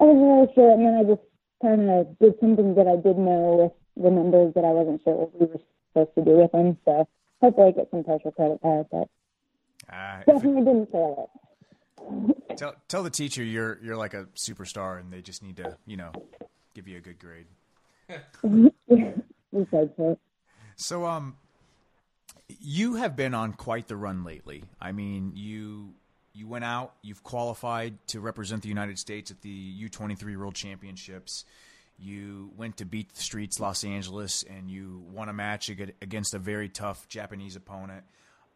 I 0.00 0.04
wasn't 0.04 0.24
really 0.24 0.54
sure, 0.54 0.70
and 0.72 0.86
then 0.86 0.94
I 0.94 1.04
just 1.04 1.22
kind 1.62 1.90
of 1.90 2.18
did 2.18 2.34
something 2.40 2.74
that 2.74 2.88
I 2.88 2.96
did 2.96 3.18
know 3.18 3.72
with 3.96 4.02
the 4.02 4.10
numbers 4.10 4.54
that 4.54 4.64
I 4.64 4.70
wasn't 4.70 5.02
sure 5.04 5.14
what 5.14 5.40
we 5.40 5.46
were 5.46 5.60
supposed 5.92 6.14
to 6.16 6.24
do 6.24 6.38
with 6.38 6.52
them. 6.52 6.76
So 6.84 7.08
hopefully 7.40 7.68
I 7.68 7.70
get 7.72 7.90
some 7.90 8.04
partial 8.04 8.32
credit 8.32 8.58
there, 8.62 8.84
but 8.90 9.08
uh, 9.92 10.18
definitely 10.26 10.62
it, 10.62 10.64
didn't 10.64 10.92
fail 10.92 11.30
it. 11.30 11.30
tell 12.56 12.74
tell 12.88 13.02
the 13.02 13.10
teacher 13.10 13.42
you're 13.42 13.78
you're 13.82 13.96
like 13.96 14.14
a 14.14 14.24
superstar, 14.34 14.98
and 14.98 15.12
they 15.12 15.22
just 15.22 15.42
need 15.42 15.56
to 15.56 15.76
you 15.86 15.96
know 15.96 16.12
give 16.74 16.88
you 16.88 16.98
a 16.98 17.00
good 17.00 17.18
grade. 17.18 17.46
so 20.76 21.06
um 21.06 21.36
you 22.48 22.96
have 22.96 23.16
been 23.16 23.34
on 23.34 23.52
quite 23.52 23.88
the 23.88 23.96
run 23.96 24.24
lately. 24.24 24.64
I 24.80 24.92
mean, 24.92 25.32
you 25.34 25.94
you 26.34 26.48
went 26.48 26.64
out, 26.64 26.94
you've 27.02 27.22
qualified 27.22 27.96
to 28.08 28.20
represent 28.20 28.62
the 28.62 28.68
United 28.68 28.98
States 28.98 29.30
at 29.30 29.40
the 29.40 29.88
U23 29.88 30.36
World 30.36 30.56
Championships. 30.56 31.44
You 31.96 32.50
went 32.56 32.78
to 32.78 32.84
beat 32.84 33.14
the 33.14 33.22
streets 33.22 33.60
Los 33.60 33.84
Angeles 33.84 34.42
and 34.42 34.68
you 34.68 35.04
won 35.12 35.28
a 35.28 35.32
match 35.32 35.68
against 35.68 36.34
a 36.34 36.40
very 36.40 36.68
tough 36.68 37.08
Japanese 37.08 37.54
opponent. 37.54 38.04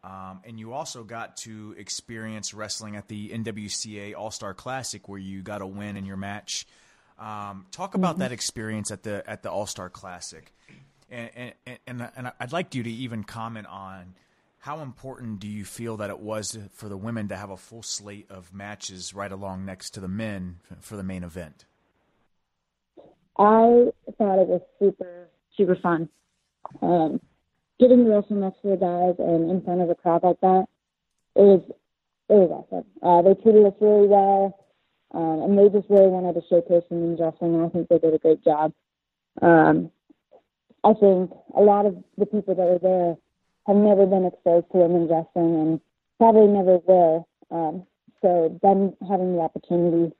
Um, 0.03 0.41
and 0.43 0.59
you 0.59 0.73
also 0.73 1.03
got 1.03 1.37
to 1.37 1.73
experience 1.77 2.53
wrestling 2.53 2.97
at 2.97 3.07
the 3.07 3.29
NWCA 3.29 4.13
All 4.15 4.31
Star 4.31 4.53
Classic, 4.53 5.07
where 5.07 5.19
you 5.19 5.41
got 5.41 5.61
a 5.61 5.67
win 5.67 5.95
in 5.95 6.05
your 6.05 6.17
match. 6.17 6.67
Um, 7.17 7.65
talk 7.71 7.95
about 7.95 8.11
mm-hmm. 8.11 8.21
that 8.21 8.31
experience 8.33 8.91
at 8.91 9.03
the 9.03 9.29
at 9.29 9.43
the 9.43 9.51
All 9.51 9.65
Star 9.65 9.89
Classic 9.89 10.53
and, 11.11 11.53
and, 11.87 12.09
and, 12.15 12.31
I'd 12.39 12.51
like 12.51 12.75
you 12.75 12.83
to 12.83 12.89
even 12.89 13.23
comment 13.23 13.67
on 13.67 14.15
how 14.59 14.79
important 14.81 15.39
do 15.39 15.47
you 15.47 15.63
feel 15.63 15.97
that 15.97 16.09
it 16.09 16.19
was 16.19 16.57
for 16.73 16.89
the 16.89 16.97
women 16.97 17.27
to 17.29 17.37
have 17.37 17.49
a 17.49 17.57
full 17.57 17.81
slate 17.81 18.29
of 18.29 18.53
matches 18.53 19.13
right 19.13 19.31
along 19.31 19.65
next 19.65 19.91
to 19.91 19.99
the 19.99 20.07
men 20.07 20.57
for 20.81 20.97
the 20.97 21.03
main 21.03 21.23
event? 21.23 21.65
I 23.37 23.91
thought 24.17 24.39
it 24.39 24.47
was 24.47 24.61
super, 24.79 25.29
super 25.55 25.77
fun. 25.77 26.09
Um, 26.81 27.21
getting 27.79 28.03
to 28.03 28.11
wrestle 28.11 28.35
next 28.35 28.61
to 28.63 28.69
the 28.69 28.75
guys 28.75 29.15
and 29.17 29.49
in 29.49 29.61
front 29.61 29.81
of 29.81 29.89
a 29.89 29.95
crowd 29.95 30.23
like 30.23 30.41
that, 30.41 30.65
it 31.35 31.41
was, 31.41 31.61
it 32.27 32.33
was 32.33 32.65
awesome. 32.69 32.85
Uh, 33.01 33.21
they 33.21 33.41
treated 33.41 33.65
us 33.65 33.73
really 33.79 34.07
well, 34.07 34.59
um, 35.13 35.43
and 35.43 35.57
they 35.57 35.69
just 35.69 35.89
really 35.89 36.07
wanted 36.07 36.33
to 36.33 36.41
showcase 36.49 36.83
women's 36.89 37.21
wrestling, 37.21 37.55
and 37.55 37.65
I 37.65 37.69
think 37.69 37.87
they 37.87 37.97
did 37.97 38.13
a 38.13 38.19
great 38.19 38.43
job. 38.43 38.73
Um, 39.41 39.89
I 40.83 40.93
think 40.93 41.31
a 41.55 41.61
lot 41.61 41.85
of 41.85 41.95
the 42.17 42.25
people 42.25 42.55
that 42.55 42.65
were 42.65 42.79
there 42.79 43.17
have 43.67 43.75
never 43.75 44.05
been 44.05 44.25
exposed 44.25 44.67
to 44.71 44.77
women's 44.77 45.09
wrestling 45.09 45.55
and 45.55 45.81
probably 46.17 46.47
never 46.47 46.77
will. 46.87 47.27
Um, 47.51 47.85
so 48.21 48.59
them 48.61 48.93
having 49.07 49.35
the 49.35 49.41
opportunity 49.41 50.13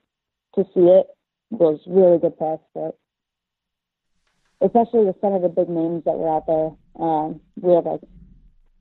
to 0.54 0.64
see 0.74 0.80
it 0.80 1.06
was 1.50 1.80
really 1.86 2.18
good 2.18 2.34
for 2.38 2.54
us. 2.54 2.60
But 2.74 2.98
especially 4.66 5.04
with 5.04 5.20
some 5.20 5.32
of 5.32 5.42
the 5.42 5.48
big 5.48 5.68
names 5.68 6.04
that 6.04 6.18
were 6.18 6.28
out 6.28 6.46
there, 6.46 6.70
um, 7.02 7.40
we 7.60 7.74
had 7.74 7.84
like 7.84 8.00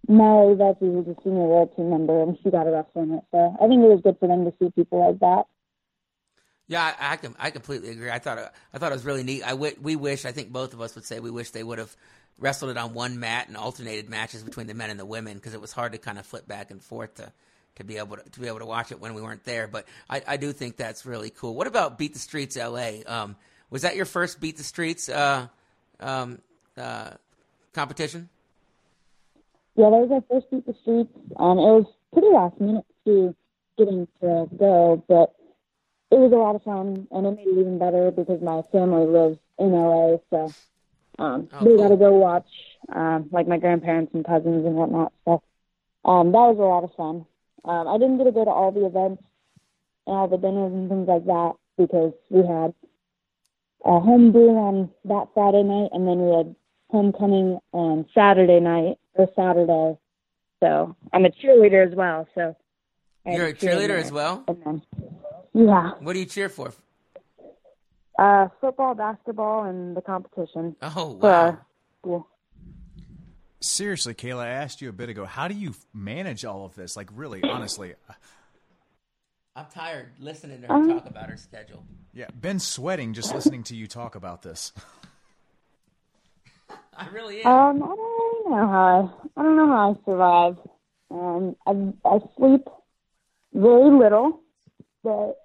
Molly 0.07 0.55
Vesey 0.55 0.89
was 0.89 1.07
a 1.07 1.15
senior 1.23 1.45
world 1.45 1.75
team 1.75 1.91
member, 1.91 2.23
and 2.23 2.37
she 2.41 2.49
got 2.49 2.67
a 2.67 2.71
wrestle 2.71 3.03
in 3.03 3.13
it. 3.13 3.23
So 3.31 3.55
I 3.61 3.67
think 3.67 3.83
it 3.83 3.93
was 3.93 4.01
good 4.03 4.17
for 4.19 4.27
them 4.27 4.43
to 4.45 4.53
see 4.59 4.71
people 4.71 5.05
like 5.05 5.19
that. 5.19 5.45
Yeah, 6.69 6.93
I, 6.99 7.13
I 7.13 7.15
can 7.17 7.35
I 7.37 7.49
completely 7.49 7.89
agree. 7.89 8.09
I 8.09 8.19
thought 8.19 8.37
it, 8.37 8.49
I 8.73 8.77
thought 8.77 8.91
it 8.91 8.95
was 8.95 9.03
really 9.03 9.23
neat. 9.23 9.43
I 9.43 9.49
w- 9.49 9.75
we 9.81 9.97
wish 9.97 10.23
I 10.23 10.31
think 10.31 10.51
both 10.51 10.73
of 10.73 10.79
us 10.79 10.95
would 10.95 11.03
say 11.03 11.19
we 11.19 11.31
wish 11.31 11.49
they 11.49 11.63
would 11.63 11.79
have 11.79 11.93
wrestled 12.37 12.71
it 12.71 12.77
on 12.77 12.93
one 12.93 13.19
mat 13.19 13.47
and 13.47 13.57
alternated 13.57 14.07
matches 14.09 14.43
between 14.43 14.67
the 14.67 14.73
men 14.73 14.89
and 14.89 14.99
the 14.99 15.05
women 15.05 15.35
because 15.35 15.53
it 15.53 15.59
was 15.59 15.73
hard 15.73 15.91
to 15.91 15.97
kind 15.97 16.17
of 16.17 16.25
flip 16.25 16.47
back 16.47 16.71
and 16.71 16.81
forth 16.81 17.15
to 17.15 17.33
to 17.75 17.83
be 17.83 17.97
able 17.97 18.17
to, 18.17 18.29
to 18.29 18.39
be 18.39 18.47
able 18.47 18.59
to 18.59 18.65
watch 18.65 18.91
it 18.91 19.01
when 19.01 19.13
we 19.15 19.21
weren't 19.21 19.43
there. 19.43 19.67
But 19.67 19.87
I, 20.09 20.21
I 20.27 20.37
do 20.37 20.53
think 20.53 20.77
that's 20.77 21.05
really 21.05 21.31
cool. 21.31 21.55
What 21.55 21.67
about 21.67 21.97
Beat 21.97 22.13
the 22.13 22.19
Streets 22.19 22.55
LA? 22.55 22.99
Um, 23.05 23.35
was 23.71 23.81
that 23.81 23.95
your 23.95 24.05
first 24.05 24.39
Beat 24.39 24.57
the 24.57 24.63
Streets 24.63 25.09
uh, 25.09 25.47
um, 25.99 26.39
uh, 26.77 27.11
competition? 27.73 28.29
Yeah, 29.75 29.89
that 29.89 29.97
was 29.97 30.11
our 30.11 30.23
first 30.29 30.51
beat 30.51 30.65
the 30.65 30.75
streets. 30.81 31.13
Um, 31.37 31.57
it 31.57 31.61
was 31.61 31.85
pretty 32.11 32.27
last 32.27 32.59
minute 32.59 32.85
to 33.05 33.33
getting 33.77 34.07
to 34.19 34.49
go, 34.57 35.01
but 35.07 35.33
it 36.11 36.15
was 36.17 36.31
a 36.31 36.35
lot 36.35 36.55
of 36.55 36.63
fun, 36.63 37.07
and 37.11 37.25
it 37.27 37.31
made 37.31 37.47
it 37.47 37.59
even 37.59 37.77
better 37.77 38.11
because 38.11 38.41
my 38.41 38.61
family 38.71 39.05
lives 39.05 39.37
in 39.59 39.71
LA, 39.71 40.17
so 40.29 40.53
um, 41.19 41.49
Oh, 41.53 41.65
we 41.65 41.77
got 41.77 41.89
to 41.89 41.97
go 41.97 42.13
watch, 42.13 42.47
um, 42.93 43.29
like 43.31 43.47
my 43.47 43.57
grandparents 43.57 44.13
and 44.13 44.25
cousins 44.25 44.65
and 44.65 44.75
whatnot. 44.75 45.11
So 45.25 45.41
um, 46.05 46.31
that 46.31 46.37
was 46.37 46.57
a 46.57 46.61
lot 46.61 46.83
of 46.83 46.93
fun. 46.95 47.25
Um, 47.65 47.87
I 47.87 47.97
didn't 47.97 48.17
get 48.17 48.23
to 48.23 48.31
go 48.31 48.45
to 48.45 48.51
all 48.51 48.71
the 48.71 48.85
events 48.85 49.21
and 50.07 50.15
all 50.15 50.27
the 50.27 50.37
dinners 50.37 50.71
and 50.73 50.89
things 50.89 51.07
like 51.07 51.25
that 51.25 51.53
because 51.77 52.13
we 52.29 52.39
had 52.39 52.73
a 53.85 53.99
home 53.99 54.31
brew 54.31 54.55
on 54.57 54.89
that 55.05 55.27
Friday 55.33 55.63
night, 55.63 55.89
and 55.93 56.07
then 56.07 56.19
we 56.19 56.35
had 56.35 56.55
homecoming 56.89 57.59
on 57.71 58.05
Saturday 58.15 58.59
night 58.59 58.97
or 59.13 59.27
Saturday. 59.35 59.97
So 60.61 60.95
I'm 61.13 61.25
a 61.25 61.29
cheerleader 61.29 61.85
as 61.87 61.95
well. 61.95 62.27
So 62.33 62.55
You're 63.25 63.47
a 63.47 63.53
cheerleader 63.53 64.01
as 64.01 64.11
well. 64.11 64.43
And 65.53 65.67
then, 65.67 65.73
yeah, 65.75 65.91
What 65.99 66.13
do 66.13 66.19
you 66.19 66.25
cheer 66.25 66.49
for? 66.49 66.73
uh, 68.17 68.47
football, 68.59 68.95
basketball, 68.95 69.63
and 69.65 69.95
the 69.95 70.01
competition 70.01 70.75
Oh 70.81 71.17
for 71.19 71.27
wow! 71.27 71.29
our 71.29 71.65
school. 72.01 72.27
Seriously, 73.61 74.13
Kayla, 74.13 74.43
I 74.43 74.49
asked 74.49 74.81
you 74.81 74.89
a 74.89 74.93
bit 74.93 75.09
ago. 75.09 75.25
How 75.25 75.47
do 75.47 75.53
you 75.55 75.73
manage 75.93 76.45
all 76.45 76.65
of 76.65 76.75
this? 76.75 76.95
Like, 76.97 77.09
really, 77.13 77.43
honestly, 77.43 77.93
I'm 79.55 79.65
tired 79.73 80.11
listening 80.19 80.61
to 80.61 80.67
her 80.67 80.73
Um, 80.73 80.87
talk 80.89 81.05
about 81.09 81.29
her 81.29 81.37
schedule. 81.37 81.83
yeah. 82.13 82.27
been 82.39 82.59
sweating 82.59 83.13
just 83.13 83.33
listening 83.33 83.63
to 83.63 83.75
you 83.75 83.87
talk 83.87 84.15
about 84.15 84.41
this. 84.41 84.71
I 86.95 87.07
really 87.09 87.41
am. 87.43 87.51
Um, 87.51 87.83
I 87.83 87.87
don't 87.87 87.97
really 87.97 88.49
know 88.49 88.67
how 88.67 89.11
I, 89.35 89.39
I 89.39 89.43
don't 89.43 89.55
know 89.57 89.67
how 89.67 89.91
I 89.91 90.05
survive. 90.05 90.57
Um, 91.11 91.55
I 91.65 91.71
I 92.09 92.19
sleep 92.37 92.67
very 93.53 93.89
little, 93.97 94.41
but 95.03 95.35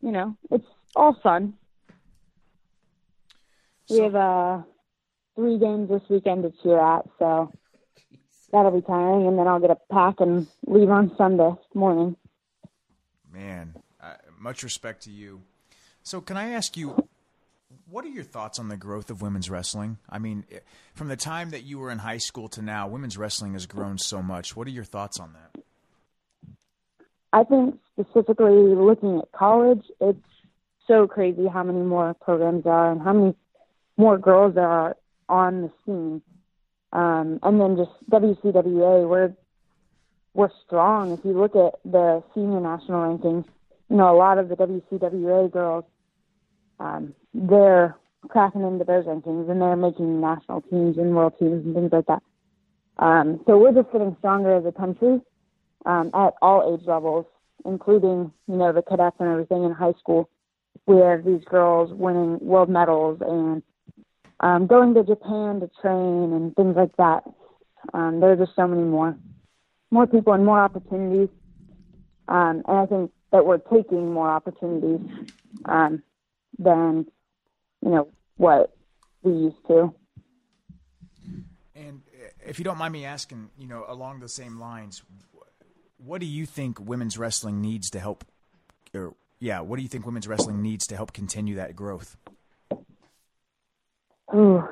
you 0.00 0.12
know 0.12 0.36
it's 0.50 0.66
all 0.96 1.14
fun. 1.22 1.54
We 3.88 3.98
have 4.00 4.14
uh 4.14 4.62
three 5.36 5.58
games 5.58 5.88
this 5.88 6.02
weekend 6.08 6.42
to 6.42 6.52
cheer 6.62 6.80
at, 6.80 7.06
so 7.18 7.52
that'll 8.52 8.70
be 8.70 8.86
tiring. 8.86 9.26
And 9.26 9.38
then 9.38 9.48
I'll 9.48 9.60
get 9.60 9.70
a 9.70 9.78
pack 9.92 10.16
and 10.20 10.46
leave 10.66 10.90
on 10.90 11.14
Sunday 11.16 11.50
morning. 11.74 12.16
Man, 13.32 13.74
uh, 14.02 14.14
much 14.38 14.62
respect 14.62 15.04
to 15.04 15.10
you. 15.10 15.42
So, 16.02 16.20
can 16.20 16.36
I 16.36 16.50
ask 16.50 16.76
you, 16.76 17.06
what 17.88 18.04
are 18.04 18.08
your 18.08 18.24
thoughts 18.24 18.58
on 18.58 18.68
the 18.68 18.76
growth 18.76 19.10
of 19.10 19.22
women's 19.22 19.50
wrestling? 19.50 19.98
I 20.08 20.18
mean, 20.18 20.44
from 20.94 21.08
the 21.08 21.16
time 21.16 21.50
that 21.50 21.62
you 21.62 21.78
were 21.78 21.90
in 21.90 21.98
high 21.98 22.18
school 22.18 22.48
to 22.50 22.62
now, 22.62 22.88
women's 22.88 23.16
wrestling 23.16 23.52
has 23.52 23.66
grown 23.66 23.98
so 23.98 24.22
much. 24.22 24.56
What 24.56 24.66
are 24.66 24.70
your 24.70 24.84
thoughts 24.84 25.20
on 25.20 25.34
that? 25.34 25.62
I 27.32 27.44
think 27.44 27.78
specifically 27.92 28.74
looking 28.74 29.18
at 29.18 29.32
college, 29.32 29.84
it's 30.00 30.18
so 30.86 31.06
crazy 31.06 31.46
how 31.46 31.62
many 31.62 31.80
more 31.80 32.14
programs 32.14 32.64
there 32.64 32.72
are 32.72 32.92
and 32.92 33.00
how 33.00 33.12
many 33.12 33.34
more 33.96 34.18
girls 34.18 34.54
there 34.54 34.68
are 34.68 34.96
on 35.28 35.62
the 35.62 35.70
scene. 35.84 36.22
Um, 36.92 37.38
and 37.42 37.60
then 37.60 37.76
just 37.76 37.92
WCWA, 38.10 39.08
we're 39.08 39.32
we're 40.34 40.50
strong. 40.66 41.12
If 41.12 41.24
you 41.24 41.32
look 41.32 41.54
at 41.54 41.78
the 41.84 42.22
senior 42.34 42.60
national 42.60 43.00
rankings, 43.00 43.44
you 43.88 43.96
know 43.96 44.14
a 44.14 44.16
lot 44.16 44.38
of 44.38 44.48
the 44.48 44.56
WCWA 44.56 45.52
girls, 45.52 45.84
um, 46.80 47.14
they're 47.32 47.96
cracking 48.28 48.62
into 48.62 48.84
those 48.84 49.04
rankings 49.04 49.50
and 49.50 49.60
they're 49.60 49.76
making 49.76 50.20
national 50.20 50.62
teams 50.62 50.98
and 50.98 51.14
world 51.14 51.34
teams 51.38 51.64
and 51.64 51.74
things 51.74 51.92
like 51.92 52.06
that. 52.06 52.22
Um, 52.98 53.40
so 53.46 53.56
we're 53.56 53.72
just 53.72 53.92
getting 53.92 54.16
stronger 54.18 54.56
as 54.56 54.66
a 54.66 54.72
country 54.72 55.20
um, 55.86 56.10
at 56.14 56.34
all 56.42 56.74
age 56.74 56.86
levels, 56.86 57.26
including 57.64 58.32
you 58.48 58.56
know 58.56 58.72
the 58.72 58.82
cadets 58.82 59.16
and 59.18 59.28
everything 59.28 59.64
in 59.64 59.72
high 59.72 59.94
school. 59.98 60.28
We 60.86 60.96
have 60.98 61.24
these 61.24 61.44
girls 61.44 61.92
winning 61.92 62.38
world 62.40 62.68
medals 62.68 63.18
and 63.20 63.62
um, 64.40 64.66
going 64.66 64.94
to 64.94 65.04
Japan 65.04 65.60
to 65.60 65.70
train 65.80 66.32
and 66.32 66.54
things 66.56 66.76
like 66.76 66.96
that. 66.96 67.24
Um, 67.94 68.20
there 68.20 68.32
are 68.32 68.36
just 68.36 68.56
so 68.56 68.66
many 68.66 68.82
more, 68.82 69.16
more 69.90 70.06
people 70.06 70.32
and 70.32 70.44
more 70.44 70.60
opportunities. 70.60 71.28
Um, 72.28 72.62
and 72.66 72.78
I 72.78 72.86
think 72.86 73.10
that 73.32 73.44
we're 73.44 73.58
taking 73.58 74.12
more 74.12 74.30
opportunities 74.30 75.00
um, 75.66 76.02
than 76.58 77.06
you 77.82 77.90
know 77.90 78.08
what 78.36 78.74
we 79.22 79.32
used 79.32 79.66
to. 79.68 79.94
And 81.74 82.02
if 82.44 82.58
you 82.58 82.64
don't 82.64 82.78
mind 82.78 82.92
me 82.92 83.04
asking, 83.04 83.50
you 83.58 83.66
know, 83.66 83.84
along 83.88 84.20
the 84.20 84.28
same 84.28 84.58
lines, 84.58 85.02
what 86.04 86.20
do 86.20 86.26
you 86.26 86.46
think 86.46 86.80
women's 86.80 87.18
wrestling 87.18 87.60
needs 87.60 87.90
to 87.90 88.00
help, 88.00 88.24
or 88.94 89.14
yeah, 89.38 89.60
what 89.60 89.76
do 89.76 89.82
you 89.82 89.88
think 89.88 90.06
women's 90.06 90.28
wrestling 90.28 90.62
needs 90.62 90.86
to 90.88 90.96
help 90.96 91.12
continue 91.12 91.54
that 91.56 91.76
growth? 91.76 92.16
Ooh, 94.34 94.62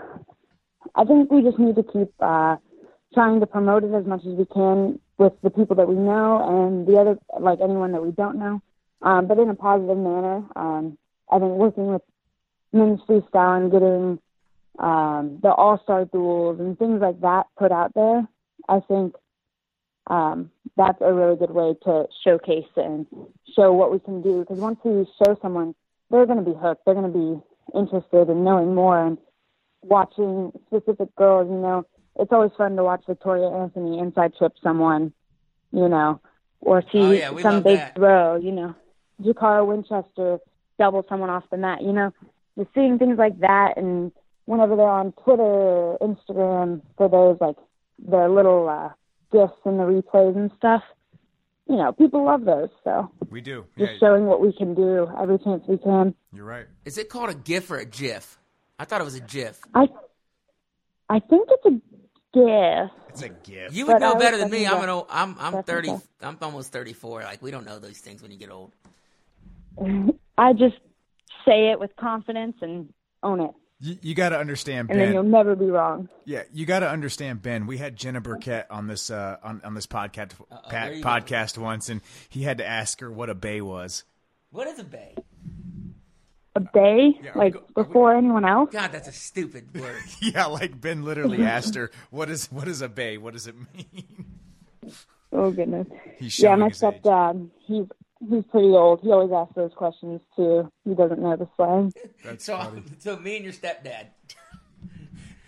I 0.95 1.05
think 1.05 1.31
we 1.31 1.43
just 1.43 1.59
need 1.59 1.77
to 1.77 1.83
keep 1.83 2.13
uh, 2.21 2.57
trying 3.15 3.41
to 3.41 3.47
promote 3.47 3.85
it 3.85 3.93
as 3.93 4.07
much 4.07 4.21
as 4.21 4.35
we 4.35 4.45
can 4.47 5.01
with 5.19 5.33
the 5.43 5.51
people 5.51 5.77
that 5.77 5.89
we 5.89 5.97
know 5.97 6.67
and 6.67 6.87
the 6.87 6.99
other, 6.99 7.19
like 7.41 7.59
anyone 7.61 7.93
that 7.93 8.03
we 8.03 8.13
don't 8.13 8.39
know, 8.39 8.63
um, 9.03 9.27
but 9.27 9.39
in 9.39 9.51
a 9.51 9.55
positive 9.55 9.97
manner. 9.97 10.45
Um, 10.55 10.97
I 11.31 11.39
think 11.39 11.53
working 11.53 11.89
with 11.89 12.03
men's 12.73 13.01
freestyle 13.09 13.61
and 13.61 13.73
getting 13.73 14.19
um, 14.79 15.41
the 15.43 15.51
all 15.51 15.81
star 15.83 16.05
duels 16.05 16.61
and 16.61 16.79
things 16.79 17.01
like 17.01 17.21
that 17.21 17.47
put 17.59 17.73
out 17.73 17.95
there, 17.95 18.27
I 18.69 18.81
think 18.81 19.15
um, 20.09 20.51
that's 20.77 20.99
a 21.01 21.13
really 21.13 21.37
good 21.37 21.51
way 21.51 21.75
to 21.85 22.07
showcase 22.25 22.69
and 22.77 23.07
show 23.55 23.73
what 23.73 23.93
we 23.93 23.99
can 23.99 24.23
do. 24.23 24.41
Because 24.41 24.59
once 24.59 24.79
you 24.85 25.07
show 25.25 25.39
someone, 25.41 25.75
they're 26.11 26.27
going 26.27 26.43
to 26.45 26.51
be 26.51 26.57
hooked. 26.57 26.85
They're 26.85 26.95
going 26.95 27.13
to 27.13 27.19
be 27.19 27.79
interested 27.79 28.31
in 28.31 28.45
knowing 28.45 28.75
more 28.75 29.05
and 29.07 29.19
watching 29.83 30.53
specific 30.67 31.15
girls. 31.17 31.49
You 31.51 31.59
know, 31.59 31.87
it's 32.19 32.33
always 32.33 32.53
fun 32.57 32.77
to 32.77 32.85
watch 32.85 33.05
Victoria 33.07 33.49
Anthony 33.49 33.99
inside 33.99 34.35
trip 34.37 34.55
someone, 34.63 35.13
you 35.73 35.89
know, 35.89 36.21
or 36.61 36.83
see 36.93 36.99
Oh, 36.99 37.11
yeah, 37.11 37.39
some 37.43 37.63
big 37.63 37.79
that. 37.79 37.95
throw. 37.95 38.37
You 38.37 38.53
know, 38.53 38.75
Jacarra 39.23 39.67
Winchester 39.67 40.39
double 40.79 41.05
someone 41.09 41.31
off 41.31 41.45
the 41.51 41.57
mat. 41.57 41.83
You 41.83 41.93
know, 41.93 42.13
just 42.57 42.71
seeing 42.75 42.99
things 42.99 43.19
like 43.19 43.39
that, 43.41 43.77
and 43.77 44.11
whenever 44.47 44.77
they're 44.77 44.89
on 44.89 45.13
Twitter, 45.25 45.97
Instagram, 46.01 46.81
for 46.97 47.09
those 47.09 47.37
like 47.41 47.57
the 48.09 48.29
little 48.29 48.69
uh, 48.69 48.91
gifs 49.33 49.53
and 49.65 49.79
the 49.79 49.85
replays 49.85 50.37
and 50.37 50.51
stuff. 50.57 50.83
You 51.69 51.77
know, 51.77 51.93
people 51.93 52.25
love 52.25 52.45
those. 52.45 52.71
So 52.85 53.11
We 53.31 53.41
do. 53.41 53.67
just 53.77 53.93
Yeah, 53.93 53.99
showing 54.01 54.27
what 54.27 54.41
we 54.41 54.53
can 54.53 54.75
do 54.75 55.09
every 55.21 55.39
chance 55.39 55.65
we 55.69 55.77
can. 55.79 56.15
you're 56.33 56.45
right. 56.47 56.67
Is 56.85 56.97
it 56.99 57.09
called 57.11 57.31
a 57.31 57.35
GIF 57.35 57.71
or 57.71 57.77
a 57.77 57.85
GIF? 57.85 58.39
I 58.79 58.85
thought 58.85 59.01
it 59.01 59.05
was 59.05 59.17
a 59.17 59.21
GIF. 59.21 59.61
I 59.75 59.89
I 61.11 61.21
think 61.21 61.49
it's 61.51 61.67
a 61.67 61.81
GIF. 62.35 62.91
It's 63.11 63.23
a 63.23 63.29
GIF. 63.29 63.75
You 63.75 63.87
would 63.87 63.95
But 63.95 63.99
know 64.01 64.15
was 64.15 64.23
better 64.23 64.37
than 64.39 64.51
me. 64.51 64.67
I'm 64.67 64.77
an 64.77 64.81
that- 64.83 64.89
old, 64.91 65.07
I'm 65.11 65.37
I'm 65.39 65.53
that's 65.55 65.67
thirty. 65.67 65.91
I'm 66.23 66.39
almost 66.41 66.73
thirty 66.73 66.93
four. 66.93 67.23
Like 67.23 67.43
we 67.43 67.51
don't 67.51 67.67
know 67.67 67.79
those 67.79 67.99
things 67.99 68.23
when 68.23 68.31
you 68.31 68.39
get 68.39 68.51
old. 68.51 68.73
I 70.39 70.53
just 70.53 70.77
say 71.45 71.71
it 71.71 71.79
with 71.81 71.95
confidence 71.97 72.57
and 72.63 72.93
own 73.23 73.41
it, 73.41 73.51
You, 73.81 73.97
you 74.03 74.15
got 74.15 74.31
to 74.31 74.39
understand, 74.39 74.89
Ben. 74.89 74.99
and 74.99 75.07
then 75.07 75.15
you'll 75.15 75.23
never 75.23 75.55
be 75.55 75.67
wrong. 75.67 76.09
Yeah, 76.25 76.43
you 76.53 76.67
got 76.67 76.81
to 76.81 76.91
understand, 76.91 77.43
Ben. 77.43 77.67
We 77.67 77.79
had 77.79 77.95
Jenna 77.95 78.21
Burkett 78.21 78.67
on 78.71 78.89
this 78.89 79.09
uh, 79.11 79.37
on 79.43 79.61
on 79.65 79.75
this 79.75 79.87
podcast 79.87 80.33
Uh-oh, 80.51 80.69
pat, 80.69 80.91
there 80.93 81.01
go. 81.01 81.09
podcast 81.09 81.59
once, 81.59 81.89
and 81.89 82.01
he 82.29 82.43
had 82.43 82.59
to 82.59 82.67
ask 82.67 82.99
her 83.01 83.11
what 83.11 83.31
a 83.31 83.35
bay 83.37 83.61
was. 83.61 84.03
What 84.51 84.67
is 84.67 84.79
a 84.81 84.85
bay? 84.85 85.15
A 86.57 86.61
bay, 86.61 87.21
Yeah, 87.23 87.31
are 87.31 87.35
we 87.35 87.41
like 87.41 87.53
go- 87.53 87.61
are 87.61 87.65
we- 87.77 87.83
before 87.85 88.17
anyone 88.17 88.45
else. 88.45 88.71
God, 88.73 88.91
that's 88.91 89.07
a 89.07 89.13
stupid 89.13 89.73
word. 89.79 90.03
Yeah, 90.21 90.47
like 90.47 90.81
Ben 90.81 91.05
literally 91.05 91.43
asked 91.45 91.77
her, 91.77 91.93
"What 92.11 92.29
is 92.31 92.51
what 92.51 92.67
is 92.67 92.81
a 92.83 92.89
bay? 92.89 93.17
What 93.17 93.35
does 93.35 93.47
it 93.47 93.55
mean?" 93.75 94.25
Oh 95.33 95.51
goodness. 95.53 95.87
He's 96.19 96.37
Yeah, 96.39 96.49
showing 96.51 96.61
my 96.61 96.69
his 96.71 96.83
age. 96.83 96.95
stepdad. 97.03 97.51
He's 97.67 97.87
he's 98.21 98.45
pretty 98.51 98.69
old. 98.69 99.01
He 99.03 99.11
always 99.11 99.33
asks 99.33 99.55
those 99.55 99.73
questions 99.77 100.21
too. 100.37 100.71
He 100.85 100.95
doesn't 100.95 101.21
know 101.21 101.37
the 101.37 101.49
slang. 101.57 101.93
That's 102.25 102.45
so 102.45 102.57
funny. 102.59 102.83
so 102.99 103.17
me 103.17 103.37
and 103.37 103.45
your 103.45 103.53
stepdad. 103.55 104.07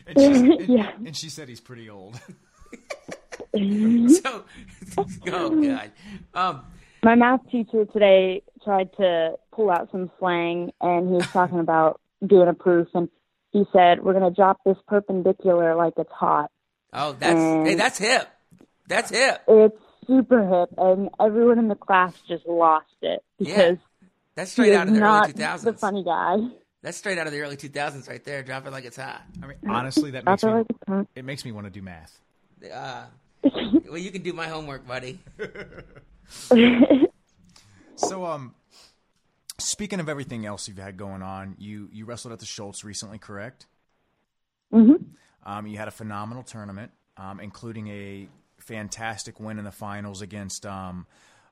And 0.06 0.18
she, 0.18 0.24
and, 0.26 0.68
Yeah. 0.68 0.90
and 0.96 1.16
she 1.16 1.28
said 1.28 1.48
he's 1.48 1.60
pretty 1.60 1.88
old. 1.90 2.18
so, 3.54 4.44
oh 5.28 5.50
god. 5.64 5.90
Um, 6.34 6.64
My 7.02 7.14
math 7.14 7.40
teacher 7.50 7.84
today 7.86 8.42
tried 8.64 8.92
to 8.98 9.32
pull 9.52 9.70
out 9.70 9.88
some 9.90 10.10
slang, 10.18 10.72
and 10.80 11.08
he 11.08 11.14
was 11.14 11.26
talking 11.28 11.58
about 11.58 12.00
doing 12.26 12.48
a 12.48 12.54
proof, 12.54 12.88
and 12.94 13.08
he 13.52 13.64
said, 13.72 14.02
"We're 14.02 14.12
going 14.12 14.28
to 14.28 14.34
drop 14.34 14.58
this 14.64 14.76
perpendicular 14.86 15.74
like 15.74 15.94
it's 15.96 16.12
hot." 16.12 16.50
oh, 16.92 17.12
that's 17.18 17.34
Mm. 17.38 17.66
hey, 17.66 17.74
that's 17.76 17.98
hip. 17.98 18.28
That's 18.88 19.10
hip. 19.10 19.42
It's 19.48 19.76
super 20.10 20.42
hip, 20.46 20.70
and 20.76 21.08
everyone 21.20 21.58
in 21.58 21.68
the 21.68 21.74
class 21.76 22.12
just 22.28 22.46
lost 22.46 22.86
it 23.02 23.22
because 23.38 23.78
That's 24.34 24.50
straight 24.50 24.72
is 24.72 24.76
out 24.76 24.88
of 24.88 24.94
the 24.94 25.00
not 25.00 25.24
early 25.24 25.32
2000s. 25.34 25.62
the 25.62 25.72
funny 25.74 26.02
guy. 26.04 26.36
That's 26.82 26.96
straight 26.96 27.18
out 27.18 27.26
of 27.26 27.32
the 27.32 27.40
early 27.40 27.56
two 27.56 27.68
thousands, 27.68 28.08
right 28.08 28.22
there. 28.24 28.42
Drop 28.42 28.66
it 28.66 28.70
like 28.72 28.84
it's 28.84 28.96
hot. 28.96 29.22
I 29.42 29.46
mean, 29.46 29.58
honestly, 29.68 30.10
that 30.12 30.24
makes 30.24 30.42
me, 30.42 30.50
like 30.52 31.06
it 31.14 31.24
makes 31.24 31.44
me 31.44 31.52
want 31.52 31.66
to 31.66 31.70
do 31.70 31.82
math. 31.82 32.18
Uh, 32.74 33.04
well, 33.88 33.98
you 33.98 34.10
can 34.10 34.22
do 34.22 34.32
my 34.32 34.48
homework, 34.48 34.86
buddy. 34.86 35.18
So, 37.96 38.24
um, 38.24 38.54
speaking 39.58 40.00
of 40.00 40.08
everything 40.08 40.46
else 40.46 40.68
you've 40.68 40.78
had 40.78 40.96
going 40.96 41.22
on, 41.22 41.56
you 41.58 41.88
you 41.92 42.04
wrestled 42.06 42.32
at 42.32 42.38
the 42.38 42.46
Schultz 42.46 42.82
recently, 42.84 43.18
correct? 43.18 43.66
hmm 44.72 44.94
Um, 45.44 45.66
you 45.66 45.76
had 45.76 45.88
a 45.88 45.90
phenomenal 45.90 46.42
tournament, 46.42 46.92
um, 47.18 47.40
including 47.40 47.88
a 47.88 48.28
fantastic 48.70 49.40
win 49.40 49.58
in 49.58 49.64
the 49.64 49.72
finals 49.72 50.22
against 50.22 50.64
um, 50.64 51.06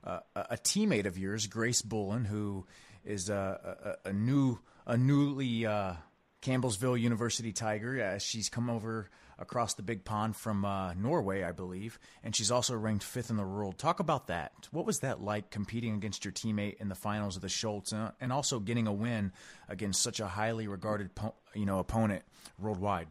a, 0.05 0.21
a 0.35 0.45
a 0.51 0.57
teammate 0.57 1.05
of 1.05 1.17
yours, 1.17 1.47
Grace 1.47 1.81
Bullen, 1.81 2.23
who 2.23 2.65
is 3.03 3.29
a, 3.29 3.97
a, 4.05 4.09
a 4.09 4.13
new 4.13 4.59
a 4.87 4.95
newly 4.95 5.65
uh, 5.65 5.93
Campbellsville 6.41 6.99
University 6.99 7.51
Tiger. 7.51 8.01
Uh, 8.01 8.17
she's 8.19 8.47
come 8.47 8.69
over 8.69 9.09
across 9.37 9.73
the 9.73 9.83
big 9.83 10.05
pond 10.05 10.35
from 10.35 10.63
uh, 10.63 10.93
Norway, 10.93 11.43
I 11.43 11.51
believe, 11.51 11.99
and 12.23 12.33
she's 12.35 12.51
also 12.51 12.75
ranked 12.75 13.03
fifth 13.03 13.29
in 13.29 13.37
the 13.37 13.43
world. 13.45 13.77
Talk 13.77 13.99
about 13.99 14.27
that. 14.27 14.51
What 14.71 14.85
was 14.85 14.99
that 14.99 15.21
like 15.21 15.49
competing 15.49 15.95
against 15.95 16.23
your 16.23 16.31
teammate 16.31 16.77
in 16.79 16.87
the 16.87 16.95
finals 16.95 17.35
of 17.35 17.41
the 17.41 17.49
Schultz, 17.49 17.91
uh, 17.91 18.11
and 18.21 18.31
also 18.31 18.59
getting 18.59 18.87
a 18.87 18.93
win 18.93 19.33
against 19.67 20.01
such 20.01 20.21
a 20.21 20.27
highly 20.27 20.67
regarded, 20.67 21.15
po- 21.15 21.35
you 21.53 21.65
know, 21.65 21.79
opponent 21.79 22.23
worldwide? 22.57 23.07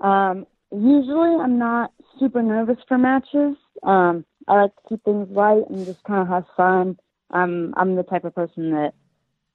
Um, 0.00 0.46
usually, 0.72 1.36
I'm 1.36 1.58
not 1.58 1.92
super 2.18 2.42
nervous 2.42 2.78
for 2.88 2.98
matches. 2.98 3.56
Um, 3.82 4.24
I 4.48 4.62
like 4.62 4.74
to 4.76 4.88
keep 4.88 5.04
things 5.04 5.28
light 5.30 5.64
and 5.70 5.86
just 5.86 6.02
kind 6.04 6.22
of 6.22 6.28
have 6.28 6.44
fun. 6.56 6.98
Um, 7.30 7.74
I'm 7.76 7.96
the 7.96 8.02
type 8.02 8.24
of 8.24 8.34
person 8.34 8.70
that 8.72 8.92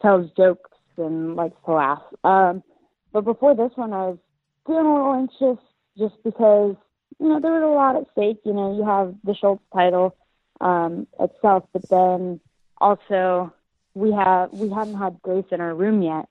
tells 0.01 0.29
jokes 0.37 0.71
and 0.97 1.35
likes 1.35 1.57
to 1.65 1.73
laugh. 1.73 2.01
Um, 2.23 2.63
but 3.11 3.21
before 3.21 3.55
this 3.55 3.71
one, 3.75 3.93
I 3.93 4.07
was 4.07 4.17
feeling 4.65 4.85
a 4.85 4.93
little 4.93 5.13
anxious 5.13 5.63
just 5.97 6.15
because 6.23 6.75
you 7.19 7.29
know 7.29 7.39
there 7.39 7.51
was 7.51 7.63
a 7.63 7.67
lot 7.67 7.95
at 7.95 8.11
stake. 8.11 8.41
You 8.45 8.53
know, 8.53 8.75
you 8.75 8.85
have 8.85 9.15
the 9.23 9.35
Schultz 9.35 9.63
title 9.73 10.15
um, 10.61 11.07
itself, 11.19 11.65
but 11.73 11.83
then 11.89 12.39
also 12.79 13.53
we 13.93 14.11
have 14.11 14.51
we 14.51 14.69
haven't 14.69 14.97
had 14.97 15.21
Grace 15.21 15.45
in 15.51 15.61
our 15.61 15.75
room 15.75 16.01
yet. 16.01 16.25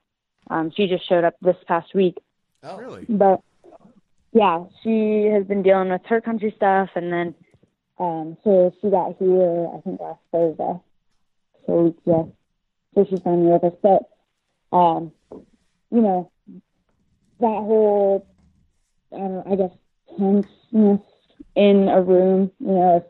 Um, 0.51 0.72
she 0.76 0.87
just 0.87 1.09
showed 1.09 1.24
up 1.24 1.35
this 1.41 1.57
past 1.66 1.95
week, 1.95 2.18
Oh, 2.62 2.76
Really? 2.76 3.07
but 3.09 3.41
yeah, 4.35 4.64
she 4.82 5.30
has 5.32 5.45
been 5.47 5.62
dealing 5.62 5.91
with 5.91 6.03
her 6.07 6.20
country 6.20 6.53
stuff, 6.57 6.91
and 6.97 7.12
then 7.12 7.35
um, 7.99 8.37
so 8.43 8.74
she 8.82 8.91
got 8.91 9.16
here 9.18 9.68
I 9.72 9.80
think 9.80 10.01
last 10.01 10.18
Thursday. 10.32 10.80
So 11.66 11.95
yeah, 12.05 12.24
so 12.95 13.07
she's 13.09 13.20
finally 13.22 13.53
with 13.53 13.64
us. 13.64 13.78
But 13.80 14.76
um, 14.76 15.12
you 15.93 16.01
know, 16.01 16.32
that 17.39 17.47
whole 17.47 18.26
I, 19.12 19.18
don't, 19.18 19.47
I 19.53 19.55
guess 19.55 19.70
tenseness 20.18 21.01
in 21.55 21.89
a 21.89 22.03
room, 22.03 22.51
you 22.59 22.72
know, 22.72 22.97
if 22.97 23.05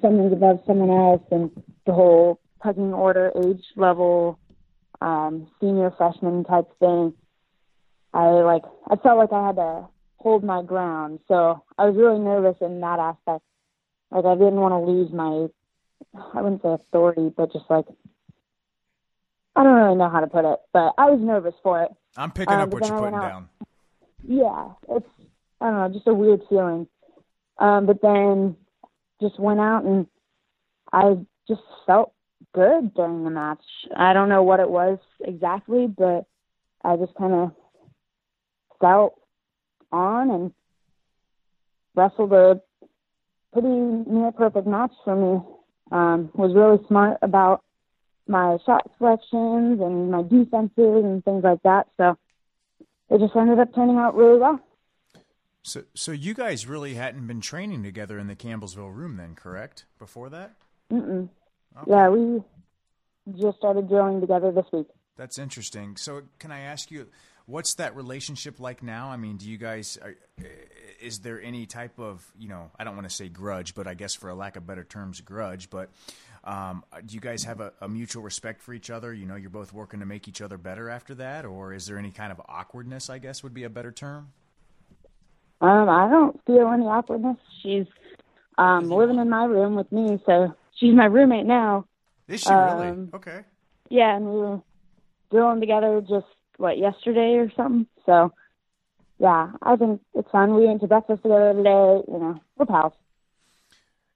someone's 0.00 0.32
above 0.32 0.60
someone 0.66 0.90
else, 0.90 1.22
and 1.30 1.50
the 1.84 1.92
whole 1.92 2.40
pecking 2.62 2.94
order, 2.94 3.30
age 3.44 3.62
level, 3.76 4.38
um, 5.02 5.48
senior 5.60 5.92
freshman 5.98 6.44
type 6.44 6.66
thing. 6.78 7.12
I 8.14 8.28
like 8.28 8.62
I 8.90 8.96
felt 8.96 9.18
like 9.18 9.32
I 9.32 9.48
had 9.48 9.56
to 9.56 9.88
hold 10.26 10.42
my 10.42 10.60
ground. 10.60 11.20
So 11.28 11.62
I 11.78 11.84
was 11.84 11.94
really 11.96 12.18
nervous 12.18 12.56
in 12.60 12.80
that 12.80 12.98
aspect. 12.98 13.44
Like 14.10 14.24
I 14.24 14.34
didn't 14.34 14.56
want 14.56 14.72
to 14.72 14.90
lose 14.90 15.12
my 15.12 15.46
I 16.34 16.42
wouldn't 16.42 16.62
say 16.62 16.70
authority, 16.70 17.32
but 17.36 17.52
just 17.52 17.66
like 17.70 17.84
I 19.54 19.62
don't 19.62 19.74
really 19.76 19.94
know 19.96 20.08
how 20.10 20.18
to 20.20 20.26
put 20.26 20.44
it, 20.44 20.58
but 20.72 20.94
I 20.98 21.10
was 21.10 21.20
nervous 21.20 21.54
for 21.62 21.84
it. 21.84 21.92
I'm 22.16 22.32
picking 22.32 22.54
Um, 22.54 22.62
up 22.62 22.72
what 22.72 22.88
you're 22.88 22.98
putting 22.98 23.14
out- 23.14 23.28
down. 23.28 23.48
Yeah, 24.26 24.70
it's 24.88 25.06
I 25.60 25.70
don't 25.70 25.74
know, 25.78 25.88
just 25.96 26.08
a 26.08 26.14
weird 26.14 26.40
feeling. 26.48 26.88
Um, 27.58 27.86
but 27.86 28.02
then 28.02 28.56
just 29.20 29.38
went 29.38 29.60
out 29.60 29.84
and 29.84 30.08
I 30.92 31.24
just 31.46 31.62
felt 31.86 32.12
good 32.52 32.92
during 32.94 33.22
the 33.22 33.30
match. 33.30 33.62
I 33.96 34.12
don't 34.12 34.28
know 34.28 34.42
what 34.42 34.58
it 34.58 34.68
was 34.68 34.98
exactly, 35.20 35.86
but 35.86 36.26
I 36.84 36.96
just 36.96 37.14
kind 37.14 37.32
of 37.32 37.52
felt 38.80 39.14
on 39.96 40.30
and 40.30 40.52
wrestled 41.94 42.32
a 42.32 42.60
pretty 43.52 43.68
near 43.68 44.32
perfect 44.32 44.66
match 44.66 44.92
for 45.04 45.16
me. 45.16 45.40
Um, 45.92 46.30
was 46.34 46.52
really 46.54 46.84
smart 46.88 47.18
about 47.22 47.62
my 48.26 48.58
shot 48.66 48.90
selections 48.98 49.80
and 49.80 50.10
my 50.10 50.22
defenses 50.22 51.04
and 51.04 51.24
things 51.24 51.44
like 51.44 51.62
that. 51.62 51.86
So 51.96 52.18
it 53.08 53.18
just 53.18 53.36
ended 53.36 53.58
up 53.60 53.74
turning 53.74 53.96
out 53.96 54.16
really 54.16 54.38
well. 54.38 54.60
So, 55.62 55.82
so 55.94 56.12
you 56.12 56.34
guys 56.34 56.66
really 56.66 56.94
hadn't 56.94 57.26
been 57.26 57.40
training 57.40 57.82
together 57.82 58.18
in 58.18 58.26
the 58.26 58.36
Campbellsville 58.36 58.94
room 58.94 59.16
then, 59.16 59.34
correct? 59.34 59.84
Before 59.98 60.28
that? 60.30 60.52
Mm-mm. 60.92 61.28
Okay. 61.76 61.90
Yeah, 61.90 62.08
we 62.08 62.40
just 63.40 63.58
started 63.58 63.88
drilling 63.88 64.20
together 64.20 64.52
this 64.52 64.66
week. 64.72 64.86
That's 65.16 65.38
interesting. 65.38 65.96
So, 65.96 66.22
can 66.38 66.52
I 66.52 66.60
ask 66.60 66.90
you, 66.90 67.08
what's 67.46 67.74
that 67.74 67.96
relationship 67.96 68.60
like 68.60 68.82
now? 68.82 69.08
I 69.08 69.16
mean, 69.16 69.36
do 69.36 69.48
you 69.48 69.56
guys, 69.56 69.98
are, 70.02 70.14
is 71.00 71.20
there 71.20 71.40
any 71.40 71.66
type 71.66 71.98
of, 71.98 72.24
you 72.38 72.48
know, 72.48 72.70
I 72.78 72.84
don't 72.84 72.96
want 72.96 73.08
to 73.08 73.14
say 73.14 73.28
grudge, 73.28 73.74
but 73.74 73.86
I 73.86 73.94
guess 73.94 74.14
for 74.14 74.28
a 74.28 74.34
lack 74.34 74.56
of 74.56 74.66
better 74.66 74.84
terms, 74.84 75.20
grudge, 75.20 75.70
but 75.70 75.90
um, 76.44 76.84
do 77.04 77.14
you 77.14 77.20
guys 77.20 77.44
have 77.44 77.60
a, 77.60 77.72
a 77.80 77.88
mutual 77.88 78.22
respect 78.22 78.62
for 78.62 78.72
each 78.72 78.90
other? 78.90 79.12
You 79.12 79.26
know, 79.26 79.36
you're 79.36 79.50
both 79.50 79.72
working 79.72 80.00
to 80.00 80.06
make 80.06 80.28
each 80.28 80.42
other 80.42 80.58
better 80.58 80.88
after 80.90 81.14
that, 81.16 81.44
or 81.44 81.72
is 81.72 81.86
there 81.86 81.98
any 81.98 82.10
kind 82.10 82.32
of 82.32 82.40
awkwardness, 82.48 83.08
I 83.10 83.18
guess 83.18 83.42
would 83.42 83.54
be 83.54 83.64
a 83.64 83.70
better 83.70 83.92
term? 83.92 84.32
Um, 85.60 85.88
I 85.88 86.08
don't 86.10 86.38
feel 86.46 86.68
any 86.68 86.84
awkwardness. 86.84 87.38
She's 87.62 87.86
um 88.58 88.90
living 88.90 89.18
in 89.18 89.28
my 89.28 89.44
room 89.44 89.74
with 89.74 89.90
me, 89.90 90.22
so 90.26 90.54
she's 90.76 90.94
my 90.94 91.06
roommate 91.06 91.46
now. 91.46 91.86
Is 92.28 92.42
she 92.42 92.50
really? 92.50 92.88
Um, 92.88 93.10
Okay. 93.14 93.40
Yeah, 93.88 94.16
and 94.16 94.26
we 94.26 94.38
were 94.38 94.60
drilling 95.30 95.60
together 95.60 96.00
just 96.00 96.26
what 96.58 96.78
yesterday 96.78 97.36
or 97.36 97.50
something. 97.56 97.86
So 98.04 98.32
yeah, 99.18 99.52
I 99.62 99.76
think 99.76 100.02
it's 100.14 100.30
fun. 100.30 100.54
We 100.54 100.66
went 100.66 100.80
to 100.82 100.86
breakfast 100.86 101.22
together 101.22 101.52
today. 101.54 102.02
You 102.08 102.18
know, 102.18 102.40
we're 102.56 102.66
pals. 102.66 102.92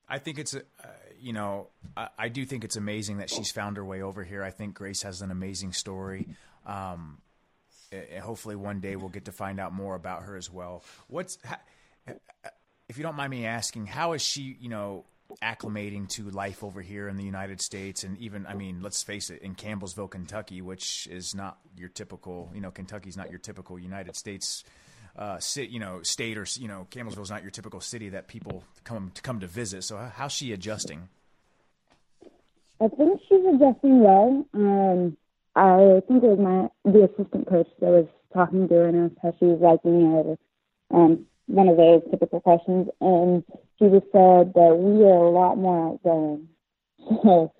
I 0.08 0.18
think 0.18 0.38
it's, 0.38 0.54
a, 0.54 0.60
uh, 0.60 0.88
you 1.20 1.32
know, 1.32 1.68
I, 1.96 2.08
I 2.18 2.28
do 2.28 2.44
think 2.44 2.64
it's 2.64 2.76
amazing 2.76 3.18
that 3.18 3.30
she's 3.30 3.50
found 3.50 3.76
her 3.76 3.84
way 3.84 4.02
over 4.02 4.24
here. 4.24 4.42
I 4.42 4.50
think 4.50 4.74
Grace 4.74 5.02
has 5.02 5.22
an 5.22 5.30
amazing 5.30 5.72
story. 5.72 6.28
Um, 6.66 7.18
and 7.92 8.20
hopefully 8.20 8.56
one 8.56 8.80
day 8.80 8.96
we'll 8.96 9.08
get 9.08 9.24
to 9.26 9.32
find 9.32 9.58
out 9.58 9.72
more 9.72 9.94
about 9.94 10.24
her 10.24 10.36
as 10.36 10.50
well. 10.50 10.82
What's, 11.08 11.38
if 12.88 12.98
you 12.98 13.02
don't 13.02 13.16
mind 13.16 13.30
me 13.30 13.46
asking, 13.46 13.86
how 13.86 14.12
is 14.12 14.22
she, 14.22 14.56
you 14.60 14.68
know, 14.68 15.04
acclimating 15.42 16.08
to 16.10 16.30
life 16.30 16.62
over 16.62 16.82
here 16.82 17.08
in 17.08 17.16
the 17.16 17.24
United 17.24 17.60
States, 17.60 18.04
and 18.04 18.18
even, 18.18 18.46
I 18.46 18.54
mean, 18.54 18.82
let's 18.82 19.02
face 19.02 19.30
it, 19.30 19.42
in 19.42 19.54
Campbellsville, 19.54 20.10
Kentucky, 20.10 20.62
which 20.62 21.06
is 21.10 21.34
not 21.34 21.58
your 21.76 21.88
typical, 21.88 22.50
you 22.54 22.60
know, 22.60 22.70
Kentucky's 22.70 23.16
not 23.16 23.30
your 23.30 23.38
typical 23.38 23.78
United 23.78 24.16
States 24.16 24.64
uh, 25.16 25.38
you 25.56 25.78
know, 25.78 26.00
state 26.02 26.38
or 26.38 26.46
you 26.54 26.68
know, 26.68 26.86
Campbellsville's 26.90 27.30
not 27.30 27.42
your 27.42 27.50
typical 27.50 27.80
city 27.80 28.08
that 28.10 28.28
people 28.28 28.64
come 28.84 29.10
to 29.14 29.22
come 29.22 29.40
to 29.40 29.46
visit. 29.46 29.84
So 29.84 29.96
how's 30.14 30.32
she 30.32 30.52
adjusting? 30.52 31.08
I 32.80 32.88
think 32.88 33.20
she's 33.28 33.44
adjusting 33.44 34.00
well. 34.00 34.46
Um, 34.54 35.16
I 35.56 36.00
think 36.08 36.22
it 36.22 36.26
was 36.26 36.38
my 36.38 36.90
the 36.90 37.04
assistant 37.04 37.48
coach 37.48 37.68
that 37.80 37.90
was 37.90 38.06
talking 38.32 38.68
to 38.68 38.74
her 38.74 38.88
and 38.88 39.10
asked 39.10 39.20
how 39.22 39.34
she 39.38 39.46
was 39.46 39.60
liking 39.60 40.12
it. 40.12 40.38
Um, 40.92 41.26
one 41.46 41.68
of 41.68 41.76
those 41.76 42.02
typical 42.10 42.40
questions, 42.40 42.88
and 43.00 43.44
she 43.80 43.88
just 43.88 44.12
said 44.12 44.52
that 44.54 44.76
we 44.76 45.02
are 45.04 45.24
a 45.24 45.30
lot 45.30 45.56
more 45.56 45.92
outgoing. 45.92 46.48
So, 47.22 47.52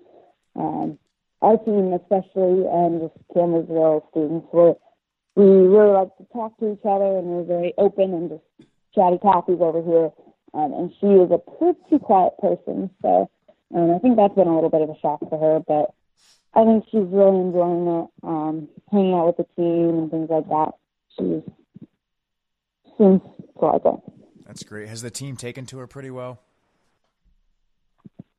um, 0.55 0.99
our 1.41 1.57
team, 1.57 1.95
especially, 1.95 2.67
and 2.69 3.01
just 3.01 3.17
Campbellsville 3.35 4.09
students, 4.11 4.47
we're, 4.53 4.75
we 5.35 5.47
really 5.47 5.93
like 5.93 6.15
to 6.19 6.27
talk 6.33 6.59
to 6.59 6.73
each 6.73 6.85
other, 6.85 7.17
and 7.17 7.27
we're 7.27 7.45
very 7.45 7.73
open 7.79 8.13
and 8.13 8.29
just 8.29 8.69
chatty 8.95 9.17
Cathy's 9.23 9.61
over 9.61 9.83
here. 9.83 10.11
Um, 10.53 10.73
and 10.75 10.93
she 11.01 11.07
is 11.07 11.31
a 11.31 11.39
pretty 11.39 12.05
quiet 12.05 12.35
person, 12.39 12.91
so 13.01 13.31
um, 13.75 13.95
I 13.95 13.99
think 14.01 14.17
that's 14.17 14.35
been 14.35 14.49
a 14.49 14.55
little 14.55 14.69
bit 14.69 14.83
of 14.83 14.91
a 14.91 14.99
shock 15.01 15.21
for 15.21 15.39
her, 15.39 15.61
but 15.67 15.95
I 16.53 16.65
think 16.65 16.85
she's 16.91 17.09
really 17.09 17.41
enjoying 17.41 17.87
it, 17.87 18.09
um, 18.25 18.69
hanging 18.91 19.15
out 19.15 19.29
with 19.29 19.37
the 19.39 19.47
team 19.57 19.97
and 19.97 20.11
things 20.11 20.29
like 20.29 20.49
that. 20.49 20.73
She's 21.17 21.43
seems 22.99 23.23
to 23.59 23.65
like 23.65 23.83
it. 23.85 24.20
That's 24.51 24.65
great. 24.65 24.89
Has 24.89 25.01
the 25.01 25.13
team 25.13 25.37
taken 25.37 25.65
to 25.67 25.79
her 25.79 25.87
pretty 25.87 26.11
well? 26.11 26.41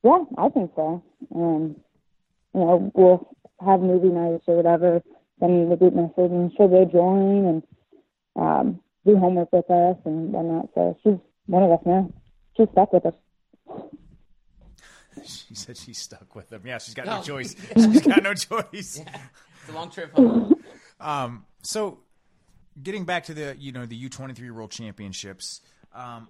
Yeah, 0.03 0.26
I 0.38 0.49
think 0.49 0.72
so. 0.76 1.01
Um, 1.34 1.78
you 2.53 2.59
know, 2.59 2.91
we'll 2.93 3.34
have 3.66 3.80
movie 3.80 4.09
nights 4.09 4.43
or 4.47 4.57
whatever, 4.57 5.01
send 5.39 5.57
me 5.64 5.70
the 5.70 5.78
group 5.78 5.93
message, 5.93 6.30
and 6.32 6.51
she'll 6.57 6.68
go 6.68 6.84
join 6.84 7.45
and 7.45 7.64
um, 8.36 8.82
do 9.05 9.16
homework 9.16 9.53
with 9.53 9.72
us 9.72 9.95
and 10.03 10.34
whatnot. 10.34 10.68
So 10.76 10.97
she's 11.01 11.14
one 11.45 11.64
of 11.64 11.72
us 11.72 11.80
now. 11.86 12.12
She's 12.57 12.68
stuck 12.74 12.91
with 12.91 13.05
us. 13.05 13.14
She 15.26 15.55
said 15.55 15.78
she's 15.78 15.97
stuck 15.99 16.36
with 16.36 16.49
them. 16.49 16.62
Yeah, 16.66 16.78
she's 16.80 16.93
got 16.93 17.05
No. 17.05 17.18
no 17.18 17.22
choice. 17.22 17.53
She's 17.76 18.01
got 18.01 18.24
no 18.24 18.34
choice. 18.34 18.99
It's 19.01 19.70
a 19.70 19.72
long 19.74 19.91
trip 19.91 20.14
home. 20.14 20.55
Um, 21.01 21.45
so, 21.62 21.99
getting 22.82 23.03
back 23.03 23.26
to 23.26 23.34
the 23.34 23.55
you 23.59 23.72
know 23.74 23.86
the 23.86 23.95
U 23.97 24.09
twenty 24.09 24.34
three 24.34 24.49
World 24.51 24.72
Championships, 24.72 25.62
um, 25.94 26.28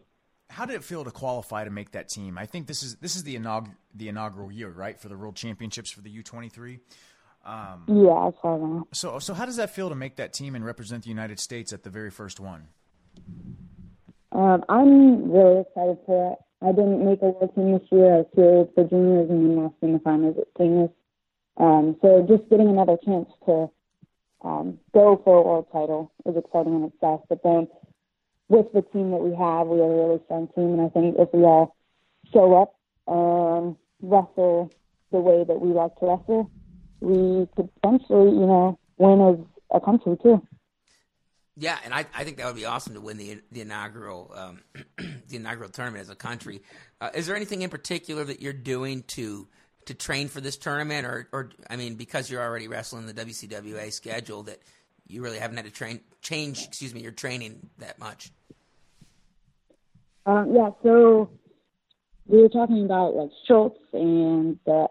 how 0.49 0.65
did 0.65 0.75
it 0.75 0.83
feel 0.83 1.03
to 1.03 1.11
qualify 1.11 1.63
to 1.63 1.69
make 1.69 1.91
that 1.91 2.09
team? 2.09 2.37
I 2.37 2.45
think 2.45 2.67
this 2.67 2.83
is 2.83 2.95
this 2.97 3.15
is 3.15 3.23
the 3.23 3.35
inaug- 3.35 3.75
the 3.95 4.09
inaugural 4.09 4.51
year, 4.51 4.69
right, 4.69 4.99
for 4.99 5.07
the 5.07 5.17
World 5.17 5.35
Championships 5.35 5.91
for 5.91 6.01
the 6.01 6.09
U 6.09 6.23
twenty 6.23 6.49
three. 6.49 6.79
Yeah, 7.43 8.27
as 8.27 8.33
far 8.41 8.79
as 8.79 8.83
So, 8.93 9.17
so 9.19 9.33
how 9.33 9.45
does 9.45 9.55
that 9.55 9.71
feel 9.71 9.89
to 9.89 9.95
make 9.95 10.17
that 10.17 10.31
team 10.31 10.53
and 10.53 10.63
represent 10.63 11.03
the 11.03 11.09
United 11.09 11.39
States 11.39 11.73
at 11.73 11.83
the 11.83 11.89
very 11.89 12.11
first 12.11 12.39
one? 12.39 12.67
Um, 14.31 14.63
I'm 14.69 15.31
really 15.31 15.61
excited 15.61 15.97
for 16.05 16.33
it. 16.33 16.39
I 16.63 16.71
didn't 16.71 17.03
make 17.03 17.21
a 17.23 17.29
world 17.29 17.55
team 17.55 17.73
this 17.73 17.87
year. 17.91 18.13
I 18.13 18.17
was 18.17 18.27
here 18.35 18.67
for 18.75 18.83
juniors 18.87 19.29
and 19.29 19.49
then 19.49 19.55
lost 19.57 19.75
in 19.81 19.93
the 19.93 19.99
finals 19.99 20.37
at 20.39 20.47
seniors. 20.57 20.89
Um, 21.57 21.97
so 22.01 22.25
just 22.29 22.47
getting 22.49 22.69
another 22.69 22.97
chance 23.03 23.29
to 23.47 23.69
um, 24.43 24.79
go 24.93 25.19
for 25.23 25.37
a 25.37 25.41
world 25.41 25.67
title 25.71 26.11
is 26.27 26.37
exciting 26.37 26.75
in 26.75 26.83
itself. 26.83 27.21
But 27.27 27.41
then 27.43 27.67
with 28.51 28.73
the 28.73 28.81
team 28.81 29.11
that 29.11 29.17
we 29.17 29.33
have, 29.33 29.67
we 29.67 29.79
are 29.79 29.85
a 29.85 29.95
really 29.95 30.19
strong 30.25 30.49
team, 30.49 30.73
and 30.73 30.81
I 30.81 30.89
think 30.89 31.15
if 31.17 31.29
we 31.33 31.43
all 31.43 31.73
show 32.33 32.61
up 32.61 32.75
and 33.07 33.77
wrestle 34.01 34.69
the 35.11 35.19
way 35.19 35.45
that 35.45 35.61
we 35.61 35.71
like 35.71 35.97
to 35.99 36.05
wrestle, 36.05 36.51
we 36.99 37.47
could 37.55 37.69
potentially, 37.75 38.31
you 38.31 38.45
know, 38.45 38.77
win 38.97 39.21
as 39.21 39.37
a 39.73 39.79
country 39.79 40.17
too. 40.21 40.45
Yeah, 41.55 41.77
and 41.85 41.93
I, 41.93 42.05
I 42.13 42.25
think 42.25 42.37
that 42.37 42.45
would 42.45 42.57
be 42.57 42.65
awesome 42.65 42.93
to 42.95 43.01
win 43.01 43.17
the 43.17 43.41
the 43.51 43.61
inaugural 43.61 44.33
um, 44.35 44.61
the 44.97 45.37
inaugural 45.37 45.69
tournament 45.69 46.01
as 46.01 46.09
a 46.09 46.15
country. 46.15 46.61
Uh, 46.99 47.09
is 47.13 47.27
there 47.27 47.37
anything 47.37 47.61
in 47.61 47.69
particular 47.69 48.25
that 48.25 48.41
you're 48.41 48.51
doing 48.51 49.03
to 49.15 49.47
to 49.85 49.93
train 49.93 50.27
for 50.27 50.41
this 50.41 50.57
tournament, 50.57 51.05
or 51.05 51.29
or 51.31 51.51
I 51.69 51.77
mean, 51.77 51.95
because 51.95 52.29
you're 52.29 52.41
already 52.41 52.67
wrestling 52.67 53.05
the 53.05 53.13
WCWA 53.13 53.93
schedule, 53.93 54.43
that 54.43 54.59
you 55.11 55.21
really 55.21 55.39
haven't 55.39 55.57
had 55.57 55.65
to 55.65 55.71
train 55.71 56.01
change, 56.21 56.65
excuse 56.65 56.93
me, 56.93 57.01
your 57.01 57.11
training 57.11 57.69
that 57.79 57.99
much? 57.99 58.31
Um, 60.25 60.53
yeah, 60.55 60.69
so 60.83 61.29
we 62.27 62.41
were 62.41 62.49
talking 62.49 62.85
about 62.85 63.15
like 63.15 63.31
Schultz 63.47 63.79
and 63.93 64.57
the 64.65 64.87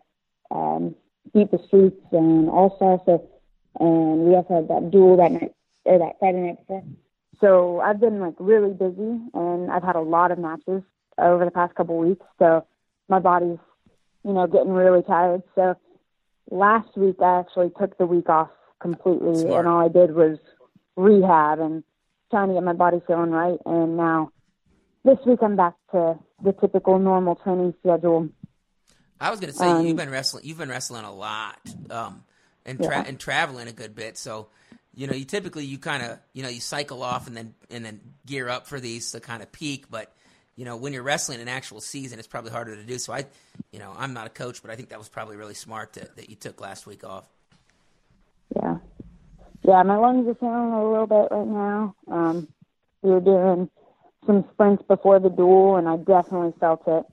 um, 0.51 0.95
Beat 1.33 1.51
the 1.51 1.61
Streets 1.67 2.05
and 2.13 2.51
All 2.51 2.75
Star. 2.77 3.01
So, 3.07 3.29
and 3.79 4.27
we 4.27 4.35
also 4.35 4.55
had 4.55 4.69
that 4.69 4.91
duel 4.91 5.17
that 5.19 5.33
night 5.33 5.55
or 5.85 5.99
that 5.99 6.19
Friday 6.19 6.41
night 6.41 6.59
before. 6.59 6.85
So 7.41 7.81
I've 7.81 8.01
been 8.01 8.21
like 8.21 8.35
really 8.39 8.73
busy 8.73 9.19
and 9.33 9.71
I've 9.71 9.83
had 9.83 9.97
a 9.97 10.01
lot 10.01 10.31
of 10.31 10.39
matches 10.39 10.83
over 11.17 11.45
the 11.45 11.51
past 11.51 11.75
couple 11.75 11.97
weeks. 11.97 12.27
So 12.39 12.67
my 13.09 13.19
body's, 13.19 13.59
you 14.25 14.33
know, 14.33 14.47
getting 14.47 14.73
really 14.73 15.03
tired. 15.03 15.43
So 15.55 15.77
last 16.51 16.95
week 16.97 17.17
I 17.23 17.39
actually 17.39 17.71
took 17.79 17.97
the 17.97 18.07
week 18.07 18.29
off 18.29 18.51
completely 18.81 19.41
Smart. 19.43 19.61
and 19.61 19.69
all 19.69 19.81
I 19.81 19.89
did 19.89 20.15
was 20.15 20.39
rehab 20.97 21.61
and 21.61 21.85
trying 22.31 22.49
to 22.49 22.55
get 22.55 22.63
my 22.63 22.73
body 22.73 23.01
feeling 23.07 23.31
right. 23.31 23.59
And 23.67 23.97
now 23.97 24.33
this 25.05 25.19
week 25.27 25.39
I'm 25.43 25.57
back 25.57 25.75
to 25.93 26.19
the 26.43 26.53
typical 26.53 26.99
normal 26.99 27.37
training 27.37 27.75
schedule. 27.81 28.29
I 29.21 29.31
was 29.31 29.39
going 29.41 29.53
to 29.53 29.59
say 29.59 29.67
Um, 29.67 29.87
you've 29.87 29.97
been 29.97 30.11
wrestling. 30.11 30.45
You've 30.47 30.59
been 30.59 30.71
wrestling 30.71 31.05
a 31.05 31.13
lot, 31.13 31.59
um, 31.91 32.25
and 32.65 32.79
tra- 32.79 32.97
Yeah. 32.97 33.05
and 33.07 33.21
traveling 33.21 33.69
a 33.69 33.73
good 33.73 33.95
bit. 33.95 34.17
So, 34.17 34.49
you 34.95 35.07
know, 35.07 35.13
you 35.13 35.27
typically 35.27 35.67
you 35.67 35.79
kind 35.79 36.03
of 36.03 36.19
you 36.33 36.43
know 36.43 36.49
you 36.49 36.61
cycle 36.61 37.03
off 37.03 37.27
and 37.27 37.37
then 37.37 37.55
and 37.69 37.85
then 37.85 38.01
gear 38.25 38.49
up 38.49 38.67
for 38.67 38.81
these 38.81 39.13
to 39.13 39.21
kind 39.21 39.43
of 39.43 39.53
peak. 39.53 39.91
But 39.91 40.11
you 40.57 40.65
know, 40.65 40.77
when 40.77 40.93
you're 40.95 41.03
wrestling 41.03 41.41
an 41.41 41.49
actual 41.49 41.81
season, 41.83 42.19
it's 42.19 42.29
probably 42.29 42.51
harder 42.51 42.77
to 42.77 42.83
do. 42.83 42.99
So 42.99 43.13
I, 43.13 43.27
you 43.73 43.79
know, 43.79 43.95
I'm 43.97 44.15
not 44.15 44.27
a 44.27 44.31
coach, 44.31 44.63
but 44.63 44.71
I 44.71 44.77
think 44.77 44.89
that 44.89 44.99
was 44.99 45.09
probably 45.09 45.37
really 45.37 45.55
smart 45.55 45.95
that, 45.95 46.17
that 46.17 46.29
you 46.31 46.37
took 46.37 46.61
last 46.61 46.87
week 46.87 47.05
off. 47.05 47.25
Yeah. 48.57 48.79
Yeah, 49.63 49.83
my 49.83 49.97
lungs 49.97 50.27
are 50.27 50.35
feeling 50.35 50.73
a 50.73 50.91
little 50.91 51.07
bit 51.07 51.29
right 51.31 51.47
now. 51.47 51.95
Um, 52.11 52.49
we 53.03 53.11
were 53.11 53.21
doing 53.21 53.71
some 54.27 54.45
sprints 54.53 54.83
before 54.89 55.21
the 55.21 55.29
duel, 55.29 55.77
and 55.77 55.89
I 55.89 55.97
definitely 55.97 56.55
felt 56.59 56.83
it. 56.87 57.05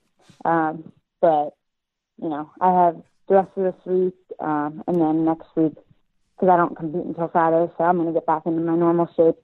Um, 0.45 0.91
but, 1.19 1.55
you 2.21 2.29
know, 2.29 2.49
I 2.61 2.85
have 2.85 3.01
the 3.27 3.35
rest 3.35 3.51
of 3.57 3.63
this 3.63 3.85
week 3.85 4.15
um, 4.39 4.83
and 4.87 4.99
then 4.99 5.25
next 5.25 5.47
week, 5.55 5.73
because 6.35 6.49
I 6.49 6.57
don't 6.57 6.75
compete 6.75 7.05
until 7.05 7.27
Friday, 7.27 7.69
so 7.77 7.83
I'm 7.83 7.97
going 7.97 8.07
to 8.07 8.13
get 8.13 8.25
back 8.25 8.43
into 8.45 8.61
my 8.61 8.75
normal 8.75 9.07
shape 9.15 9.35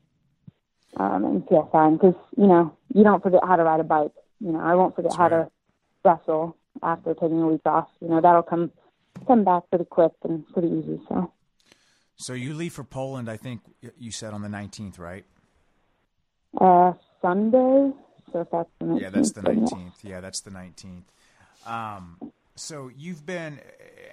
um, 0.97 1.25
and 1.25 1.47
feel 1.47 1.67
fine. 1.71 1.97
Because, 1.97 2.15
you 2.37 2.47
know, 2.47 2.75
you 2.93 3.03
don't 3.03 3.21
forget 3.21 3.41
how 3.45 3.57
to 3.57 3.63
ride 3.63 3.81
a 3.81 3.83
bike. 3.83 4.13
You 4.39 4.53
know, 4.53 4.59
I 4.59 4.75
won't 4.75 4.95
forget 4.95 5.13
how 5.15 5.27
to 5.27 5.51
wrestle 6.05 6.55
after 6.81 7.13
taking 7.13 7.41
a 7.41 7.47
week 7.47 7.61
off. 7.65 7.89
You 8.01 8.09
know, 8.09 8.21
that'll 8.21 8.43
come 8.43 8.71
come 9.27 9.43
back 9.43 9.63
pretty 9.69 9.85
quick 9.85 10.13
and 10.23 10.47
pretty 10.53 10.69
easy. 10.69 11.01
So. 11.09 11.31
So 12.15 12.33
you 12.33 12.53
leave 12.53 12.73
for 12.73 12.83
Poland. 12.83 13.29
I 13.29 13.37
think 13.37 13.61
you 13.97 14.11
said 14.11 14.33
on 14.33 14.41
the 14.41 14.49
nineteenth, 14.49 14.99
right? 14.99 15.25
Uh, 16.59 16.93
Sunday. 17.21 17.91
So 18.31 18.41
if 18.41 18.49
that's 18.51 18.69
the 18.79 18.85
19th. 18.85 19.01
Yeah, 19.01 19.09
that's 19.09 19.31
the 19.31 19.41
nineteenth. 19.41 19.95
Yeah, 20.03 20.21
that's 20.21 20.41
the 20.41 20.51
nineteenth. 20.51 21.11
Um, 21.65 22.17
so 22.55 22.89
you've 22.95 23.25
been, 23.25 23.59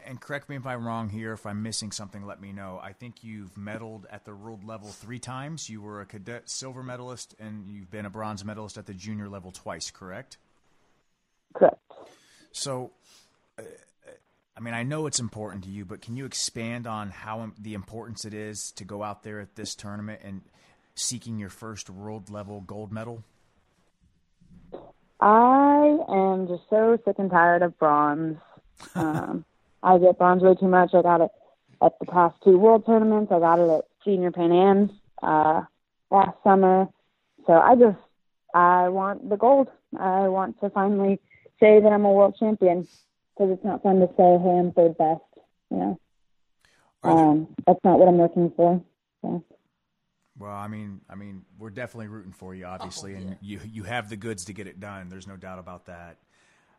and 0.07 0.21
correct 0.21 0.49
me 0.49 0.57
if 0.57 0.67
I'm 0.67 0.87
wrong 0.87 1.09
here. 1.09 1.33
If 1.33 1.47
I'm 1.47 1.63
missing 1.63 1.93
something, 1.93 2.25
let 2.25 2.41
me 2.41 2.53
know. 2.53 2.81
I 2.83 2.93
think 2.93 3.23
you've 3.23 3.55
medaled 3.55 4.05
at 4.11 4.25
the 4.25 4.35
world 4.35 4.65
level 4.65 4.89
three 4.89 5.19
times. 5.19 5.69
You 5.69 5.83
were 5.83 6.01
a 6.01 6.07
cadet 6.07 6.49
silver 6.49 6.83
medalist, 6.83 7.35
and 7.39 7.71
you've 7.71 7.91
been 7.91 8.07
a 8.07 8.11
bronze 8.11 8.45
medalist 8.45 8.79
at 8.79 8.87
the 8.87 8.95
junior 8.95 9.29
level 9.29 9.53
twice. 9.53 9.91
Correct? 9.91 10.39
Correct. 11.55 11.77
So, 12.53 12.93
uh, 13.59 13.63
I 14.61 14.63
mean, 14.63 14.75
I 14.75 14.83
know 14.83 15.07
it's 15.07 15.21
important 15.21 15.65
to 15.65 15.71
you, 15.71 15.87
but 15.87 16.03
can 16.03 16.17
you 16.17 16.27
expand 16.27 16.87
on 16.87 17.09
how 17.09 17.51
the 17.59 17.73
importance 17.73 18.27
it 18.27 18.35
is 18.35 18.73
to 18.73 18.85
go 18.85 19.03
out 19.03 19.23
there 19.23 19.41
at 19.41 19.57
this 19.57 19.75
tournament 19.75 20.21
and 20.23 20.43
seeking 20.95 21.39
your 21.39 21.49
first 21.49 21.89
world 21.89 22.29
level 22.29 22.61
gold 22.61 22.93
medal? 22.93 23.25
I 25.19 25.97
am 26.11 26.47
just 26.47 26.65
so 26.69 26.99
sick 27.07 27.17
and 27.19 27.31
tired 27.31 27.63
of 27.63 27.79
bronze. 27.79 28.37
Um, 28.95 29.47
I 29.83 29.97
get 29.97 30.19
bronze 30.19 30.43
way 30.43 30.55
too 30.55 30.69
much. 30.69 30.93
I 30.93 31.01
got 31.01 31.23
it 31.23 31.31
at 31.81 31.99
the 31.99 32.05
past 32.05 32.37
two 32.45 32.59
world 32.59 32.85
tournaments. 32.85 33.33
I 33.33 33.39
got 33.39 33.61
it 33.61 33.71
at 33.71 33.87
Senior 34.05 34.31
Pan 34.31 34.53
Am's 34.53 34.91
uh, 35.23 35.63
last 36.11 36.37
summer. 36.45 36.87
So 37.47 37.55
I 37.55 37.77
just 37.77 37.99
I 38.53 38.91
want 38.91 39.31
the 39.31 39.37
gold. 39.37 39.69
I 39.99 40.29
want 40.29 40.61
to 40.61 40.69
finally 40.69 41.19
say 41.59 41.81
that 41.81 41.91
I'm 41.91 42.05
a 42.05 42.13
world 42.13 42.37
champion 42.39 42.87
because 43.41 43.55
it's 43.55 43.65
not 43.65 43.83
fun 43.83 44.01
to 44.01 44.07
say, 44.17 44.39
"Hey, 44.39 44.59
I'm 44.59 44.73
third 44.73 44.99
best." 44.99 45.23
You 45.71 45.77
know, 45.77 46.01
there- 47.03 47.13
um, 47.13 47.57
that's 47.67 47.83
not 47.85 47.99
what 47.99 48.09
I'm 48.09 48.19
looking 48.19 48.51
for. 48.51 48.83
So. 49.23 49.43
Well, 50.39 50.53
I 50.53 50.69
mean, 50.69 51.01
I 51.09 51.15
mean, 51.15 51.45
we're 51.59 51.71
definitely 51.71 52.09
rooting 52.09 52.33
for 52.33 52.55
you, 52.55 52.67
obviously, 52.67 53.15
Oh, 53.15 53.19
and 53.19 53.39
you 53.41 53.61
you 53.65 53.85
have 53.85 54.11
the 54.11 54.17
goods 54.17 54.45
to 54.47 54.53
get 54.53 54.67
it 54.67 54.79
done. 54.79 55.09
There's 55.09 55.27
no 55.27 55.37
doubt 55.37 55.59
about 55.59 55.87
that. 55.87 56.19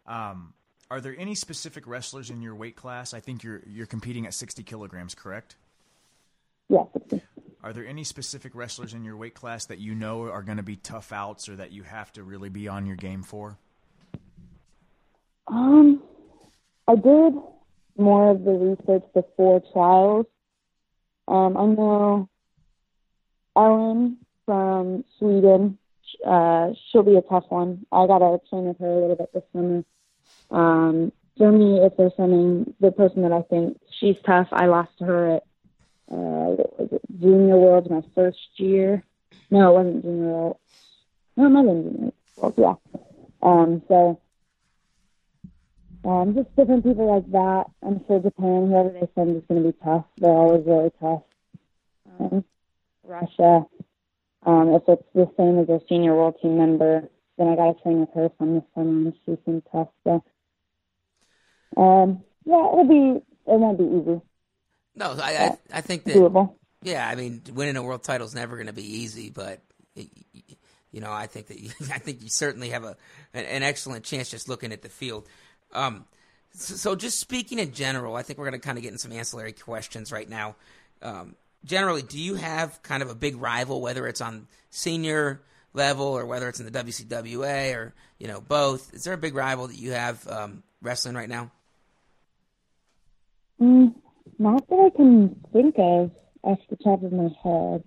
Um, 0.05 0.53
are 0.91 1.01
there 1.01 1.15
any 1.17 1.35
specific 1.35 1.87
wrestlers 1.87 2.29
in 2.29 2.41
your 2.41 2.53
weight 2.53 2.75
class? 2.75 3.13
I 3.13 3.19
think 3.19 3.43
you're 3.43 3.63
you're 3.65 3.87
competing 3.87 4.27
at 4.27 4.33
60 4.33 4.61
kilograms, 4.63 5.15
correct? 5.15 5.55
Yeah, 6.69 6.85
60. 6.93 7.21
Are 7.63 7.73
there 7.73 7.85
any 7.85 8.03
specific 8.03 8.55
wrestlers 8.55 8.93
in 8.93 9.03
your 9.03 9.15
weight 9.15 9.35
class 9.35 9.65
that 9.65 9.79
you 9.79 9.93
know 9.93 10.23
are 10.29 10.41
going 10.41 10.57
to 10.57 10.63
be 10.63 10.75
tough 10.75 11.11
outs, 11.11 11.49
or 11.49 11.55
that 11.55 11.71
you 11.71 11.83
have 11.83 12.11
to 12.13 12.23
really 12.23 12.49
be 12.49 12.67
on 12.67 12.85
your 12.85 12.95
game 12.95 13.23
for? 13.23 13.57
Um, 15.47 16.00
I 16.91 16.95
did 16.95 17.33
more 17.97 18.31
of 18.31 18.43
the 18.43 18.51
research 18.51 19.03
before 19.13 19.63
trials. 19.71 20.25
Um, 21.25 21.55
I 21.55 21.65
know 21.67 22.29
Ellen 23.55 24.17
from 24.45 25.05
Sweden. 25.17 25.77
Uh, 26.25 26.71
she'll 26.91 27.03
be 27.03 27.15
a 27.15 27.21
tough 27.21 27.45
one. 27.47 27.85
I 27.93 28.07
got 28.07 28.19
to 28.19 28.41
train 28.49 28.65
with 28.65 28.79
her 28.79 28.89
a 28.89 28.99
little 28.99 29.15
bit 29.15 29.33
this 29.33 29.43
summer. 29.53 29.85
Um, 30.49 31.13
if 31.37 31.95
they're 31.95 32.11
sending 32.17 32.73
the 32.81 32.91
person 32.91 33.21
that 33.21 33.31
I 33.31 33.41
think 33.43 33.79
she's 33.97 34.17
tough, 34.25 34.49
I 34.51 34.65
lost 34.65 34.97
to 34.99 35.05
her 35.05 35.35
at 35.37 35.43
uh, 36.11 36.55
Junior 37.21 37.55
Worlds 37.55 37.89
my 37.89 38.03
first 38.13 38.37
year. 38.57 39.01
No, 39.49 39.69
it 39.69 39.85
wasn't 39.85 40.03
Junior 40.03 40.27
World. 40.27 40.57
No, 41.37 41.45
it 41.45 41.49
been 41.51 41.93
Junior 41.93 42.11
Worlds, 42.35 42.57
yeah. 42.59 42.75
Um, 43.41 43.81
so 43.87 44.19
um, 46.03 46.33
just 46.35 46.55
different 46.55 46.83
people 46.83 47.13
like 47.13 47.31
that. 47.31 47.65
I'm 47.85 48.03
sure 48.07 48.19
Japan, 48.19 48.69
whoever 48.69 48.89
they 48.89 49.07
send, 49.15 49.37
is 49.37 49.43
going 49.47 49.63
to 49.63 49.71
be 49.71 49.77
tough. 49.83 50.05
They're 50.17 50.29
always 50.31 50.65
really 50.65 50.91
tough. 50.99 51.21
Um, 52.19 52.43
Russia, 53.03 53.65
um, 54.45 54.69
if 54.73 54.83
it's 54.87 55.03
the 55.13 55.29
same 55.37 55.59
as 55.59 55.69
a 55.69 55.79
senior 55.87 56.15
world 56.15 56.35
team 56.41 56.57
member, 56.57 57.07
then 57.37 57.47
I 57.47 57.55
got 57.55 57.77
to 57.77 57.83
train 57.83 57.99
with 57.99 58.09
her 58.15 58.29
from 58.37 58.55
this 58.55 58.63
summer, 58.73 58.89
and 58.89 59.13
she 59.25 59.37
seems 59.45 59.63
tough. 59.71 59.89
So, 60.03 60.23
um, 61.77 62.23
yeah, 62.45 62.65
it'll 62.65 62.87
be 62.87 63.21
it 63.45 63.59
won't 63.59 63.77
be 63.77 63.83
easy. 63.83 64.21
No, 64.95 65.15
I 65.21 65.37
I, 65.37 65.57
I 65.77 65.81
think 65.81 66.03
that 66.05 66.15
Doable. 66.15 66.55
yeah, 66.81 67.07
I 67.07 67.15
mean, 67.15 67.41
winning 67.53 67.77
a 67.77 67.83
world 67.83 68.03
title 68.03 68.25
is 68.25 68.35
never 68.35 68.55
going 68.55 68.67
to 68.67 68.73
be 68.73 68.97
easy, 68.99 69.29
but 69.29 69.61
it, 69.95 70.09
you 70.91 71.01
know, 71.01 71.11
I 71.11 71.27
think 71.27 71.47
that 71.47 71.59
you, 71.59 71.69
I 71.93 71.99
think 71.99 72.21
you 72.21 72.29
certainly 72.29 72.69
have 72.69 72.83
a 72.83 72.97
an, 73.33 73.45
an 73.45 73.63
excellent 73.63 74.03
chance 74.03 74.29
just 74.29 74.49
looking 74.49 74.71
at 74.71 74.81
the 74.81 74.89
field. 74.89 75.27
Um, 75.73 76.05
so, 76.53 76.75
so 76.75 76.95
just 76.95 77.19
speaking 77.19 77.59
in 77.59 77.73
general, 77.73 78.15
I 78.15 78.23
think 78.23 78.39
we're 78.39 78.49
going 78.49 78.59
to 78.59 78.65
kind 78.65 78.77
of 78.77 78.83
get 78.83 78.91
in 78.91 78.97
some 78.97 79.11
ancillary 79.11 79.53
questions 79.53 80.11
right 80.11 80.29
now. 80.29 80.55
Um, 81.01 81.35
generally, 81.65 82.01
do 82.01 82.19
you 82.19 82.35
have 82.35 82.81
kind 82.83 83.03
of 83.03 83.09
a 83.09 83.15
big 83.15 83.37
rival, 83.37 83.81
whether 83.81 84.07
it's 84.07 84.21
on 84.21 84.47
senior 84.69 85.41
level 85.73 86.05
or 86.05 86.25
whether 86.25 86.49
it's 86.49 86.59
in 86.59 86.65
the 86.65 86.71
WCWA 86.71 87.75
or 87.75 87.93
you 88.19 88.27
know 88.27 88.41
both? 88.41 88.93
Is 88.93 89.03
there 89.03 89.13
a 89.13 89.17
big 89.17 89.35
rival 89.35 89.67
that 89.67 89.77
you 89.77 89.91
have 89.91 90.27
um, 90.27 90.63
wrestling 90.81 91.15
right 91.15 91.29
now? 91.29 91.51
Mm, 93.59 93.93
not 94.39 94.67
that 94.67 94.91
I 94.93 94.95
can 94.95 95.39
think 95.53 95.75
of 95.77 96.11
off 96.43 96.59
the 96.69 96.75
top 96.77 97.03
of 97.03 97.11
my 97.11 97.29
head. 97.43 97.83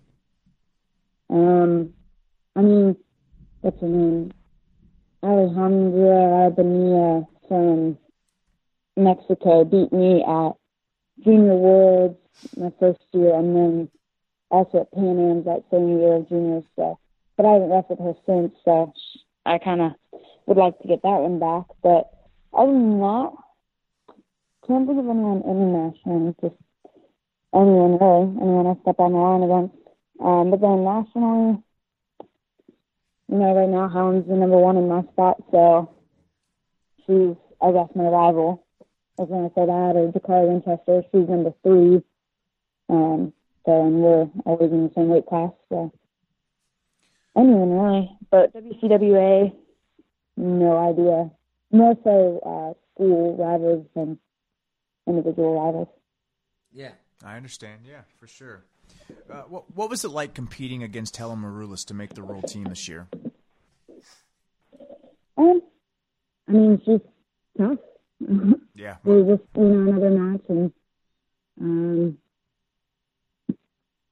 Um, 1.30 1.92
I 2.54 2.60
mean, 2.60 2.96
what's 3.60 3.80
her 3.80 3.88
name? 3.88 4.30
Alejandra 5.22 6.44
Albania 6.44 7.26
from 7.48 7.98
Mexico 8.96 9.64
beat 9.64 9.92
me 9.92 10.22
at 10.22 10.52
Junior 11.24 11.54
Worlds 11.54 12.18
my 12.56 12.72
first 12.78 13.00
year, 13.12 13.34
and 13.34 13.56
then 13.56 13.90
also 14.50 14.80
at 14.80 14.92
Pan 14.92 15.18
Am's 15.18 15.44
that 15.44 15.64
same 15.70 15.98
year 15.98 16.16
of 16.16 16.28
juniors. 16.28 16.64
So, 16.76 16.98
but 17.36 17.46
I 17.46 17.52
haven't 17.52 17.70
wrestled 17.70 18.00
her 18.00 18.14
since, 18.26 18.54
so 18.64 18.92
I 19.46 19.58
kind 19.58 19.80
of 19.80 19.92
would 20.46 20.56
like 20.56 20.78
to 20.80 20.88
get 20.88 21.02
that 21.02 21.20
one 21.20 21.38
back. 21.38 21.66
But 21.82 22.10
other 22.52 22.72
than 22.72 22.98
that, 23.00 23.32
can't 24.66 24.86
think 24.86 24.98
of 24.98 25.08
anyone 25.08 25.42
international. 25.42 26.34
Just 26.40 26.56
anyone 27.54 27.98
really, 27.98 28.42
anyone 28.42 28.66
I 28.66 28.80
step 28.82 28.98
on 28.98 29.12
the 29.12 29.18
line 29.18 29.42
against. 29.42 29.76
Um, 30.20 30.50
but 30.50 30.60
then 30.60 30.84
nationally, 30.84 31.62
you 33.28 33.38
know, 33.38 33.54
right 33.54 33.68
now 33.68 33.88
Helen's 33.88 34.26
the 34.28 34.34
number 34.34 34.58
one 34.58 34.76
in 34.76 34.88
my 34.88 35.02
spot, 35.12 35.42
so 35.50 35.90
she's, 37.06 37.36
I 37.60 37.72
guess, 37.72 37.88
my 37.94 38.04
rival. 38.04 38.64
I 39.18 39.22
was 39.22 39.28
going 39.28 39.48
to 39.48 39.54
say 39.54 39.66
that, 39.66 39.96
or 39.96 40.12
Jacarra 40.12 40.48
Winchester. 40.48 41.02
She's 41.12 41.28
number 41.28 41.54
three. 41.62 42.02
Um, 42.88 43.32
so, 43.64 43.86
and 43.86 44.00
we're 44.02 44.28
always 44.44 44.72
in 44.72 44.84
the 44.84 44.92
same 44.94 45.08
weight 45.08 45.26
class, 45.26 45.52
so 45.68 45.92
anyone 47.36 47.70
really. 47.70 48.10
But 48.30 48.52
WCWA, 48.54 49.54
no 50.36 50.76
idea. 50.76 51.30
More 51.70 51.96
so 52.04 52.40
uh, 52.44 52.94
school 52.94 53.36
rivals 53.36 53.86
than 53.94 54.18
individual 55.06 55.60
rivals. 55.60 55.88
Yeah. 56.72 56.92
I 57.24 57.36
understand. 57.36 57.82
Yeah, 57.88 58.02
for 58.18 58.26
sure. 58.26 58.64
Uh, 59.30 59.42
what, 59.42 59.64
what 59.74 59.88
was 59.88 60.04
it 60.04 60.08
like 60.08 60.34
competing 60.34 60.82
against 60.82 61.16
Helen 61.16 61.40
Maroulis 61.40 61.86
to 61.86 61.94
make 61.94 62.14
the 62.14 62.22
world 62.22 62.46
team 62.46 62.64
this 62.64 62.86
year? 62.86 63.08
Um, 65.36 65.62
I 65.62 65.73
mean, 66.54 66.82
she's 66.84 67.00
tough. 67.58 67.78
Yeah. 68.74 68.96
we 69.04 69.22
just, 69.28 69.42
you 69.56 69.62
know, 69.62 69.92
another 69.92 70.10
match, 70.10 70.40
and 70.48 70.72
um, 71.60 72.18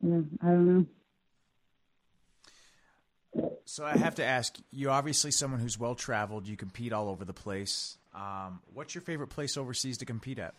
yeah, 0.03 0.21
I 0.43 0.47
don't 0.47 0.67
know. 0.67 0.87
So 3.65 3.87
I 3.87 3.97
have 3.97 4.17
to 4.17 4.25
ask 4.25 4.59
you. 4.71 4.91
Obviously, 4.91 5.31
someone 5.31 5.61
who's 5.61 5.79
well 5.79 5.95
traveled. 5.95 6.47
You 6.47 6.57
compete 6.57 6.93
all 6.93 7.09
over 7.09 7.25
the 7.25 7.33
place. 7.33 7.97
Um, 8.15 8.61
what's 8.75 8.95
your 8.95 9.03
favorite 9.03 9.29
place 9.29 9.57
overseas 9.57 9.99
to 9.99 10.05
compete 10.05 10.39
at? 10.39 10.55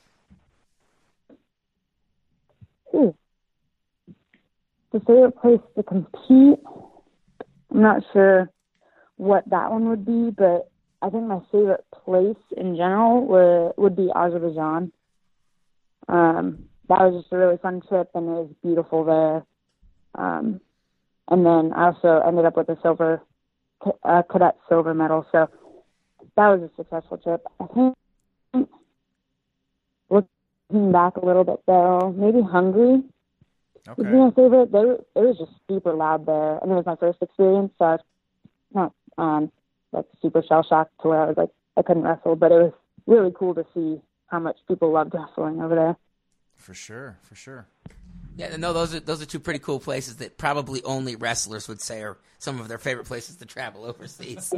Ooh. 2.95 3.15
The 4.91 4.99
favorite 4.99 5.35
place 5.39 5.59
to 5.75 5.83
compete, 5.83 6.59
I'm 7.71 7.81
not 7.81 8.03
sure 8.13 8.49
what 9.17 9.47
that 9.49 9.71
one 9.71 9.89
would 9.89 10.05
be, 10.05 10.31
but 10.31 10.69
I 11.03 11.09
think 11.09 11.25
my 11.25 11.41
favorite 11.51 11.83
place 12.05 12.37
in 12.55 12.77
general 12.77 13.27
would, 13.27 13.73
would 13.77 13.95
be 13.97 14.09
Azerbaijan. 14.15 14.93
Um, 16.07 16.69
that 16.87 16.99
was 16.99 17.21
just 17.21 17.33
a 17.33 17.37
really 17.37 17.57
fun 17.57 17.81
trip, 17.81 18.09
and 18.15 18.25
it 18.25 18.31
was 18.31 18.49
beautiful 18.63 19.03
there. 19.03 19.45
Um, 20.15 20.61
and 21.27 21.45
then 21.45 21.73
I 21.73 21.87
also 21.87 22.21
ended 22.25 22.45
up 22.45 22.55
with 22.55 22.69
a 22.69 22.77
silver, 22.81 23.21
uh, 24.03 24.21
cadet 24.31 24.55
silver 24.69 24.93
medal, 24.93 25.25
so 25.31 25.49
that 26.37 26.47
was 26.47 26.61
a 26.61 26.75
successful 26.77 27.17
trip. 27.17 27.45
I 27.59 27.65
think 27.67 28.69
looking 30.09 30.91
back 30.93 31.17
a 31.17 31.25
little 31.25 31.43
bit 31.43 31.59
though, 31.67 32.13
maybe 32.15 32.41
Hungary 32.41 33.03
would 33.97 34.07
be 34.09 34.17
my 34.17 34.31
favorite. 34.31 34.71
They 34.71 34.85
were, 34.85 35.03
it 35.15 35.19
was 35.19 35.37
just 35.37 35.51
super 35.67 35.93
loud 35.93 36.25
there, 36.25 36.59
and 36.59 36.71
it 36.71 36.75
was 36.75 36.85
my 36.85 36.95
first 36.95 37.21
experience, 37.21 37.73
so 37.77 37.85
I 37.85 37.91
was 37.91 37.99
not 38.73 38.93
um 39.17 39.51
like 39.93 40.05
super 40.21 40.43
shell 40.43 40.65
shocked 40.67 40.93
to 41.01 41.09
where 41.09 41.21
I 41.21 41.27
was 41.27 41.37
like 41.37 41.49
I 41.77 41.81
couldn't 41.81 42.03
wrestle, 42.03 42.35
but 42.35 42.51
it 42.51 42.55
was 42.55 42.73
really 43.07 43.31
cool 43.37 43.55
to 43.55 43.65
see 43.73 44.01
how 44.27 44.39
much 44.39 44.57
people 44.67 44.91
loved 44.91 45.13
wrestling 45.13 45.61
over 45.61 45.75
there. 45.75 45.97
For 46.55 46.73
sure. 46.73 47.17
For 47.21 47.35
sure. 47.35 47.67
Yeah, 48.35 48.55
no, 48.57 48.73
those 48.73 48.95
are 48.95 48.99
those 48.99 49.21
are 49.21 49.25
two 49.25 49.39
pretty 49.39 49.59
cool 49.59 49.79
places 49.79 50.17
that 50.17 50.37
probably 50.37 50.83
only 50.83 51.15
wrestlers 51.15 51.67
would 51.67 51.81
say 51.81 52.01
are 52.01 52.17
some 52.39 52.59
of 52.59 52.67
their 52.67 52.79
favorite 52.79 53.05
places 53.05 53.35
to 53.37 53.45
travel 53.45 53.85
overseas. 53.85 54.51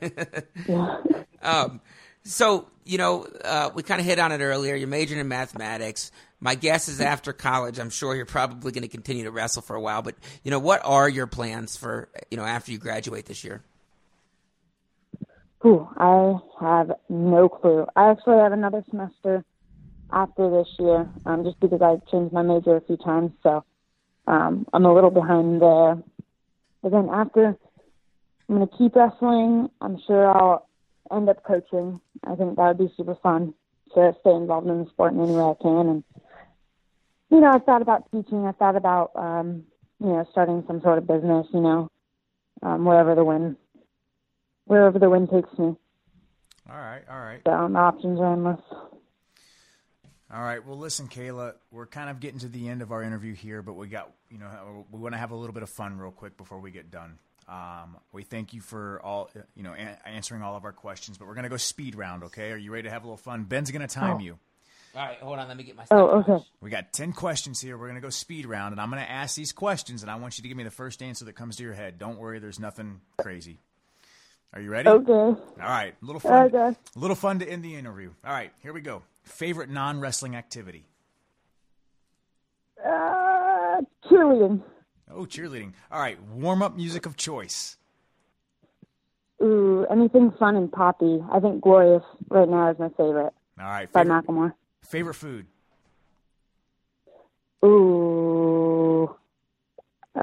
um, 1.42 1.80
so 2.24 2.68
you 2.84 2.98
know, 2.98 3.26
uh, 3.44 3.70
we 3.74 3.82
kind 3.82 4.00
of 4.00 4.06
hit 4.06 4.18
on 4.18 4.32
it 4.32 4.40
earlier. 4.40 4.74
You're 4.74 4.88
majoring 4.88 5.20
in 5.20 5.28
mathematics. 5.28 6.10
My 6.40 6.56
guess 6.56 6.88
is 6.88 7.00
after 7.00 7.32
college, 7.32 7.78
I'm 7.78 7.90
sure 7.90 8.14
you're 8.14 8.26
probably 8.26 8.72
going 8.72 8.82
to 8.82 8.88
continue 8.88 9.24
to 9.24 9.30
wrestle 9.30 9.62
for 9.62 9.76
a 9.76 9.80
while. 9.80 10.02
But 10.02 10.16
you 10.42 10.50
know, 10.50 10.58
what 10.58 10.82
are 10.84 11.08
your 11.08 11.26
plans 11.26 11.76
for 11.76 12.10
you 12.30 12.36
know 12.36 12.44
after 12.44 12.70
you 12.70 12.78
graduate 12.78 13.24
this 13.24 13.44
year? 13.44 13.62
Ooh, 15.64 15.88
I 15.96 16.38
have 16.60 16.92
no 17.08 17.48
clue. 17.48 17.86
I 17.94 18.10
actually 18.10 18.38
have 18.38 18.52
another 18.52 18.84
semester 18.90 19.44
after 20.10 20.50
this 20.50 20.66
year, 20.78 21.08
um, 21.24 21.44
just 21.44 21.60
because 21.60 21.80
I 21.80 21.96
changed 22.10 22.32
my 22.32 22.42
major 22.42 22.76
a 22.76 22.80
few 22.80 22.96
times, 22.96 23.30
so 23.42 23.64
um, 24.26 24.66
I'm 24.72 24.84
a 24.84 24.92
little 24.92 25.10
behind 25.10 25.62
there. 25.62 26.02
But 26.82 26.90
then 26.90 27.08
after, 27.12 27.56
I'm 28.48 28.56
going 28.56 28.68
to 28.68 28.76
keep 28.76 28.96
wrestling. 28.96 29.70
I'm 29.80 29.98
sure 30.06 30.28
I'll 30.28 30.68
end 31.12 31.28
up 31.28 31.44
coaching. 31.44 32.00
I 32.24 32.34
think 32.34 32.56
that 32.56 32.66
would 32.66 32.78
be 32.78 32.92
super 32.96 33.16
fun 33.22 33.54
to 33.94 34.16
stay 34.20 34.32
involved 34.32 34.66
in 34.66 34.84
the 34.84 34.90
sport 34.90 35.12
in 35.12 35.20
any 35.20 35.32
way 35.32 35.42
I 35.42 35.54
can. 35.62 35.88
And 35.88 36.04
you 37.30 37.40
know, 37.40 37.52
I've 37.52 37.64
thought 37.64 37.82
about 37.82 38.10
teaching. 38.10 38.46
I've 38.46 38.56
thought 38.56 38.76
about 38.76 39.12
um, 39.14 39.64
you 40.00 40.08
know 40.08 40.26
starting 40.32 40.64
some 40.66 40.80
sort 40.80 40.98
of 40.98 41.06
business. 41.06 41.46
You 41.54 41.60
know, 41.60 41.88
um, 42.62 42.84
wherever 42.84 43.14
the 43.14 43.24
wind 43.24 43.56
wherever 44.64 44.98
the 44.98 45.10
wind 45.10 45.30
takes 45.30 45.50
me. 45.58 45.74
All 46.70 46.76
right. 46.76 47.02
All 47.10 47.18
right. 47.20 47.40
So 47.46 47.68
the 47.70 47.78
options 47.78 48.20
are 48.20 48.32
endless. 48.32 48.60
All 50.32 50.40
right. 50.40 50.64
Well, 50.64 50.78
listen, 50.78 51.08
Kayla, 51.08 51.54
we're 51.70 51.86
kind 51.86 52.08
of 52.08 52.20
getting 52.20 52.38
to 52.40 52.48
the 52.48 52.68
end 52.68 52.80
of 52.80 52.90
our 52.92 53.02
interview 53.02 53.34
here, 53.34 53.60
but 53.62 53.74
we 53.74 53.88
got, 53.88 54.10
you 54.30 54.38
know, 54.38 54.86
we 54.90 54.98
want 54.98 55.14
to 55.14 55.18
have 55.18 55.30
a 55.30 55.36
little 55.36 55.52
bit 55.52 55.62
of 55.62 55.68
fun 55.70 55.98
real 55.98 56.10
quick 56.10 56.36
before 56.36 56.58
we 56.58 56.70
get 56.70 56.90
done. 56.90 57.18
Um, 57.48 57.96
we 58.12 58.22
thank 58.22 58.54
you 58.54 58.60
for 58.62 59.00
all, 59.04 59.28
you 59.54 59.62
know, 59.62 59.72
a- 59.74 60.08
answering 60.08 60.42
all 60.42 60.56
of 60.56 60.64
our 60.64 60.72
questions, 60.72 61.18
but 61.18 61.26
we're 61.28 61.34
going 61.34 61.42
to 61.44 61.50
go 61.50 61.56
speed 61.58 61.96
round, 61.96 62.22
okay? 62.24 62.50
Are 62.52 62.56
you 62.56 62.72
ready 62.72 62.84
to 62.84 62.90
have 62.90 63.02
a 63.02 63.06
little 63.06 63.16
fun? 63.18 63.44
Ben's 63.44 63.70
going 63.70 63.86
to 63.86 63.92
time 63.92 64.16
Oh. 64.16 64.20
you. 64.20 64.38
All 64.94 65.04
right, 65.04 65.18
hold 65.18 65.38
on. 65.38 65.48
Let 65.48 65.56
me 65.56 65.64
get 65.64 65.74
my. 65.74 65.84
Oh, 65.90 66.20
okay. 66.20 66.44
We 66.60 66.68
got 66.70 66.92
10 66.92 67.12
questions 67.14 67.60
here. 67.60 67.76
We're 67.78 67.86
going 67.88 67.94
to 68.00 68.02
go 68.02 68.10
speed 68.10 68.44
round, 68.46 68.72
and 68.72 68.80
I'm 68.80 68.90
going 68.90 69.02
to 69.02 69.10
ask 69.10 69.34
these 69.34 69.50
questions, 69.52 70.02
and 70.02 70.10
I 70.10 70.16
want 70.16 70.36
you 70.38 70.42
to 70.42 70.48
give 70.48 70.56
me 70.56 70.64
the 70.64 70.70
first 70.70 71.02
answer 71.02 71.24
that 71.24 71.32
comes 71.32 71.56
to 71.56 71.62
your 71.62 71.72
head. 71.72 71.98
Don't 71.98 72.18
worry, 72.18 72.38
there's 72.38 72.60
nothing 72.60 73.00
crazy. 73.18 73.58
Are 74.54 74.60
you 74.60 74.70
ready? 74.70 74.88
Okay. 74.88 75.12
All 75.12 75.36
right. 75.58 75.94
A 76.00 76.04
little 76.04 76.20
fun. 76.20 76.54
Okay. 76.54 76.76
A 76.96 76.98
little 76.98 77.16
fun 77.16 77.38
to 77.38 77.48
end 77.48 77.62
the 77.64 77.74
interview. 77.74 78.10
All 78.24 78.32
right, 78.32 78.52
here 78.62 78.72
we 78.72 78.80
go. 78.82 79.02
Favorite 79.24 79.70
non 79.70 80.00
wrestling 80.00 80.36
activity? 80.36 80.84
Uh, 82.84 83.80
cheerleading. 84.04 84.62
Oh, 85.10 85.24
cheerleading. 85.24 85.72
All 85.90 86.00
right, 86.00 86.20
warm 86.22 86.62
up 86.62 86.76
music 86.76 87.06
of 87.06 87.16
choice. 87.16 87.76
Ooh, 89.42 89.86
anything 89.90 90.32
fun 90.38 90.56
and 90.56 90.70
poppy. 90.70 91.18
I 91.32 91.40
think 91.40 91.62
Glorious 91.62 92.02
right 92.28 92.48
now 92.48 92.70
is 92.70 92.78
my 92.78 92.88
favorite 92.90 93.32
All 93.58 93.66
right, 93.66 93.90
by 93.90 94.02
favorite, 94.04 94.26
Macklemore. 94.26 94.52
favorite 94.84 95.14
food. 95.14 95.46
Ooh. 97.64 99.14
Oh, 100.14 100.20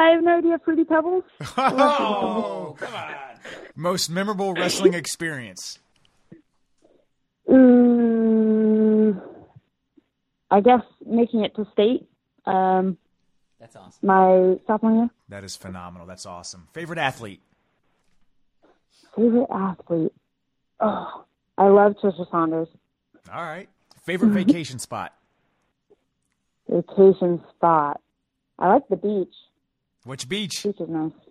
I 0.00 0.10
have 0.12 0.24
no 0.24 0.38
idea. 0.38 0.58
Fruity 0.64 0.84
Pebbles. 0.84 1.24
Oh, 1.58 2.74
come 2.78 2.94
on. 2.94 3.14
Most 3.76 4.08
memorable 4.10 4.54
wrestling 4.54 4.94
experience. 4.94 5.78
Ooh. 7.50 9.20
I 10.50 10.60
guess 10.60 10.80
making 11.06 11.44
it 11.44 11.54
to 11.56 11.66
state. 11.72 12.08
Um, 12.46 12.96
That's 13.60 13.76
awesome. 13.76 14.06
my 14.06 14.56
sophomore 14.66 14.92
year. 14.92 15.10
That 15.28 15.44
is 15.44 15.54
phenomenal. 15.56 16.06
That's 16.06 16.24
awesome. 16.26 16.68
Favorite 16.72 16.98
athlete. 16.98 17.40
favorite 19.14 19.48
athlete. 19.54 20.12
Oh, 20.80 21.24
I 21.58 21.68
love 21.68 21.94
Tricia 22.02 22.28
Saunders. 22.30 22.68
All 23.32 23.42
right. 23.42 23.68
Favorite 24.04 24.30
vacation 24.30 24.78
spot? 24.78 25.14
Vacation 26.70 27.42
spot. 27.56 28.00
I 28.58 28.68
like 28.68 28.88
the 28.88 28.96
beach. 28.96 29.34
Which 30.04 30.28
beach? 30.28 30.62
Beach 30.62 30.80
is 30.80 30.88
nice. 30.88 31.12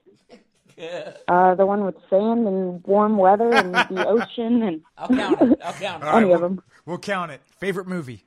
Uh, 1.28 1.56
the 1.56 1.66
one 1.66 1.84
with 1.84 1.96
sand 2.10 2.48
and 2.48 2.82
warm 2.86 3.18
weather 3.18 3.52
and 3.54 3.76
the 3.76 4.06
ocean 4.08 4.64
and 4.64 4.82
I'll 4.98 5.10
count 5.10 5.42
it. 5.42 5.60
I'll 5.62 5.74
count 5.74 6.04
it. 6.04 6.08
All 6.08 6.14
right, 6.14 6.24
any 6.24 6.32
of 6.32 6.40
we'll- 6.40 6.50
them. 6.52 6.64
We'll 6.86 6.98
count 7.00 7.32
it. 7.32 7.42
Favorite 7.60 7.86
movie? 7.86 8.24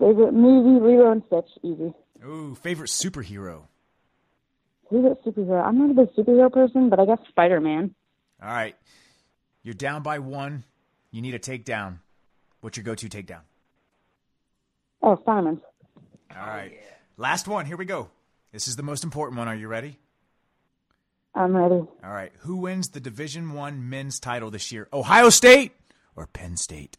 Favorite 0.00 0.32
movie, 0.34 0.84
Lilo 0.84 1.12
and 1.12 1.22
Stitch, 1.28 1.50
easy. 1.62 1.92
Ooh, 2.26 2.56
favorite 2.56 2.88
superhero. 2.90 3.62
Favorite 4.90 5.22
superhero? 5.24 5.64
I'm 5.64 5.78
not 5.78 5.90
a 5.90 5.94
big 6.04 6.14
superhero 6.16 6.52
person, 6.52 6.88
but 6.88 6.98
I 6.98 7.04
guess 7.06 7.18
Spider 7.28 7.60
Man. 7.60 7.94
All 8.42 8.48
right. 8.50 8.74
You're 9.62 9.74
down 9.74 10.02
by 10.02 10.18
one. 10.18 10.64
You 11.12 11.22
need 11.22 11.34
a 11.34 11.38
takedown. 11.38 11.98
What's 12.60 12.76
your 12.76 12.82
go-to 12.82 13.08
takedown? 13.08 13.42
Oh, 15.00 15.16
Simons. 15.24 15.60
All 16.36 16.44
right. 16.44 16.72
Last 17.16 17.46
one. 17.46 17.66
Here 17.66 17.76
we 17.76 17.84
go. 17.84 18.10
This 18.52 18.68
is 18.68 18.76
the 18.76 18.82
most 18.82 19.04
important 19.04 19.38
one. 19.38 19.48
Are 19.48 19.54
you 19.54 19.68
ready? 19.68 19.98
I'm 21.34 21.54
ready. 21.54 21.74
All 21.74 22.12
right. 22.12 22.32
Who 22.40 22.56
wins 22.56 22.88
the 22.90 23.00
Division 23.00 23.52
One 23.52 23.88
men's 23.88 24.18
title 24.18 24.50
this 24.50 24.72
year? 24.72 24.88
Ohio 24.92 25.30
State 25.30 25.72
or 26.16 26.26
Penn 26.26 26.56
State? 26.56 26.96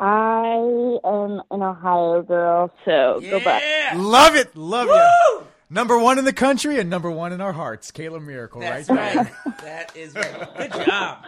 I 0.00 0.98
am 1.04 1.40
an 1.50 1.62
Ohio 1.62 2.22
girl, 2.22 2.70
so 2.84 3.20
go 3.20 3.38
back. 3.40 3.94
Love 3.94 4.34
it. 4.34 4.54
Love 4.56 4.88
it. 4.90 5.46
Number 5.70 5.98
one 5.98 6.18
in 6.18 6.24
the 6.24 6.32
country 6.32 6.78
and 6.78 6.90
number 6.90 7.10
one 7.10 7.32
in 7.32 7.40
our 7.40 7.52
hearts. 7.52 7.90
Kayla 7.90 8.22
Miracle, 8.22 8.60
That's 8.60 8.88
right? 8.90 9.16
right. 9.16 9.32
that 9.62 9.96
is 9.96 10.14
right. 10.14 10.56
Good 10.56 10.72
job. 10.84 11.24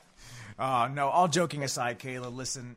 Uh, 0.58 0.88
no, 0.90 1.08
all 1.08 1.28
joking 1.28 1.62
aside, 1.64 1.98
Kayla, 1.98 2.34
listen, 2.34 2.76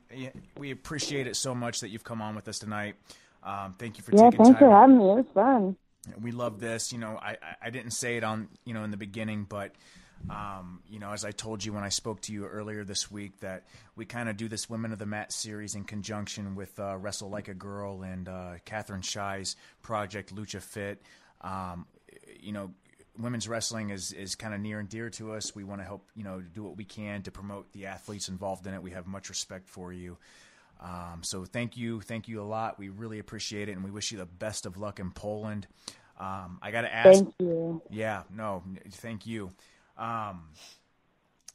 we 0.57 0.71
appreciate 0.71 1.27
it 1.27 1.37
so 1.37 1.55
much 1.55 1.79
that 1.79 1.87
you've 1.87 2.03
come 2.03 2.21
on 2.21 2.35
with 2.35 2.45
us 2.49 2.59
tonight. 2.59 2.95
Um, 3.43 3.75
thank 3.77 3.97
you 3.97 4.03
for 4.03 4.11
Yeah, 4.15 4.29
taking 4.29 4.45
thanks 4.45 4.59
time. 4.59 4.69
for 4.69 4.75
having 4.75 4.97
me. 4.97 5.03
It 5.11 5.15
was 5.15 5.25
fun. 5.33 5.77
we 6.21 6.31
love 6.31 6.59
this. 6.59 6.91
You 6.91 6.99
know, 6.99 7.17
I, 7.21 7.31
I- 7.41 7.55
I 7.67 7.69
didn't 7.69 7.91
say 7.91 8.17
it 8.17 8.23
on 8.23 8.49
you 8.65 8.73
know 8.73 8.83
in 8.83 8.91
the 8.91 8.97
beginning, 8.97 9.45
but 9.47 9.71
um, 10.29 10.81
you 10.89 10.99
know, 10.99 11.11
as 11.13 11.23
I 11.23 11.31
told 11.31 11.63
you 11.63 11.71
when 11.71 11.83
I 11.83 11.89
spoke 11.89 12.19
to 12.23 12.33
you 12.33 12.45
earlier 12.45 12.83
this 12.83 13.09
week, 13.09 13.39
that 13.39 13.63
we 13.95 14.05
kind 14.05 14.27
of 14.27 14.35
do 14.35 14.49
this 14.49 14.69
Women 14.69 14.91
of 14.91 14.99
the 14.99 15.05
Mat 15.05 15.31
series 15.31 15.75
in 15.75 15.85
conjunction 15.85 16.55
with 16.55 16.77
uh, 16.79 16.97
Wrestle 16.97 17.29
Like 17.29 17.47
a 17.47 17.53
Girl 17.53 18.01
and 18.03 18.27
uh, 18.27 18.53
Katherine 18.65 19.01
Shai's 19.01 19.55
project 19.81 20.35
Lucha 20.35 20.61
Fit. 20.61 21.01
Um, 21.41 21.85
you 22.41 22.51
know, 22.51 22.71
women's 23.17 23.47
wrestling 23.47 23.91
is 23.91 24.11
is 24.11 24.35
kind 24.35 24.53
of 24.53 24.59
near 24.59 24.79
and 24.79 24.89
dear 24.89 25.09
to 25.11 25.31
us. 25.33 25.55
We 25.55 25.63
want 25.63 25.79
to 25.79 25.85
help 25.85 26.09
you 26.15 26.23
know 26.25 26.41
do 26.41 26.63
what 26.63 26.75
we 26.75 26.83
can 26.83 27.21
to 27.23 27.31
promote 27.31 27.71
the 27.71 27.85
athletes 27.85 28.27
involved 28.27 28.67
in 28.67 28.73
it. 28.73 28.83
We 28.83 28.91
have 28.91 29.07
much 29.07 29.29
respect 29.29 29.69
for 29.69 29.93
you. 29.93 30.17
Um, 30.82 31.21
so 31.23 31.43
thank 31.43 31.75
you, 31.75 32.01
thank 32.01 32.27
you 32.27 32.41
a 32.41 32.43
lot. 32.43 32.80
We 32.80 32.89
really 32.89 33.19
appreciate 33.19 33.67
it, 33.67 33.73
and 33.73 33.84
we 33.84 33.91
wish 33.91 34.11
you 34.11 34.17
the 34.17 34.25
best 34.25 34.65
of 34.65 34.77
luck 34.77 34.99
in 34.99 35.11
Poland. 35.11 35.67
Um, 36.19 36.59
I 36.61 36.71
got 36.71 36.82
to 36.82 36.93
ask. 36.93 37.23
Thank 37.23 37.34
you. 37.39 37.82
Yeah, 37.89 38.23
no, 38.34 38.63
thank 38.91 39.25
you. 39.25 39.51
Um, 39.97 40.49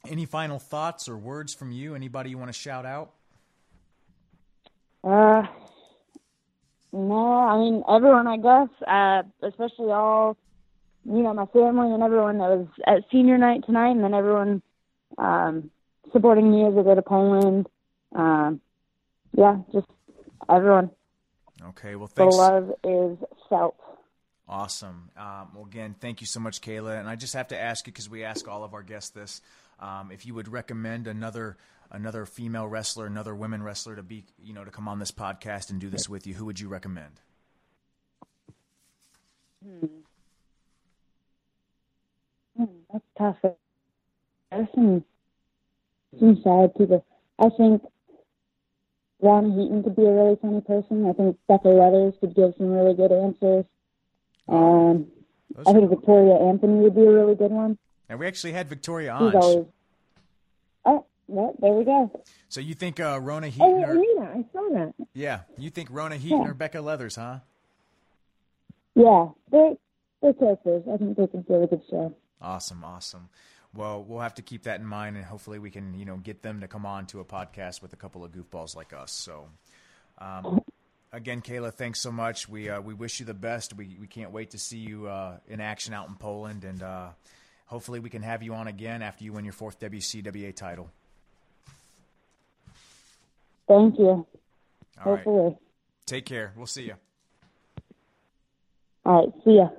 any 0.07 0.25
final 0.25 0.59
thoughts 0.59 1.09
or 1.09 1.17
words 1.17 1.53
from 1.53 1.71
you? 1.71 1.95
Anybody 1.95 2.29
you 2.29 2.37
want 2.37 2.49
to 2.49 2.59
shout 2.59 2.85
out? 2.85 3.11
Uh, 5.03 5.45
no, 6.91 7.39
I 7.39 7.57
mean 7.57 7.83
everyone. 7.89 8.27
I 8.27 8.37
guess, 8.37 8.69
uh, 8.87 9.23
especially 9.47 9.91
all, 9.91 10.37
you 11.03 11.21
know, 11.23 11.33
my 11.33 11.45
family 11.47 11.93
and 11.93 12.03
everyone 12.03 12.37
that 12.39 12.49
was 12.49 12.67
at 12.85 13.03
senior 13.11 13.37
night 13.37 13.65
tonight, 13.65 13.91
and 13.91 14.03
then 14.03 14.13
everyone 14.13 14.61
um, 15.17 15.69
supporting 16.11 16.51
me 16.51 16.65
as 16.65 16.77
I 16.77 16.83
go 16.83 16.95
to 16.95 17.01
Poland. 17.01 17.67
Um, 18.15 18.61
yeah, 19.37 19.57
just 19.73 19.87
everyone. 20.49 20.91
Okay, 21.69 21.95
well, 21.95 22.07
thanks. 22.07 22.35
The 22.35 22.41
love 22.41 22.71
is 22.83 23.17
felt. 23.49 23.75
Awesome. 24.47 25.09
Um, 25.17 25.49
well, 25.55 25.65
again, 25.65 25.95
thank 25.99 26.21
you 26.21 26.27
so 26.27 26.39
much, 26.39 26.61
Kayla. 26.61 26.99
And 26.99 27.09
I 27.09 27.15
just 27.15 27.33
have 27.33 27.47
to 27.47 27.59
ask 27.59 27.87
you 27.87 27.93
because 27.93 28.09
we 28.09 28.23
ask 28.23 28.47
all 28.47 28.63
of 28.63 28.73
our 28.73 28.83
guests 28.83 29.09
this: 29.09 29.41
um, 29.79 30.11
if 30.11 30.25
you 30.25 30.33
would 30.35 30.47
recommend 30.47 31.07
another 31.07 31.57
another 31.91 32.25
female 32.25 32.67
wrestler, 32.67 33.05
another 33.05 33.33
women 33.33 33.63
wrestler 33.63 33.95
to 33.95 34.03
be, 34.03 34.25
you 34.41 34.53
know, 34.53 34.63
to 34.63 34.71
come 34.71 34.87
on 34.87 34.99
this 34.99 35.11
podcast 35.11 35.69
and 35.71 35.79
do 35.79 35.89
this 35.89 36.07
with 36.07 36.27
you, 36.27 36.33
who 36.33 36.45
would 36.45 36.59
you 36.59 36.67
recommend? 36.67 37.21
Hmm, 42.57 42.65
that's 42.91 43.05
tough. 43.17 43.37
There's 44.51 44.67
some 44.75 45.03
some 46.19 46.41
sad 46.43 46.75
people. 46.75 47.03
I 47.39 47.49
think 47.57 47.81
Ronna 49.25 49.59
Heaton 49.59 49.83
could 49.83 49.95
be 49.95 50.05
a 50.05 50.11
really 50.11 50.37
funny 50.41 50.61
person. 50.61 51.07
I 51.07 51.13
think 51.13 51.37
Becca 51.47 51.67
Leathers 51.67 52.13
could 52.19 52.35
give 52.35 52.53
some 52.57 52.67
really 52.71 52.93
good 52.93 53.11
answers. 53.11 53.65
Um, 54.47 55.07
Those 55.55 55.65
I 55.67 55.73
think 55.73 55.89
Victoria 55.89 56.35
Anthony 56.35 56.81
would 56.83 56.95
be 56.95 57.01
a 57.01 57.11
really 57.11 57.35
good 57.35 57.51
one. 57.51 57.77
And 58.07 58.19
we 58.19 58.27
actually 58.27 58.53
had 58.53 58.67
Victoria 58.69 59.11
on. 59.11 59.35
always. 59.35 59.65
Oh, 60.85 61.05
well, 61.27 61.55
there 61.59 61.71
we 61.73 61.83
go. 61.83 62.11
So 62.49 62.59
you 62.61 62.75
think 62.75 62.99
uh, 62.99 63.19
Ronna 63.19 63.47
Oh, 63.47 63.49
Heaton? 63.49 63.83
Or, 63.83 63.91
Arena, 63.97 64.31
I 64.35 64.45
saw 64.53 64.69
that. 64.73 64.93
yeah, 65.13 65.39
you 65.57 65.71
think 65.71 65.89
Ronna 65.91 66.17
Heaton 66.17 66.43
Yeah. 66.43 66.49
or 66.49 66.53
Becca 66.53 66.81
Leathers, 66.81 67.15
huh? 67.15 67.39
Yeah, 68.93 69.29
they're, 69.51 69.73
they're 70.21 70.33
characters. 70.33 70.83
I 70.91 70.97
think 70.97 71.17
they 71.17 71.27
could 71.27 71.47
do 71.47 71.63
a 71.63 71.67
good 71.67 71.81
show. 71.89 72.15
Awesome, 72.41 72.83
awesome. 72.83 73.29
Well, 73.75 74.03
we'll 74.03 74.21
have 74.21 74.35
to 74.35 74.41
keep 74.41 74.63
that 74.63 74.79
in 74.79 74.85
mind, 74.85 75.17
and 75.17 75.25
hopefully, 75.25 75.59
we 75.59 75.69
can 75.69 75.93
you 75.93 76.05
know 76.05 76.17
get 76.17 76.41
them 76.41 76.61
to 76.61 76.67
come 76.67 76.85
on 76.85 77.05
to 77.07 77.19
a 77.19 77.25
podcast 77.25 77.81
with 77.81 77.91
a 77.93 77.97
couple 77.97 78.23
of 78.23 78.31
goofballs 78.31 78.75
like 78.75 78.93
us. 78.93 79.11
So, 79.11 79.47
um, 80.19 80.61
again, 81.11 81.41
Kayla, 81.41 81.73
thanks 81.73 81.99
so 81.99 82.11
much. 82.11 82.47
We 82.47 82.69
uh, 82.69 82.79
we 82.79 82.93
wish 82.93 83.19
you 83.19 83.25
the 83.25 83.33
best. 83.33 83.75
We 83.75 83.97
we 83.99 84.07
can't 84.07 84.31
wait 84.31 84.51
to 84.51 84.57
see 84.57 84.77
you 84.77 85.07
uh, 85.07 85.37
in 85.47 85.59
action 85.59 85.93
out 85.93 86.07
in 86.07 86.15
Poland, 86.15 86.63
and 86.63 86.81
uh, 86.81 87.09
hopefully, 87.65 87.99
we 87.99 88.09
can 88.09 88.21
have 88.21 88.41
you 88.41 88.53
on 88.53 88.67
again 88.67 89.01
after 89.01 89.25
you 89.25 89.33
win 89.33 89.43
your 89.43 89.53
fourth 89.53 89.79
WCWA 89.79 90.55
title. 90.55 90.89
Thank 93.67 93.97
you. 93.99 94.05
All 94.05 94.25
right, 95.13 95.23
Hopefully. 95.23 95.57
take 96.05 96.25
care. 96.25 96.53
We'll 96.55 96.67
see 96.67 96.83
you. 96.83 96.93
All 99.05 99.25
right, 99.25 99.33
see 99.43 99.55
ya. 99.57 99.69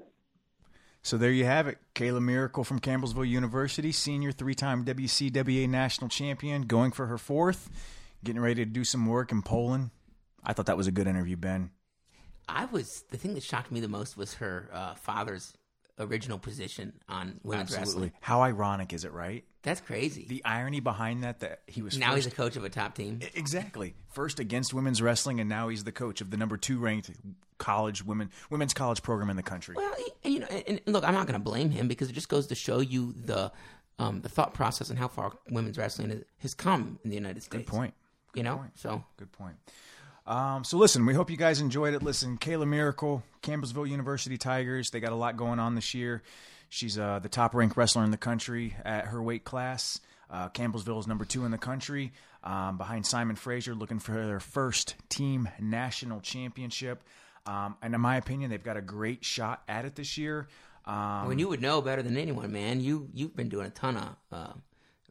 So 1.07 1.17
there 1.17 1.31
you 1.31 1.45
have 1.45 1.69
it. 1.69 1.79
Kayla 1.95 2.21
Miracle 2.21 2.65
from 2.65 2.81
Campbellsville 2.81 3.29
University, 3.29 3.93
senior 3.93 4.33
three 4.33 4.57
time 4.57 4.85
WCWA 4.85 5.69
national 5.69 6.09
champion, 6.09 6.63
going 6.63 6.91
for 6.91 7.07
her 7.07 7.17
fourth, 7.17 7.71
getting 8.25 8.43
ready 8.43 8.57
to 8.57 8.65
do 8.65 8.83
some 8.83 9.07
work 9.07 9.31
in 9.31 9.41
Poland. 9.43 9.91
I 10.43 10.53
thought 10.53 10.67
that 10.67 10.77
was 10.77 10.89
a 10.89 10.91
good 10.91 11.07
interview, 11.07 11.37
Ben. 11.37 11.71
I 12.49 12.65
was 12.65 13.05
the 13.13 13.19
thing 13.19 13.35
that 13.35 13.45
shocked 13.45 13.71
me 13.71 13.79
the 13.79 13.87
most 13.87 14.17
was 14.17 14.35
her 14.35 14.69
uh, 14.73 14.95
father's 14.97 15.57
original 15.99 16.39
position 16.39 16.93
on 17.09 17.41
women's 17.43 17.75
wrestling. 17.77 18.13
How 18.21 18.43
ironic 18.43 18.93
is 18.93 19.05
it, 19.05 19.13
right? 19.13 19.45
That's 19.63 19.81
crazy. 19.81 20.27
The 20.29 20.45
irony 20.45 20.81
behind 20.81 21.25
that 21.25 21.41
that 21.41 21.61
he 21.67 21.83
was 21.83 21.99
now 21.99 22.15
he's 22.15 22.27
a 22.27 22.31
coach 22.31 22.57
of 22.57 22.65
a 22.65 22.69
top 22.69 22.95
team. 22.95 23.21
exactly 23.35 23.95
first 24.13 24.39
against 24.39 24.73
women's 24.73 25.03
wrestling, 25.03 25.41
and 25.41 25.49
now 25.49 25.69
he's 25.69 25.83
the 25.85 25.93
coach 25.93 26.21
of 26.21 26.31
the 26.31 26.37
number 26.37 26.57
two 26.57 26.79
ranked 26.79 27.11
college 27.59 28.05
women 28.05 28.31
women's 28.51 28.75
college 28.75 29.03
program 29.03 29.31
in 29.31 29.37
the 29.37 29.43
country. 29.43 29.75
Well, 29.77 29.93
you 30.23 30.41
know, 30.41 30.47
and, 30.47 30.81
look, 30.87 31.03
I'm 31.05 31.15
not 31.15 31.27
going 31.27 31.39
to 31.39 31.45
blame 31.45 31.71
him 31.71 31.89
because 31.89 32.09
it 32.11 32.13
just 32.13 32.29
goes 32.29 32.47
to 32.49 32.55
show 32.55 32.81
you 32.81 33.13
the 33.13 33.51
um, 33.99 34.21
the 34.21 34.29
thought 34.29 34.55
process 34.55 34.91
and 34.91 34.99
how 34.99 35.09
far 35.09 35.33
women's 35.51 35.79
wrestling 35.79 36.11
has- 36.11 36.25
has 36.41 36.55
come 36.55 36.99
in 37.03 37.11
the 37.11 37.17
United 37.17 37.43
States. 37.43 37.65
Good 37.65 37.67
point. 37.67 37.95
You 38.35 38.43
know, 38.43 38.63
so 38.75 39.03
Good 39.17 39.33
point. 39.33 39.57
Um, 40.27 40.65
so 40.65 40.77
listen, 40.77 41.07
we 41.07 41.15
hope 41.15 41.31
you 41.31 41.37
guys 41.37 41.61
enjoyed 41.61 41.95
it. 41.95 42.03
Listen, 42.03 42.37
Kayla 42.37 42.67
Miracle, 42.67 43.23
Campbellsville 43.43 43.89
University 43.89 44.37
Tigers. 44.37 44.91
They 44.91 45.01
got 45.01 45.13
a 45.13 45.17
lot 45.17 45.37
going 45.37 45.61
on 45.61 45.75
this 45.75 45.95
year. 45.95 46.23
She's 46.69 46.99
uh, 46.99 47.21
the 47.21 47.29
top 47.29 47.55
ranked 47.55 47.77
wrestler 47.77 48.03
in 48.05 48.11
the 48.11 48.17
country 48.17 48.75
at 48.85 49.07
her 49.07 49.23
weight 49.23 49.45
class. 49.45 50.01
Uh, 50.29 50.49
Campbellsville 50.49 50.99
is 50.99 51.07
number 51.07 51.25
two 51.25 51.45
in 51.45 51.53
the 51.53 51.59
country, 51.59 52.13
um, 52.43 52.77
behind 52.77 53.07
Simon 53.07 53.37
Fraser, 53.37 53.75
looking 53.75 54.01
for 54.01 54.13
their 54.13 54.41
first 54.41 54.97
team 55.09 55.49
national 55.61 56.21
championship. 56.21 57.05
Um, 57.47 57.77
and 57.81 57.95
in 57.95 58.01
my 58.01 58.17
opinion, 58.17 58.51
they've 58.51 58.63
got 58.63 58.77
a 58.77 58.83
great 58.83 59.25
shot 59.25 59.63
at 59.69 59.85
it 59.85 59.95
this 59.95 60.19
year. 60.19 60.49
Um, 60.85 61.29
when 61.29 61.39
you 61.39 61.49
would 61.49 61.63
know 61.63 61.81
better 61.81 62.03
than 62.03 62.17
anyone, 62.17 62.53
man, 62.53 62.81
you 62.81 63.09
you've 63.13 63.37
been 63.37 63.49
doing 63.49 63.67
a 63.67 63.71
ton 63.71 63.97
of 63.97 64.17
uh, 64.33 64.53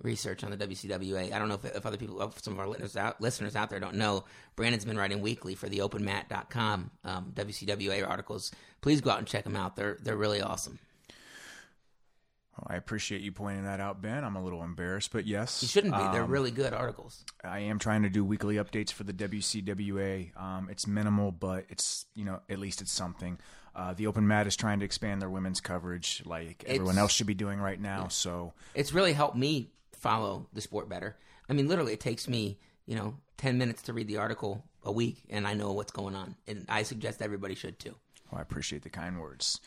research 0.02 0.44
on 0.44 0.52
the 0.52 0.58
WCWA. 0.58 1.32
I 1.34 1.40
don't 1.40 1.48
know 1.48 1.56
if, 1.56 1.66
if 1.66 1.86
other 1.86 1.98
people, 1.98 2.22
if 2.22 2.44
some 2.44 2.54
of 2.54 2.60
our 2.60 2.68
listeners 2.68 2.96
out, 2.98 3.20
listeners 3.22 3.56
out 3.56 3.70
there 3.70 3.80
don't 3.80 3.96
know. 3.96 4.26
Brandon's 4.56 4.86
been 4.86 4.98
writing 4.98 5.22
weekly 5.22 5.56
for 5.56 5.70
the 5.70 5.80
OpenMat.com 5.80 6.92
um, 7.04 7.32
WCWA 7.36 8.08
articles. 8.08 8.52
Please 8.82 9.02
go 9.02 9.10
out 9.12 9.20
and 9.20 9.28
check 9.28 9.44
them 9.44 9.56
out. 9.56 9.76
They're 9.76 9.98
they're 10.02 10.18
really 10.18 10.42
awesome. 10.42 10.80
Well, 12.58 12.68
I 12.70 12.78
appreciate 12.78 13.22
you 13.22 13.34
pointing 13.34 13.66
that 13.66 13.82
out, 13.82 14.02
Ben. 14.02 14.24
I'm 14.24 14.38
a 14.38 14.44
little 14.44 14.64
embarrassed, 14.64 15.12
but 15.12 15.28
yes, 15.28 15.62
You 15.62 15.68
shouldn't 15.68 15.94
be. 15.94 16.00
They're 16.14 16.24
um, 16.24 16.32
really 16.32 16.52
good 16.52 16.74
articles. 16.74 17.26
I 17.44 17.60
am 17.60 17.80
trying 17.80 18.04
to 18.04 18.10
do 18.10 18.24
weekly 18.24 18.56
updates 18.56 18.94
for 18.94 19.04
the 19.04 19.12
WCWA. 19.12 20.40
Um, 20.42 20.70
it's 20.72 20.88
minimal, 20.88 21.32
but 21.32 21.66
it's 21.70 22.06
you 22.16 22.24
know 22.24 22.40
at 22.50 22.60
least 22.60 22.82
it's 22.82 22.92
something. 22.92 23.38
Uh, 23.76 23.94
the 23.94 24.08
Open 24.08 24.26
Mat 24.26 24.48
is 24.48 24.56
trying 24.56 24.80
to 24.80 24.86
expand 24.86 25.22
their 25.22 25.30
women's 25.30 25.60
coverage, 25.60 26.22
like 26.26 26.64
everyone 26.66 26.92
It's- 26.94 27.02
else 27.02 27.12
should 27.12 27.28
be 27.28 27.34
doing 27.34 27.60
right 27.60 27.80
now. 27.80 28.08
So 28.08 28.54
It's 28.74 28.94
really 28.94 29.12
helped 29.12 29.36
me 29.36 29.70
follow 29.96 30.48
the 30.54 30.62
sport 30.62 30.90
better. 30.90 31.18
I 31.50 31.54
mean, 31.54 31.68
literally, 31.68 31.94
it 31.94 32.00
takes 32.00 32.28
me, 32.28 32.60
you 32.86 32.96
know, 32.96 33.16
10 33.38 33.58
minutes 33.58 33.84
to 33.84 33.94
read 33.94 34.08
the 34.08 34.18
article 34.18 34.64
a 34.84 34.92
week, 34.92 35.24
and 35.30 35.48
I 35.48 35.54
know 35.54 35.74
what's 35.74 35.92
going 35.92 36.16
on. 36.16 36.36
And 36.48 36.66
I 36.70 36.84
suggest 36.84 37.22
everybody 37.22 37.56
should 37.56 37.80
too. 37.80 37.96
Well, 38.32 38.40
I 38.40 38.42
appreciate 38.42 38.84
the 38.84 38.90
kind 38.90 39.20
words. 39.20 39.60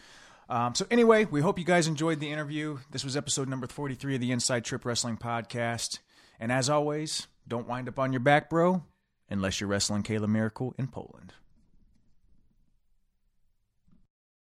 Um, 0.48 0.74
so 0.74 0.86
anyway, 0.90 1.26
we 1.26 1.40
hope 1.40 1.58
you 1.58 1.64
guys 1.64 1.86
enjoyed 1.86 2.20
the 2.20 2.30
interview. 2.30 2.78
This 2.90 3.04
was 3.04 3.16
episode 3.16 3.48
number 3.48 3.66
43 3.66 4.14
of 4.14 4.20
the 4.20 4.32
Inside 4.32 4.64
Trip 4.64 4.84
Wrestling 4.84 5.18
Podcast. 5.18 5.98
And 6.40 6.50
as 6.50 6.70
always, 6.70 7.26
don't 7.46 7.68
wind 7.68 7.88
up 7.88 7.98
on 7.98 8.12
your 8.12 8.20
back, 8.20 8.48
bro, 8.48 8.84
unless 9.28 9.60
you're 9.60 9.68
wrestling 9.68 10.02
Kayla 10.02 10.28
Miracle 10.28 10.74
in 10.78 10.88
Poland. 10.88 11.34